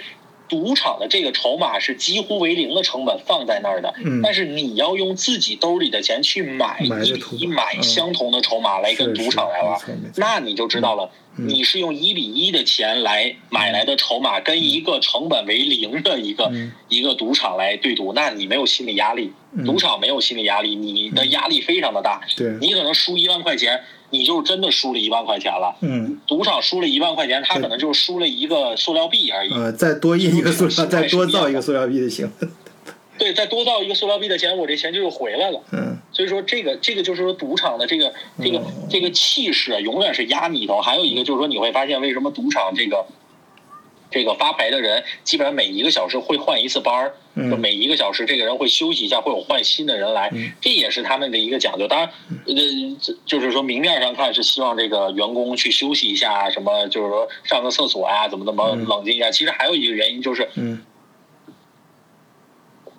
[0.51, 4.19] 赌场的这个筹码是几乎为零的成本放在那儿的，嗯。
[4.21, 9.79] 但是你要用自己兜里的钱去买一比一买嗯相同的筹码来跟赌场来玩
[10.17, 23.81] 那你就知道了，嗯你是用一比一的钱来买来的筹码，跟一个成本为零的一个、嗯一个赌场来对赌，那你没有心理压力，嗯赌场没有心理压力，你的压力非常的大，对，你可能输一万块钱，
[24.11, 25.75] 你就真的输了一万块钱了。
[25.81, 29.51] 嗯赌场输了一万块钱，他可能就输了一个塑料币而已。
[29.51, 32.31] 呃，再多印一个塑料，再多造一个塑料币就行。
[33.17, 35.61] 对，再多造一个塑料币的钱，我这钱就又回来了。
[35.71, 40.81] 嗯所以说，这个这个就是说，赌场的这个这个嗯这个气势啊，永远是压你头。
[40.81, 43.05] 还有一个就是说，你会发现为什么赌场这个
[44.11, 47.49] 这个发牌的人，基本上每一个小时会换一次班儿，嗯。
[47.49, 50.51] 就每一个小时这个人会休息一下，会有换新的人来，嗯。
[50.59, 51.87] 这也是他们的一个讲究。
[51.87, 52.09] 当然，
[52.45, 58.85] 呃，就是说明面上看是希望这个员工去休息一下，什么就是说上个厕所啊，怎么怎么嗯。
[58.85, 59.31] 冷静一下。
[59.31, 60.83] 其实还有一个原因就是，嗯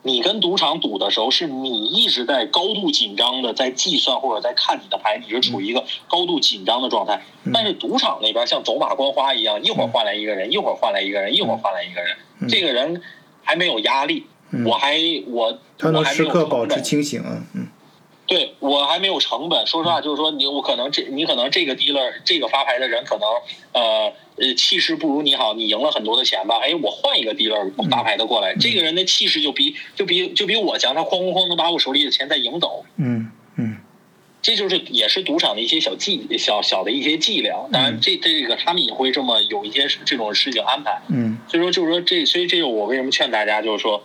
[0.03, 7.23] 你跟赌场赌的时候，是你一直在高度紧张的在计算或者在看你的牌，你是处于一个高度紧张的状态。
[7.45, 7.53] 嗯。
[7.55, 12.49] 但是赌场那边像走马观花一样，一会儿换来一个人，一会儿换来一个人，一会儿换来一个人，嗯。
[12.49, 13.01] 这个人
[13.43, 14.65] 还没有压力，嗯。
[14.65, 14.99] 我还
[15.29, 17.45] 我他能我还没有时刻保持清醒啊。
[17.55, 17.67] 嗯。
[17.67, 17.82] 对
[18.63, 23.29] 我还没有成本，说实话，就是说你我可能这你可能这个 dealer 这个发牌的人可能
[23.73, 26.61] 呃呃气势不如你好，你赢了很多的钱吧？
[26.63, 32.85] 哎，我换一个 dealer 发牌的过来，这个人的气势就比就比就比我强，他哐哐哐能把我手里的钱再赢走。
[32.99, 33.79] 嗯嗯
[34.41, 41.01] 这就是也是赌场的一些小技小小的一些伎俩，当然这这个他们也会这么有一些这种事情安排。
[41.09, 44.03] 嗯所以说就是说这，所以这个我为什么劝大家就是说，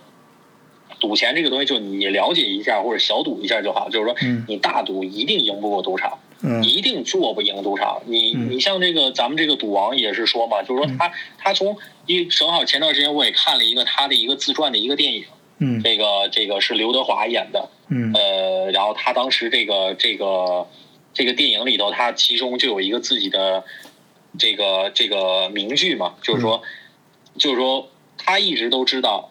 [1.00, 8.02] 赌钱这个东西就你了解一下或者小赌一下就好，就是说嗯你大赌一定赢不过赌场，嗯一定做不赢赌场。
[8.06, 11.76] 你嗯你像这个咱们这个赌王也是说嘛，就是说他他从
[12.06, 15.24] 因为正好前段时间我也看了一个他的一个自传的一个电影，
[15.58, 20.66] 嗯这个这个是刘德华演的，嗯呃，然后他当时这个这个
[21.14, 23.64] 这个电影里头，他其中就有一个自己的
[24.38, 26.62] 这个这个名句嘛，就是说，
[27.36, 29.30] 就是说他一直都知道，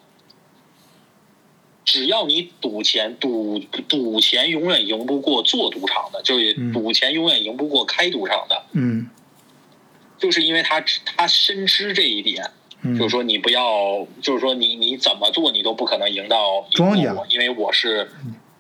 [1.88, 3.58] 只要你赌钱，赌
[3.88, 9.10] 赌钱永远赢不过做赌场的，就是嗯赌钱永远赢不过开赌场的，嗯。
[10.20, 12.44] 就是因为他他深知这一点。
[12.82, 18.08] 嗯，就是说你不要，就是说你你怎么做你都不可能赢到我，因为我是，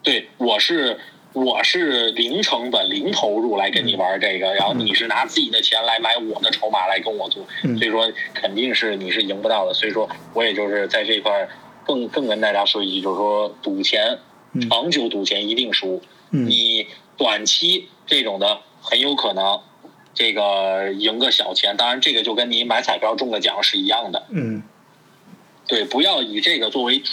[0.01, 0.99] 对我是
[1.33, 11.49] 我是零成本零投入来跟你玩这个，然后你是拿自己的钱来买我的筹码来跟我做，嗯所以说肯定是你是赢不到的，所以说我也就是在这块儿
[11.87, 14.19] 更更跟大家说一句，就是说赌钱
[14.53, 16.01] 嗯长久赌钱一定输，
[16.31, 16.85] 嗯你
[17.15, 19.61] 短期这种的很有可能。
[20.19, 24.25] 这个赢个小钱，当然这个就跟你买彩票中个奖是一样的。
[24.31, 24.63] 嗯
[25.67, 27.03] 对，不要以这个作为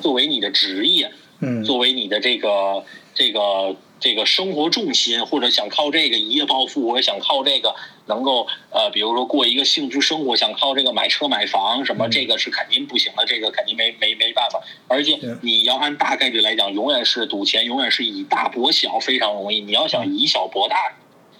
[0.00, 1.10] 作为你的职业，
[1.40, 3.74] 嗯作为你的这个这个
[4.04, 7.74] 这个生活重心，或者想靠这个一夜暴富，或者想靠这个
[8.04, 14.60] 能够呃，比如说过一个幸福生活，想靠这个买车买房什么，嗯这个是肯定不行的，这个肯定没没没办法。
[14.88, 19.62] 而且你要按大概率来讲，永远是赌钱，永远是以大博小，非常容易。
[19.62, 20.76] 你要想以小博大，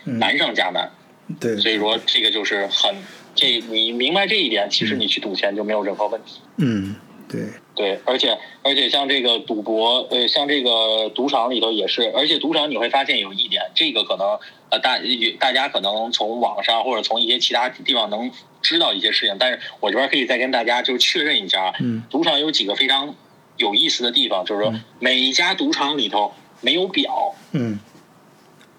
[0.07, 0.91] 嗯，难上加难。
[1.39, 2.97] 对，所以说这个就是很
[3.35, 6.41] 这你明白这一点，其实你去赌钱就没有任何问题。
[6.57, 6.97] 嗯
[7.35, 14.39] 对，对，而且而且像这个赌博，呃，像这个赌场里头也是，而且赌场你会发现有一点，这个可能
[14.71, 14.99] 呃大
[15.39, 18.31] 大家可能从网上或者从一些其他地方能
[18.63, 23.15] 知道一些事情，但是我这边可以再跟大家就确认一下啊，嗯赌场有几个非常
[23.57, 24.81] 有意思的地方，就是说嗯。
[25.01, 27.79] 每一家赌场里头没有表，嗯，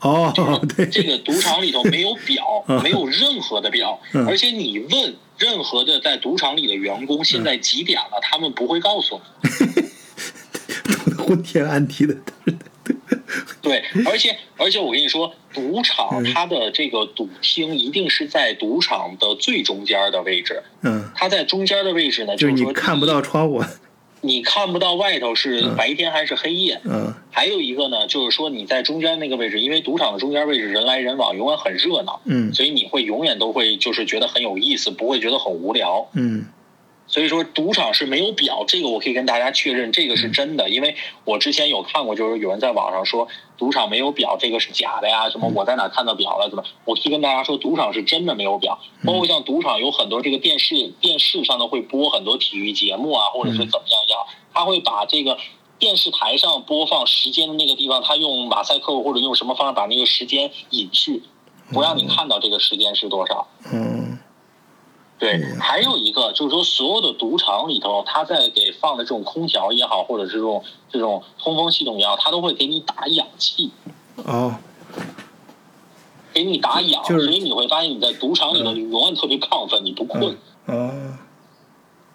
[0.06, 9.50] 哦，对，这个赌场里头没有表 嗯，没有任何的表嗯，而且你问任何的在赌场里的员工现在几点了，他们不会告诉你。
[11.06, 12.16] 赌的昏天暗地的，
[13.62, 16.32] 对，而且而且我跟你说，赌场嗯。
[16.34, 20.62] 它的这个赌厅一定是在赌场的最中间的位置。
[20.84, 23.64] 嗯，它在中间的位置呢，就是你看不到窗户，
[24.26, 25.76] 你看不到外头是嗯。
[25.76, 26.82] 白天还是黑夜。
[26.84, 27.14] 嗯。
[27.32, 32.54] 还有一个呢，就是说你在中间那个位置，因为赌场的中间位置人来人往，永远很热闹，嗯。
[32.54, 36.08] 所以你会永远都会就是觉得很有意思，不会觉得很无聊。
[36.14, 36.46] 嗯
[37.08, 43.28] 所以说赌场是没有表，这个我可以跟大家确认，这个是真的，因为我之前有看过，就是有人在网上说
[43.58, 46.64] 赌场没有表，这个是假的呀，什么我在哪看到表了，怎么？
[46.86, 55.38] 我可以跟大家说，赌场是真的没有表，包括像赌场有很多这个电视电视上呢会播很多体育节目啊，或者是怎么样也好，他会把这个。
[55.78, 61.22] 电视台上播放时间的那个地方，他用马赛克或者用什么方法把那个时间隐去，
[61.74, 63.46] 不让你看到这个时间是多少。
[63.74, 64.18] 嗯
[65.18, 73.72] 对，还有一个就是说，所有的赌场里头，他在给放的这种空调也好，或者是这种这种通风系统也好，他都会给你打氧气，
[74.18, 74.56] 哦，
[76.34, 77.26] 给你打氧，就是。
[77.28, 80.38] 所以你会发现你在赌场里头，你永远特别亢奋，你不困。
[80.66, 80.92] 哦，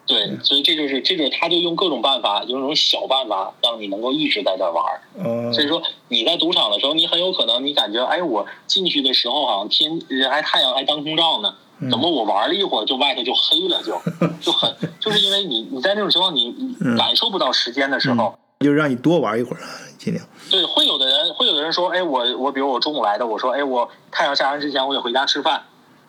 [0.07, 9.99] 对，所以这就是这就是他就用各种办法，用那种小办法，让你能够一直在那玩所以说你在赌场的时候，你很有可能你感觉，哎，我进去的时候好像天
[10.29, 11.55] 还太阳还当空照呢，
[11.89, 13.99] 怎么我玩了一会儿就外头就黑了，就
[14.41, 20.25] 就很就是因为你你在那种情况你你嗯感受不到时间的时候，就让你多玩一会儿啊，尽量。
[20.51, 25.63] 对，会有的人会有的人说，哎，我我比如我中午来的，我说，哎，我太阳下山之前我得回家吃饭，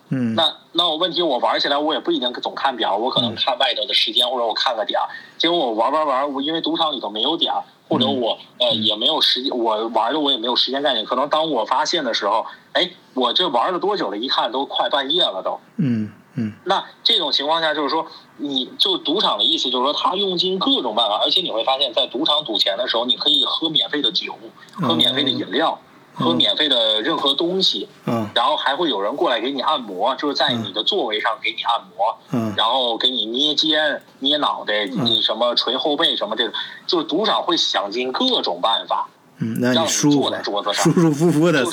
[0.09, 5.07] 嗯，那那我问题我玩起来我也不一定总看表，我可能看外头的时间或者我看个点儿，
[5.37, 14.17] 结果我玩玩玩，我因为赌场里头没有点儿，或者我呃也没有时间，我玩的我也没有时间概念，可能当我发现的时候，哎，我这玩了多久了？
[14.17, 15.59] 一看都快半夜了都。
[15.75, 18.07] 嗯嗯那这种情况下，就是说，
[18.37, 24.35] 你就赌场的意思就是说，他用尽各种办法，而且你会发现在赌场赌钱的时候，你可以喝免费的酒，
[24.75, 25.77] 喝免费的饮料，
[26.13, 28.29] 喝免费的任何东西，嗯。
[28.33, 32.53] 然后还会有人过来给你按摩，就是在你的座位上给你按摩，嗯。
[32.55, 36.53] 然后给你捏肩、捏脑袋，你什么捶后背什么这个，
[36.87, 39.09] 就是赌场会想尽各种办法，
[39.41, 41.65] 嗯，让坐在桌子上舒舒服服的。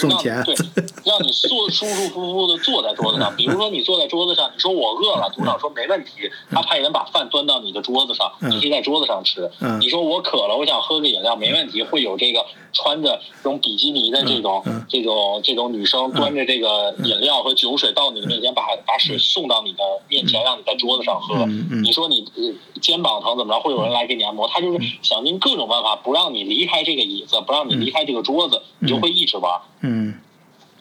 [0.45, 0.55] 对，
[1.05, 3.35] 让你坐舒舒服服的坐在桌子上。
[3.37, 6.11] 比如说你坐在桌子上，你说我饿了，组长说没问题，
[6.51, 9.51] 他派人把饭端到你的桌子上，嗯你可以在桌子上吃。
[9.61, 21.47] 嗯你说我渴了，我想喝个饮料，没问题，会有这个穿着这种比基尼的这种这种这种女生端着这个饮料和酒水到你的面前，把把水送到你的面前，让你在桌子上喝。
[21.83, 29.61] 你说你呃肩膀疼怎么着，会有人来给你按摩，他就是想尽各种办法不让你离开这个椅子，不让你离开这个桌子，你就会一直玩。
[29.81, 30.15] 嗯。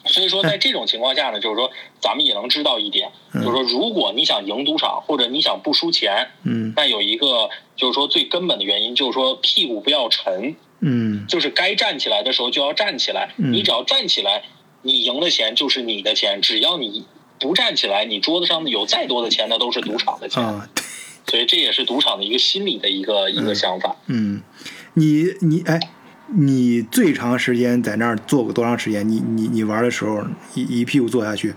[0.06, 3.44] 所以说，在这种情况下呢，就是说，咱们也能知道一点，嗯。
[3.44, 6.74] 就是说，如果你想赢赌场，或者你想不输钱，嗯。
[6.76, 11.26] 那有一个就是说最根本的原因，就是说屁股不要沉，嗯。
[11.28, 13.34] 就是该站起来的时候就要站起来。
[13.38, 13.52] 嗯。
[13.52, 14.44] 你只要站起来，
[14.82, 17.06] 你赢的钱就是你的钱；只要你
[17.40, 20.44] 不站起来，你桌子上有再多的钱，那都是赌场的钱。
[20.44, 20.70] 啊
[21.30, 23.98] 所以这也是赌场的一个心理的一个一个想法。
[24.06, 24.41] 嗯，
[24.94, 25.78] 你你哎，
[26.30, 29.08] 你最长时间在那儿坐过多长时间？
[29.08, 30.22] 你你你玩的时候，
[30.54, 31.56] 一一屁股坐下去，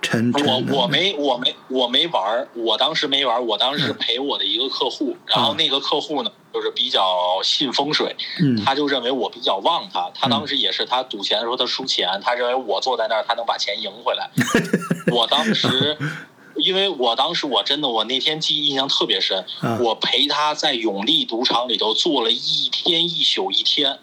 [0.00, 0.46] 沉沉。
[0.46, 14.30] 我我没我没我没玩儿，我当时没玩儿，我当时是陪我的一个客户，然后那个客户呢，就是比较信风水，嗯他就认为我比较旺他，他当时也是他赌钱的时候他输钱，他认为我坐在那儿他能把钱赢回来，
[15.12, 15.96] 我当时。
[16.58, 23.98] 因为我当时我真的我那天记忆印象特别深，啊我陪他在永利赌场里头坐了一天一宿一天，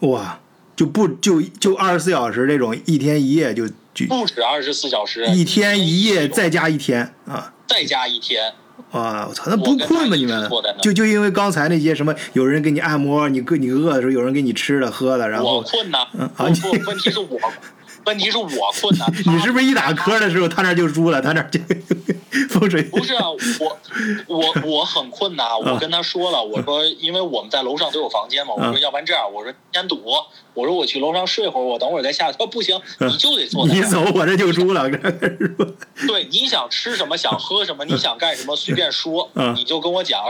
[0.00, 0.40] 哇，
[0.74, 7.52] 就不就就二十四小时这种一天一夜就就不止二十四小时，一天一夜再加一天啊。
[7.64, 8.52] 再加一天，
[8.90, 10.14] 哇，我操，那不困吗？
[10.14, 10.50] 你们
[10.82, 16.06] 就就因为刚才那些什么，有人给你按摩，你饿你饿的时候有人给你吃的喝的，然后我后困呐，
[16.36, 17.38] 啊你不，问题是我，
[18.04, 18.48] 问题是我
[18.80, 19.12] 困难。
[19.26, 21.60] 你是不是一打磕的时候他那儿就输了，他那儿就
[22.48, 23.78] 风水不是啊，我
[24.26, 30.02] 我我很困难，我跟他说了，我说因为我们在楼上都有房间嘛，我说嗯要不然这样，我说先赌，
[30.54, 32.32] 我说我去楼上睡会儿，我等会儿再下去。
[32.32, 33.86] 他说不行，你就得坐那儿。
[33.88, 34.88] 走我这就输了，
[36.06, 40.22] 对，你想吃什么，想喝什么，你想干什么，随便说嗯，你就跟我讲。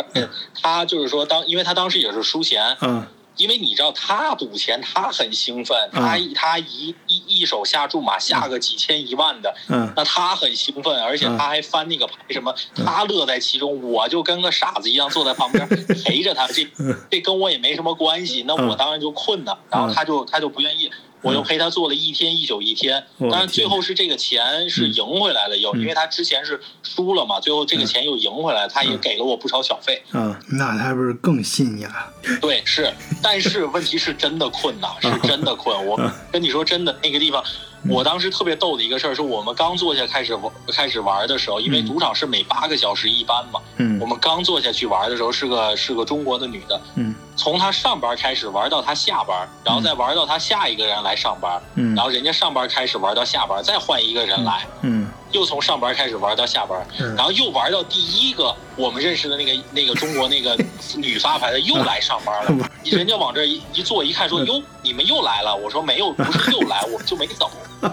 [0.61, 3.07] 他就是说当，因为他当时也是输钱，嗯
[3.37, 9.93] 因为你知道他赌钱，他很兴奋，他嗯他一一一手下注码下个几千一万的，嗯。
[9.97, 15.67] 那他很兴奋，而且他还翻那个牌什么，他乐在其中，我就跟个傻子一样坐在旁边
[16.05, 16.67] 陪着他，这
[17.11, 20.91] 这跟我也没什么关系，那我当然就困了，然后他就他就不愿意。
[21.23, 30.03] 我又陪他做了一天一宿一天，我当然最后是这个钱是赢回来了，又因为他之前是输了嘛，最后这个钱又赢回来，他也给了我不少小费。
[30.13, 32.13] 嗯，那他不是更信你了？
[32.43, 32.93] 对，是，
[33.23, 35.73] 但是问题是真的困呐，是真的困。
[35.87, 35.99] 我
[36.31, 37.43] 跟你说，真的那个地方，
[37.89, 41.87] 我当时特别逗的一个事儿，是我们刚坐下开始玩开始玩的时候，因为嗯。
[41.87, 43.99] 赌场是每八个小时一班嘛，嗯。
[44.01, 47.15] 我们刚坐下去玩的时候，是个是个中国的女的，嗯。
[47.37, 51.95] 从她上班开始玩到她下班，然后再玩到她下一个人来上班，嗯。
[51.95, 55.02] 然后人家上班开始玩到下班，再换一个人来，嗯
[55.33, 60.57] 又从上班开始玩到下班，嗯然后又玩到第一个我们认识的那个那个中国那个
[60.97, 67.51] 女发牌的又来上班了，人家往这一一坐一看说哟你们又来了，我说没有不是又来我们就没走，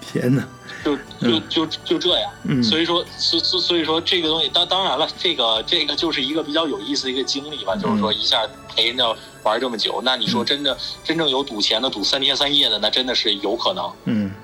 [0.00, 0.46] 天哪！
[0.84, 2.62] 就就就就这样，嗯。
[2.62, 9.04] 所以说所所所以说这个东西当当然了，这个这个就是一个比较有意思的一个经历吧，就是说一下陪人家
[9.42, 13.90] 玩这么久，那你说真的真正有赌钱的赌三天三夜的，那真的是有可能。
[14.04, 14.30] 嗯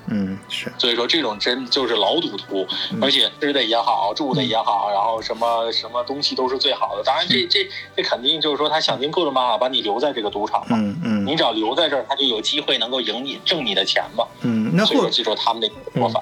[0.77, 2.67] 所以说这种真就是老赌徒，
[3.01, 7.03] 而且吃的也好，住的也好，然后什么什么东西都是最好的。
[7.03, 10.77] 当然，这这这肯定就是说他想尽各种办法把你留在这个赌场嘛。
[10.77, 14.25] 嗯嗯你只要留在这儿，他就有机会能够赢你挣你的钱嘛。
[14.41, 16.21] 嗯，那后所以说，这就是他们的做法。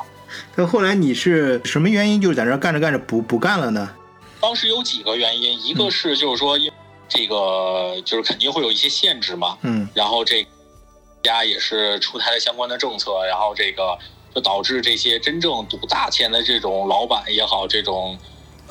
[0.56, 3.90] 那后来你是什么原因，就是在这儿干着干着不不干了呢？
[4.42, 6.74] 当时有几个原因，一个是就是说，因为
[7.08, 10.46] 这个就是肯定会有一些限制嘛，嗯然后这
[11.24, 13.98] 家也是出台了相关的政策，然后这个
[14.34, 18.18] 就导致这些真正赌大钱的这种老板也好，这种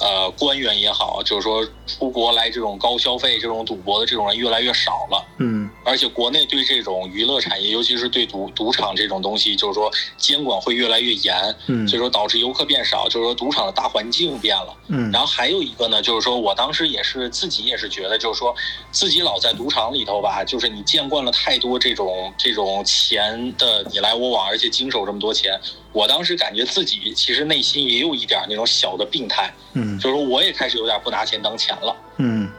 [0.01, 5.25] 呃官员也好，就是说出国来这种高消费、这种赌博的这种人越来越少了。
[5.39, 14.75] 嗯而且国内对这种娱乐产业，尤其是对赌赌场这种东西，就是说监管会越来越严，嗯所以说导致游客变少，就是说赌场的大环境变了。
[14.89, 18.55] 嗯然后还有一个呢，就是说我当时也是自己也是觉得，就是说
[18.91, 25.59] 自己老在赌场里头吧，就是你见惯了太多这种这种钱的你来我往，而且经手这么多钱，
[25.93, 29.99] 我当时感觉自己其实内心也有一点那种小的病态，嗯。
[29.99, 31.97] 就是说我也开始有点不拿钱当钱了。
[32.19, 32.51] 嗯。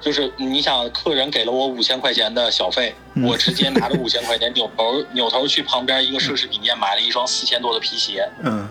[0.00, 3.24] 就是你想，客人给了我五千块钱的小费，嗯。
[3.24, 8.68] 我直接拿着五千块钱 扭头扭头去旁边一个奢侈品店买了一双四千多的皮鞋，嗯。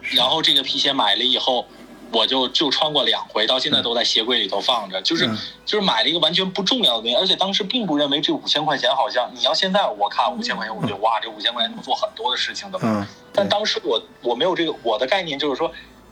[0.00, 1.66] 然后这个皮鞋买了以后，
[2.12, 5.38] 我就就穿过两回，到现在都在鞋柜里头放着，就是嗯。
[5.64, 15.70] 就是买了一个完全不重要的东西，而且当时并不认为这五千块钱好像，你要现在我看五千块钱，我觉得哇，这五千块钱能做很多的事情的，嗯，但当时我我没有这个我的概念就是说。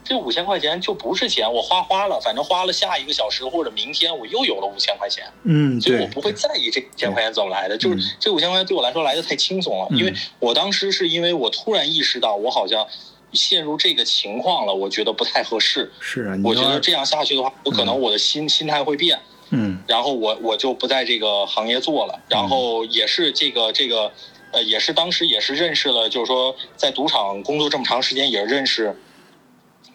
[0.09, 8.03] 这五千块钱就不是钱，我花花了，反正花了下一个小时或者明天我又有了五千块钱，嗯所以我，不会在意这五千块钱怎么来的，就是嗯。
[8.21, 12.87] 这五千块钱对我来说来的太轻松了，嗯因为我当时是因为我突然意识到我好像
[13.33, 19.19] 陷入这个情况了，我觉得不太合适，是啊，我觉得这样下去的话，我可能我的心心态会变，
[19.51, 19.79] 嗯。
[19.87, 24.13] 然后我我就不在这个行业做了，然后也是这个这个，
[24.53, 28.97] 呃，也是当时也是认识了，就是说在赌场工作这么长时间，也认识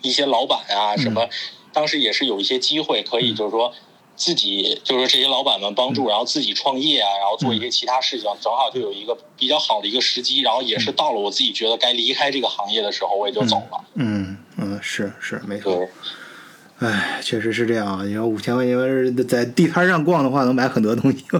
[0.01, 1.27] 一些老板啊什么，
[1.73, 3.73] 当时也是有一些机会可以就是说。
[4.15, 13.83] 自己就是这些老板们帮助，然后自己创业啊，然后做一些其他事情，正好就有一个比较好的一个时机，然后也是到了我自己觉得该离开这个行业的时候，我也就走了。
[13.95, 15.75] 嗯嗯，是是没错。
[15.75, 18.05] 对，哎，确实是这样啊。
[18.05, 21.25] 你要五千块钱在地摊上逛的话，能买很多东西。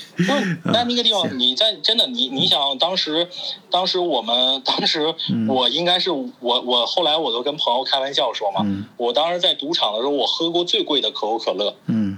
[0.63, 3.27] 那那个地方，你在真的你你想当时，
[3.69, 5.13] 当时我们当时
[5.47, 12.17] 我应该是我我后来我都跟朋友开玩笑说嘛，嗯我当时在赌场的时候，我喝过最贵的可口可乐，嗯，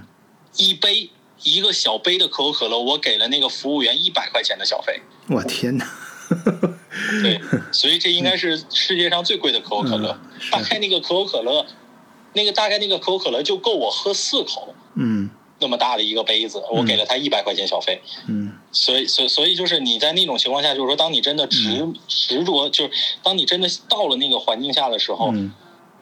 [0.56, 1.10] 一杯
[1.44, 5.02] 一个小杯的可口可乐，我给了那个服务员一百块钱的小费。
[5.30, 5.88] 我天哪！
[7.22, 7.40] 对，
[7.72, 10.12] 所以这应该是世界上最贵的可口可乐。
[10.12, 11.66] 嗯大概那个可口可乐，
[12.34, 15.30] 那个大概那个可口可乐就够我喝四口嗯
[15.64, 18.02] 那么大的一个杯子，我给了他一百块钱小费。
[18.28, 18.52] 嗯。
[18.74, 21.96] 所以，所以，所以就是你在那种情况下，就是说，当你真的执嗯。
[22.08, 22.92] 执着，就是
[23.24, 25.52] 当你真的到了那个环境下的时候，嗯，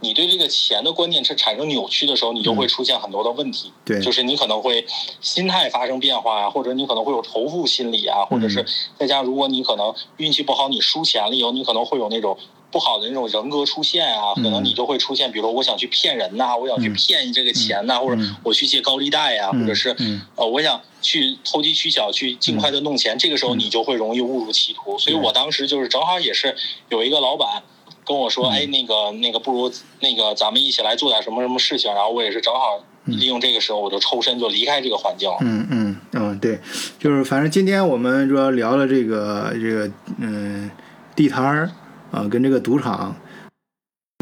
[0.02, 3.72] 你对这个钱的观念是产生扭曲的时候，你就会出现很多的问题。
[3.86, 4.02] 对。
[4.02, 4.86] 就是你可能会
[5.22, 8.66] 心态发生变化啊，或者你可能会有仇富心理啊，或者是
[9.00, 12.38] 再加上如果你可能运气不好，你输钱了以后，你可能会有那种。
[12.74, 18.34] 不好的那种人格出现啊，可能你就会出现，比如说我想去骗人呐、我想去嗯骗这个钱呐、或者嗯。
[18.46, 19.60] 我去借高利贷呀、嗯。
[19.60, 20.22] 或者是嗯。
[20.38, 24.98] 呃，我想去投机取巧，去尽快的弄钱，这个时候你就会容易误入歧途。
[24.98, 26.56] 所以我当时就是正好也是
[26.88, 27.62] 有一个老板
[28.06, 29.72] 跟我说，嗯哎，那个那个不如
[30.02, 35.38] 那个咱们一起来做点什么什么事情，然后我也是正好利用这个时候，我就抽身就离开这个环境了。
[35.42, 36.60] 嗯嗯嗯，对，
[37.00, 40.70] 就是反正今天我们主要聊了这个这个嗯
[41.16, 41.72] 地摊儿
[42.12, 43.16] 啊，跟这个赌场。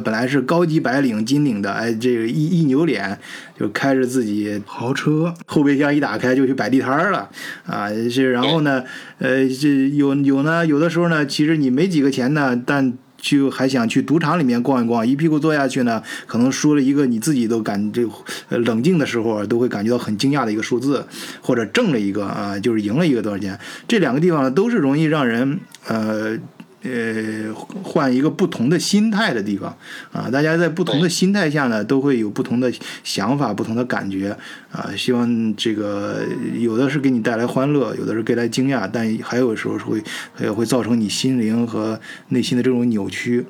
[0.02, 3.20] 本来是高级白领、金领的，哎，这个一一扭脸
[3.60, 7.30] 就开着自己豪车，后备箱一打开就去摆地摊儿了，
[7.66, 8.82] 啊，是然后呢，
[9.18, 18.04] 呃，这有有呢，有的时候呢，其实你没几个钱呢，但就还想去赌场里面逛一逛，一屁股坐下去呢，可能输了一个你自己都感这
[18.50, 21.06] 冷静的时候都会感觉到很惊讶的一个数字，
[21.42, 26.38] 或者挣了一个啊，就是赢了一个多少钱，这两个地方呢都是容易让人呃。
[26.82, 27.54] 呃，
[27.84, 29.76] 换一个不同的心态的地方
[30.14, 32.72] 啊，大家在不同的心态下呢，都会有不同的
[33.04, 34.36] 想法、不同的感觉
[34.72, 34.90] 啊。
[34.96, 36.24] 希望这个
[36.58, 40.02] 有的是给你带来欢乐，有的是给来惊讶，但还有时候是会
[40.42, 42.00] 也会造成你心灵和
[42.30, 43.46] 内心的这种扭曲。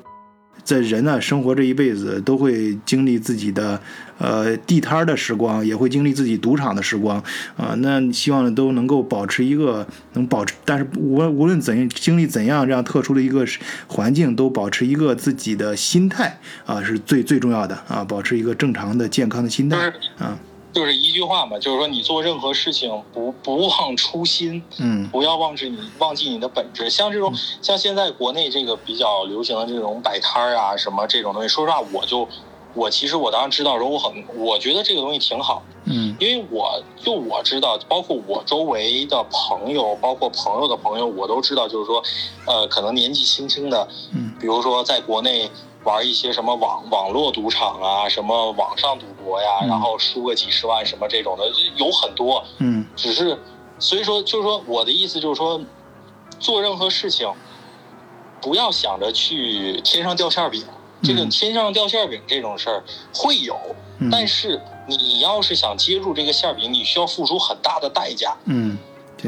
[0.62, 3.80] 在人呢生活这一辈子，都会经历自己的
[4.20, 7.20] 呃地摊儿的时光，也会经历自己赌场的时光
[7.56, 13.44] 啊、那希望呢都能够保持一个能保持，但是无无论怎经历怎样这样特殊的一个
[13.88, 19.92] 环境，都保持一个自己的心态啊，是最最重要的啊，保持一个正常的健康的心态就是
[20.24, 20.38] 啊。
[20.72, 26.88] 就是一句话嘛，就是说你做任何事情不不忘初心，嗯不要忘记你忘记你的本质。
[26.88, 32.28] 像这种像现在国内这个比较流行的这种摆摊儿啊什么这种东西，说实话，我就
[32.74, 42.02] 我其实我当时知道的时候，我很我觉得这个东西挺好，嗯因为我就我知道，包括我周围的朋友，包括朋友的朋友，我都知道，就是说，
[42.46, 45.50] 呃，可能年纪轻轻的，嗯比如说在国内
[45.82, 51.44] 玩一些什么网网络赌场啊，什么网上赌博呀，嗯然后输个几十万什么这种的，
[51.76, 52.44] 有很多。
[52.58, 53.36] 嗯只是，
[53.78, 55.60] 所以说，就是说，我的意思就是说，
[56.38, 57.28] 做任何事情，
[58.40, 60.64] 不要想着去天上掉馅饼。
[61.02, 61.30] 这个嗯。
[61.30, 62.82] 天上掉馅饼这种事儿
[63.14, 63.56] 会有，
[63.98, 68.36] 嗯，但是你要是想接住这个馅饼，你需要付出很大的代价。
[68.46, 68.78] 嗯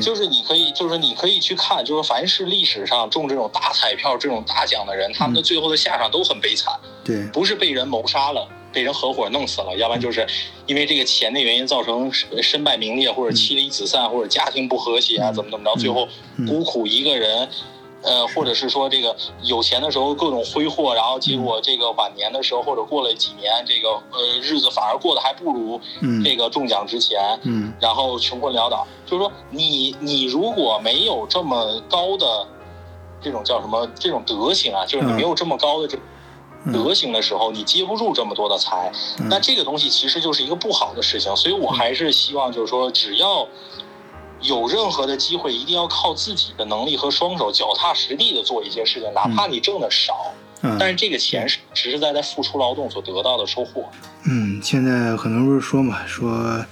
[0.00, 6.72] 就是你可以，就是你可以去看，就是凡是历史上中这种大彩票、这种大奖的人，他们的最后的下场都很悲惨，
[7.04, 7.26] 对。
[7.26, 10.26] 不是被人谋杀了，被人合伙弄死了，要不然就是
[10.66, 15.34] 因为这个钱的原因造成身败名裂，或者妻离子散，或者家庭不和谐啊，嗯。
[15.34, 16.08] 怎么怎么着，最后
[16.38, 16.46] 嗯。
[16.46, 17.46] 孤苦一个人。
[18.02, 27.38] 呃，或者是说这个有钱的时候各种挥霍，然后结果这个晚年的时候或者过了几年，这个呃日子反而过得还不如嗯这个中奖之前。
[27.44, 28.86] 嗯然后穷困潦倒。
[29.06, 32.46] 就是说你你如果没有这么高的
[33.20, 35.98] 这种叫什么这种德行啊，就是你嗯没有这么高的这
[36.64, 41.34] 嗯德行的时候，你接不住这么多的财，嗯那这个东西其实就是一个不好的事情。
[41.36, 43.46] 所以我还是希望就是说，只要
[44.42, 50.32] 有任何的机会，一定要靠自己的能力和双手，脚踏实地的做一些事情，哪怕你挣的少，
[50.62, 53.88] 嗯但是这个钱是实实在在付出劳动所得到的收获。
[54.24, 56.64] 嗯，现在很多人不是说嘛，说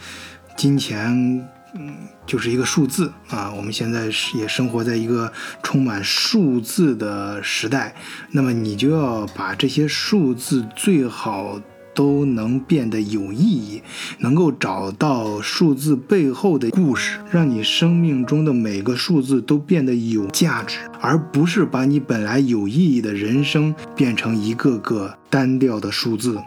[0.56, 3.52] 金钱，嗯，就是一个数字啊。
[3.56, 5.32] 我们现在是也生活在一个
[5.62, 7.94] 充满数字的时代，
[8.32, 11.60] 那么你就要把这些数字最好
[11.94, 13.82] 都能变得有意义，
[14.18, 26.38] 能够找到数字背后的故事，让你生命中的每个数字都变得有价值，而不是把你本来有意义的人生变成一个个单调的数字。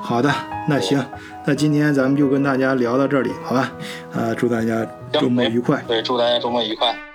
[0.00, 0.32] 好的，
[0.68, 1.04] 那行，
[1.46, 3.72] 那今天咱们就跟大家聊到这里，好吧？
[4.12, 5.82] 呃，祝大家周末愉快。
[5.88, 7.07] 对，祝大家周末愉快。